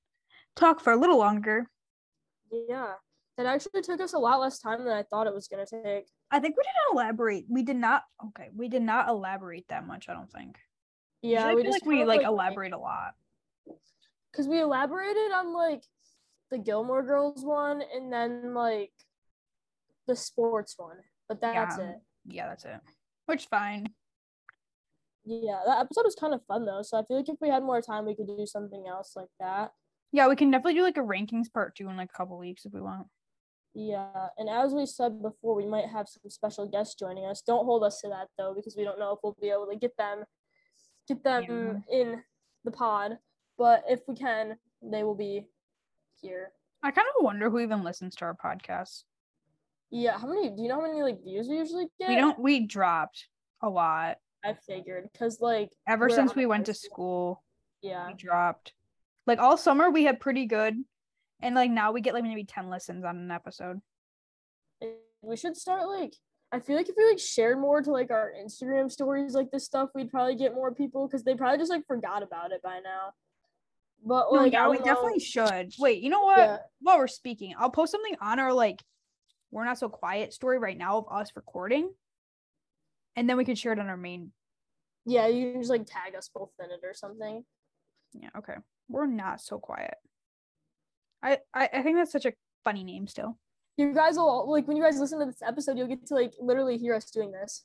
talk 0.57 0.81
for 0.81 0.93
a 0.93 0.97
little 0.97 1.19
longer 1.19 1.69
yeah 2.69 2.95
it 3.37 3.47
actually 3.47 3.83
took 3.83 4.01
us 4.01 4.13
a 4.13 4.19
lot 4.19 4.41
less 4.41 4.59
time 4.59 4.85
than 4.85 4.93
i 4.93 5.03
thought 5.03 5.27
it 5.27 5.35
was 5.35 5.49
going 5.49 5.65
to 5.65 5.83
take 5.83 6.07
i 6.31 6.39
think 6.39 6.57
we 6.57 6.63
didn't 6.63 6.97
elaborate 6.97 7.45
we 7.49 7.63
did 7.63 7.77
not 7.77 8.03
okay 8.25 8.49
we 8.55 8.69
did 8.69 8.83
not 8.83 9.09
elaborate 9.09 9.67
that 9.69 9.87
much 9.87 10.09
i 10.09 10.15
don't 10.15 10.31
think 10.31 10.59
yeah 11.23 11.53
we 11.53 11.63
feel 11.63 11.71
like 11.71 11.87
we 11.87 12.05
like, 12.05 12.21
like 12.21 12.27
elaborate 12.27 12.73
a 12.73 12.79
lot 12.79 13.15
because 14.31 14.47
we 14.47 14.61
elaborated 14.61 15.33
on 15.33 15.53
like 15.53 15.83
the 16.51 16.59
gilmore 16.59 17.03
girls 17.03 17.45
one 17.45 17.83
and 17.95 18.13
then 18.13 18.55
like 18.55 18.93
the 20.07 20.17
sports 20.17 20.75
one 20.77 20.99
but 21.29 21.41
that's 21.41 21.79
yeah. 21.79 21.85
it 21.85 21.97
yeah 22.27 22.49
that's 22.49 22.65
it 22.65 22.81
which 23.27 23.47
fine 23.47 23.87
yeah, 25.27 25.61
that 25.65 25.81
episode 25.81 26.05
was 26.05 26.15
kind 26.15 26.35
of 26.35 26.45
fun 26.47 26.67
though. 26.67 26.83
So 26.83 26.99
I 26.99 27.03
feel 27.05 27.17
like 27.17 27.29
if 27.29 27.37
we 27.41 27.49
had 27.49 27.63
more 27.63 27.81
time, 27.81 28.05
we 28.05 28.15
could 28.15 28.27
do 28.27 28.47
something 28.47 28.85
else 28.87 29.15
like 29.17 29.31
that. 29.41 29.73
Yeah, 30.13 30.29
we 30.29 30.37
can 30.37 30.51
definitely 30.51 30.75
do 30.75 30.83
like 30.83 30.99
a 30.99 31.01
rankings 31.01 31.53
part 31.53 31.75
two 31.75 31.89
in 31.89 31.97
like 31.97 32.11
a 32.15 32.17
couple 32.17 32.39
weeks 32.39 32.67
if 32.67 32.73
we 32.73 32.81
want. 32.81 33.07
Yeah, 33.75 34.29
and 34.39 34.49
as 34.49 34.73
we 34.73 34.87
said 34.87 35.21
before, 35.21 35.57
we 35.57 35.67
might 35.67 35.87
have 35.87 36.09
some 36.09 36.31
special 36.31 36.69
guests 36.69 36.95
joining 36.95 37.27
us. 37.27 37.43
Don't 37.43 37.65
hold 37.65 37.83
us 37.83 38.01
to 38.03 38.09
that 38.09 38.29
though, 38.39 38.55
because 38.55 38.77
we 38.77 38.85
don't 38.85 39.01
know 39.01 39.13
if 39.13 39.19
we'll 39.23 39.37
be 39.41 39.51
able 39.51 39.67
to 39.71 39.77
get 39.77 39.97
them, 39.97 40.25
get 41.09 41.25
them 41.25 41.83
yeah. 41.89 42.01
in 42.01 42.23
the 42.65 42.71
pod. 42.71 43.19
But 43.59 43.85
if 43.89 44.01
we 44.07 44.15
can, 44.15 44.57
they 44.83 45.03
will 45.03 45.17
be 45.17 45.49
here. 46.21 46.53
I 46.83 46.91
kind 46.91 47.07
of 47.17 47.25
wonder 47.25 47.51
who 47.51 47.59
even 47.61 47.83
listens 47.83 48.15
to 48.17 48.27
our 48.27 48.37
podcast. 48.37 49.05
Yeah, 49.91 50.19
how 50.19 50.27
many? 50.27 50.51
Do 50.51 50.63
you 50.63 50.69
know 50.69 50.81
how 50.81 50.87
many 50.87 51.03
like 51.03 51.23
views 51.25 51.49
we 51.49 51.57
usually 51.57 51.87
get? 51.99 52.09
We 52.09 52.17
don't. 52.17 52.39
We 52.39 52.67
dropped 52.67 53.29
a 53.63 53.69
lot. 53.69 54.19
I 54.45 54.55
figured 54.55 55.09
because 55.13 55.41
like 55.41 55.71
ever 55.89 56.11
since 56.11 56.35
we 56.35 56.47
went 56.47 56.67
to 56.67 56.75
school, 56.75 57.43
yeah, 57.81 58.09
we 58.09 58.15
dropped. 58.15 58.73
Like 59.27 59.39
all 59.39 59.57
summer, 59.57 59.91
we 59.91 60.05
had 60.05 60.21
pretty 60.21 60.47
good, 60.47 60.77
and 61.45 61.55
like 61.55 61.71
now 61.71 61.93
we 61.93 62.01
get 62.01 62.15
like 62.15 62.25
maybe 62.25 62.45
ten 62.45 62.71
listens 62.71 63.05
on 63.05 63.17
an 63.19 63.31
episode. 63.31 63.81
We 65.23 65.37
should 65.37 65.57
start 65.57 65.87
like 65.87 66.15
I 66.51 66.61
feel 66.61 66.77
like 66.77 66.89
if 66.89 66.95
we 66.97 67.07
like 67.07 67.19
shared 67.19 67.59
more 67.61 67.83
to 67.83 67.91
like 67.91 68.11
our 68.11 68.33
Instagram 68.41 68.91
stories, 68.91 69.35
like 69.35 69.51
this 69.51 69.65
stuff, 69.65 69.91
we'd 69.95 70.11
probably 70.11 70.37
get 70.37 70.55
more 70.55 70.75
people 70.75 71.07
because 71.07 71.23
they 71.23 71.35
probably 71.35 71.59
just 71.59 71.71
like 71.71 71.87
forgot 71.87 72.23
about 72.23 72.53
it 72.53 72.63
by 72.63 72.81
now. 72.83 73.13
But 74.05 74.33
like, 74.33 74.53
no, 74.53 74.59
yeah, 74.59 74.69
we 74.69 74.79
know. 74.79 74.85
definitely 74.85 75.21
should. 75.21 75.73
Wait, 75.79 76.03
you 76.03 76.11
know 76.11 76.23
what? 76.23 76.39
Yeah. 76.39 76.57
While 76.81 76.99
we're 76.99 77.07
speaking, 77.09 77.55
I'll 77.59 77.71
post 77.71 77.93
something 77.93 78.17
on 78.21 78.39
our 78.39 78.53
like 78.53 78.83
we're 79.51 79.65
not 79.65 79.79
so 79.79 79.89
quiet 79.89 80.33
story 80.33 80.59
right 80.59 80.77
now 80.77 80.99
of 80.99 81.07
us 81.11 81.31
recording 81.37 81.91
and 83.17 83.29
then 83.29 83.37
we 83.37 83.45
can 83.45 83.55
share 83.55 83.73
it 83.73 83.79
on 83.79 83.89
our 83.89 83.97
main. 83.97 84.33
Yeah, 85.07 85.27
you 85.29 85.53
can 85.53 85.61
just 85.61 85.71
like 85.71 85.87
tag 85.87 86.15
us 86.17 86.31
both 86.35 86.51
in 86.59 86.71
it 86.71 86.81
or 86.83 86.95
something. 86.95 87.45
Yeah. 88.15 88.31
Okay. 88.39 88.55
We're 88.89 89.07
not 89.07 89.41
so 89.41 89.59
quiet. 89.59 89.95
I 91.25 91.39
I, 91.55 91.69
I 91.73 91.83
think 91.83 91.97
that's 91.97 92.13
such 92.13 92.27
a 92.27 92.33
funny 92.63 92.85
name 92.85 93.07
still. 93.09 93.39
You 93.77 93.93
guys 93.93 94.17
will 94.17 94.51
like 94.51 94.69
when 94.69 94.77
you 94.77 94.83
guys 94.83 95.01
listen 95.01 95.19
to 95.19 95.27
this 95.27 95.43
episode, 95.43 95.77
you'll 95.77 95.89
get 95.89 96.07
to 96.07 96.15
like 96.15 96.35
literally 96.41 96.79
hear 96.79 96.95
us 96.95 97.11
doing 97.11 97.33
this. 97.33 97.65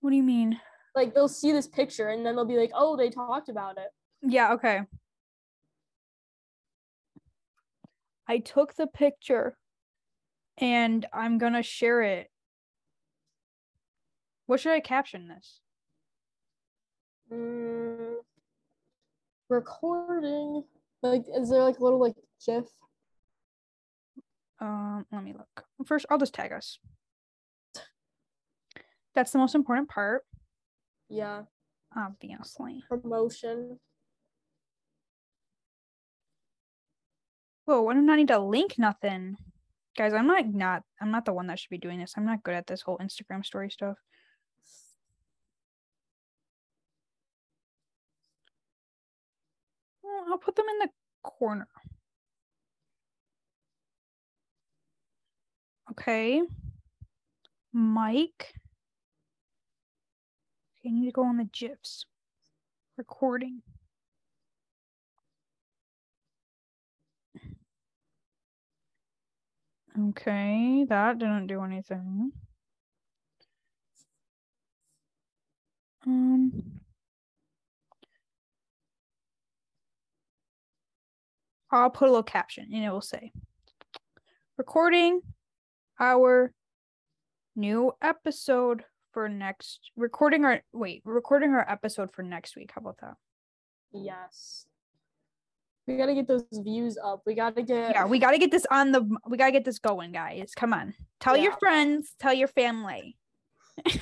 What 0.00 0.10
do 0.10 0.16
you 0.16 0.22
mean? 0.22 0.58
Like 0.94 1.14
they'll 1.14 1.28
see 1.28 1.52
this 1.52 1.66
picture 1.66 2.08
and 2.08 2.24
then 2.24 2.36
they'll 2.36 2.44
be 2.44 2.56
like, 2.56 2.70
"Oh, 2.74 2.96
they 2.96 3.10
talked 3.10 3.48
about 3.48 3.76
it." 3.76 3.88
Yeah. 4.22 4.52
Okay. 4.54 4.82
I 8.28 8.38
took 8.38 8.74
the 8.76 8.86
picture 8.86 9.58
and 10.58 11.04
I'm 11.12 11.38
gonna 11.38 11.62
share 11.62 12.02
it 12.02 12.30
what 14.46 14.60
should 14.60 14.72
I 14.72 14.80
caption 14.80 15.28
this? 15.28 15.60
Mm, 17.32 18.16
recording. 19.48 20.64
Like, 21.02 21.24
is 21.34 21.50
there 21.50 21.62
like 21.62 21.78
a 21.78 21.82
little 21.82 22.00
like 22.00 22.14
GIF? 22.44 22.64
Um, 24.60 25.04
let 25.10 25.24
me 25.24 25.32
look. 25.32 25.64
First, 25.86 26.06
I'll 26.08 26.18
just 26.18 26.34
tag 26.34 26.52
us. 26.52 26.78
That's 29.14 29.32
the 29.32 29.38
most 29.38 29.54
important 29.54 29.88
part. 29.88 30.22
Yeah. 31.08 31.42
Obviously. 31.96 32.84
Promotion. 32.88 33.78
Whoa, 37.64 37.86
I 37.88 37.94
do 37.94 38.00
not 38.00 38.16
need 38.16 38.28
to 38.28 38.38
link 38.38 38.78
nothing. 38.78 39.36
Guys, 39.96 40.14
I'm 40.14 40.28
like 40.28 40.46
not 40.46 40.82
I'm 41.00 41.10
not 41.10 41.24
the 41.24 41.32
one 41.32 41.48
that 41.48 41.58
should 41.58 41.70
be 41.70 41.78
doing 41.78 41.98
this. 41.98 42.14
I'm 42.16 42.24
not 42.24 42.42
good 42.42 42.54
at 42.54 42.66
this 42.66 42.82
whole 42.82 42.98
Instagram 42.98 43.44
story 43.44 43.70
stuff. 43.70 43.98
I'll 50.32 50.38
put 50.38 50.56
them 50.56 50.64
in 50.70 50.78
the 50.78 50.88
corner. 51.22 51.68
Okay. 55.90 56.40
Mike. 57.74 58.54
I 60.86 60.88
need 60.88 61.04
to 61.04 61.12
go 61.12 61.24
on 61.24 61.36
the 61.36 61.44
GIFs. 61.44 62.06
Recording. 62.96 63.60
Okay, 69.98 70.86
that 70.88 71.18
didn't 71.18 71.48
do 71.48 71.62
anything. 71.62 72.32
Um. 76.06 76.81
I'll 81.72 81.90
put 81.90 82.08
a 82.08 82.10
little 82.10 82.22
caption 82.22 82.68
and 82.72 82.84
it 82.84 82.90
will 82.90 83.00
say 83.00 83.32
recording 84.58 85.22
our 85.98 86.52
new 87.56 87.92
episode 88.02 88.84
for 89.12 89.28
next 89.28 89.90
recording 89.96 90.44
our 90.44 90.62
wait 90.72 91.02
recording 91.04 91.50
our 91.50 91.68
episode 91.70 92.10
for 92.12 92.22
next 92.22 92.56
week. 92.56 92.72
How 92.74 92.80
about 92.80 92.98
that? 93.00 93.14
Yes. 93.92 94.66
We 95.86 95.96
gotta 95.96 96.14
get 96.14 96.28
those 96.28 96.44
views 96.52 96.96
up. 97.02 97.22
We 97.26 97.34
gotta 97.34 97.62
get 97.62 97.94
yeah 97.94 98.06
we 98.06 98.18
got 98.18 98.30
to 98.32 98.38
get 98.38 98.50
this 98.50 98.66
on 98.70 98.92
the 98.92 99.02
we 99.26 99.36
got 99.36 99.46
to 99.46 99.52
get 99.52 99.64
this 99.64 99.78
going 99.78 100.12
guys. 100.12 100.52
Come 100.54 100.72
on. 100.72 100.94
Tell 101.20 101.36
your 101.36 101.52
friends 101.58 102.14
tell 102.18 102.32
your 102.32 102.48
family 102.48 103.16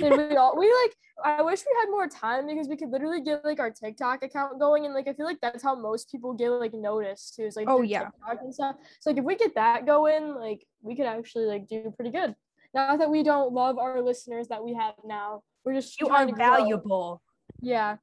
we 0.00 0.36
all 0.36 0.56
we 0.58 0.72
like 0.82 0.96
I 1.24 1.42
wish 1.42 1.60
we 1.60 1.76
had 1.78 1.90
more 1.90 2.08
time 2.08 2.46
because 2.46 2.66
we 2.66 2.76
could 2.76 2.90
literally 2.90 3.20
get 3.20 3.44
like 3.44 3.60
our 3.60 3.70
TikTok 3.70 4.22
account 4.22 4.58
going 4.58 4.86
and 4.86 4.94
like 4.94 5.06
I 5.06 5.12
feel 5.12 5.26
like 5.26 5.40
that's 5.42 5.62
how 5.62 5.74
most 5.74 6.10
people 6.10 6.32
get 6.32 6.48
like 6.50 6.72
noticed 6.72 7.34
too. 7.34 7.42
Is 7.44 7.56
like 7.56 7.68
Oh, 7.68 7.82
yeah. 7.82 8.04
TikTok 8.04 8.38
and 8.42 8.54
stuff. 8.54 8.76
So 9.00 9.10
like 9.10 9.18
if 9.18 9.24
we 9.24 9.36
get 9.36 9.54
that 9.54 9.84
going, 9.86 10.34
like 10.34 10.66
we 10.80 10.96
could 10.96 11.04
actually 11.06 11.44
like 11.44 11.68
do 11.68 11.92
pretty 11.94 12.10
good. 12.10 12.34
Not 12.72 12.98
that 13.00 13.10
we 13.10 13.22
don't 13.22 13.52
love 13.52 13.78
our 13.78 14.00
listeners 14.00 14.48
that 14.48 14.64
we 14.64 14.72
have 14.74 14.94
now. 15.04 15.42
We're 15.64 15.74
just 15.74 16.00
you 16.00 16.08
are 16.08 16.24
grow. 16.24 16.34
valuable 16.36 17.22
Yeah. 17.60 17.96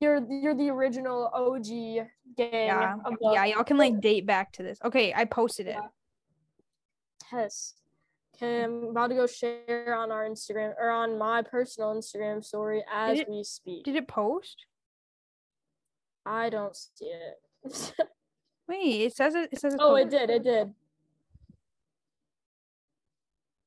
You're 0.00 0.20
you're 0.28 0.54
the 0.54 0.68
original 0.68 1.30
OG 1.32 2.08
gang 2.36 2.66
yeah 2.66 2.96
yeah 3.20 3.44
y'all 3.46 3.64
can 3.64 3.78
like 3.78 4.00
date 4.00 4.26
back 4.26 4.52
to 4.52 4.62
this 4.62 4.78
okay 4.84 5.14
i 5.14 5.24
posted 5.24 5.66
it 5.66 5.76
Yeah. 5.78 5.88
Yes. 7.32 7.74
Okay, 8.34 8.64
I'm 8.64 8.84
about 8.84 9.08
to 9.08 9.14
go 9.14 9.26
share 9.26 9.94
on 9.96 10.10
our 10.10 10.28
Instagram 10.28 10.74
or 10.78 10.90
on 10.90 11.18
my 11.18 11.42
personal 11.42 11.94
Instagram 11.94 12.44
story 12.44 12.84
as 12.92 13.20
it- 13.20 13.28
we 13.28 13.44
speak. 13.44 13.84
did 13.84 13.96
it 13.96 14.08
post 14.08 14.66
I 16.26 16.48
don't 16.48 16.74
see 16.74 17.06
it. 17.06 17.40
wait 18.68 19.02
it 19.02 19.14
says 19.14 19.34
it 19.34 19.50
it 19.52 19.60
says 19.60 19.74
it's 19.74 19.82
oh, 19.82 19.94
it 19.94 20.10
did. 20.10 20.30
It 20.30 20.42
did. 20.42 20.74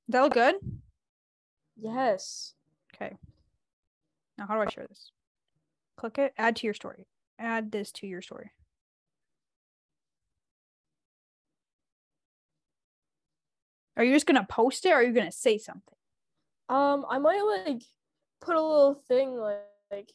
that 0.10 0.22
look 0.22 0.34
good 0.34 0.56
Yes. 1.80 2.56
Okay. 2.96 3.16
Now, 4.38 4.48
how 4.48 4.56
do 4.56 4.62
I 4.62 4.70
share 4.72 4.88
this? 4.88 5.12
Click 5.96 6.18
it, 6.18 6.34
add 6.38 6.56
to 6.58 6.68
your 6.68 6.74
story. 6.74 7.08
Add 7.40 7.72
this 7.72 7.92
to 7.94 8.08
your 8.08 8.22
story. 8.22 8.52
Are 13.98 14.04
you 14.04 14.14
just 14.14 14.26
going 14.28 14.40
to 14.40 14.48
post 14.48 14.86
it 14.86 14.92
or 14.92 14.96
are 14.96 15.04
you 15.04 15.12
going 15.12 15.26
to 15.26 15.32
say 15.36 15.58
something? 15.58 15.94
Um, 16.70 17.06
I 17.10 17.18
might 17.18 17.42
like 17.66 17.82
put 18.42 18.56
a 18.56 18.62
little 18.62 18.94
thing 19.08 19.36
like, 19.36 19.58
like 19.92 20.12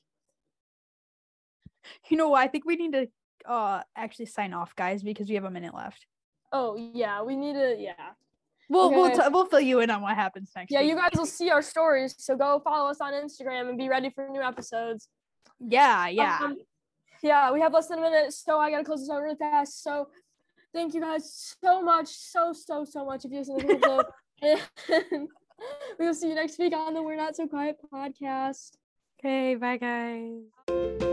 You 2.09 2.17
know 2.17 2.29
what? 2.31 2.43
I 2.43 2.47
think 2.49 2.65
we 2.65 2.77
need 2.77 2.93
to 2.93 3.09
uh 3.49 3.83
actually 3.97 4.27
sign 4.27 4.53
off, 4.55 4.77
guys, 4.77 5.03
because 5.03 5.29
we 5.29 5.35
have 5.35 5.45
a 5.45 5.51
minute 5.51 5.75
left. 5.75 6.07
oh 6.53 6.77
yeah, 6.95 7.23
we 7.23 7.35
need 7.37 7.55
to 7.55 7.75
yeah. 7.79 7.93
We'll 8.69 8.91
we'll 8.91 9.07
Okay. 9.07 9.17
t- 9.17 9.29
we'll 9.31 9.47
fill 9.47 9.61
you 9.61 9.81
in 9.81 9.91
on 9.91 10.01
what 10.01 10.15
happens 10.15 10.53
next. 10.55 10.71
Yeah, 10.71 10.81
week. 10.81 10.91
you 10.91 10.97
guys 10.97 11.11
will 11.17 11.27
see 11.27 11.51
our 11.51 11.61
stories. 11.63 12.15
So 12.19 12.37
go 12.37 12.61
follow 12.63 12.89
us 12.91 13.01
on 13.01 13.13
Instagram 13.13 13.69
and 13.69 13.77
be 13.77 13.89
ready 13.89 14.11
for 14.11 14.29
new 14.29 14.41
episodes. 14.43 15.09
Yeah, 15.59 16.07
yeah. 16.09 16.39
Um, 16.43 16.57
yeah, 17.23 17.51
we 17.53 17.61
have 17.61 17.73
less 17.73 17.89
than 17.89 17.99
a 17.99 18.03
minute, 18.03 18.33
so 18.33 18.59
I 18.59 18.71
gotta 18.71 18.85
close 18.85 19.01
this 19.01 19.11
out 19.11 19.21
really 19.23 19.37
fast. 19.37 19.83
So 19.83 20.09
thank 20.73 20.95
you 20.95 21.01
guys 21.01 21.57
so 21.63 21.83
much, 21.83 22.09
so 22.09 22.53
so 22.53 22.85
so 22.85 23.05
much. 23.05 23.25
If 23.25 23.33
you 23.33 23.39
listen 23.39 23.59
to 23.61 23.67
the 23.67 23.87
whole 23.87 24.05
and 24.43 25.29
we 25.99 26.07
will 26.07 26.15
see 26.15 26.29
you 26.29 26.35
next 26.35 26.59
week 26.59 26.75
on 26.75 26.95
the 26.95 27.03
We're 27.03 27.17
Not 27.17 27.37
So 27.37 27.47
Quiet 27.47 27.79
podcast. 27.93 28.73
okay, 29.21 29.55
bye 29.55 29.77
guys. 29.77 31.12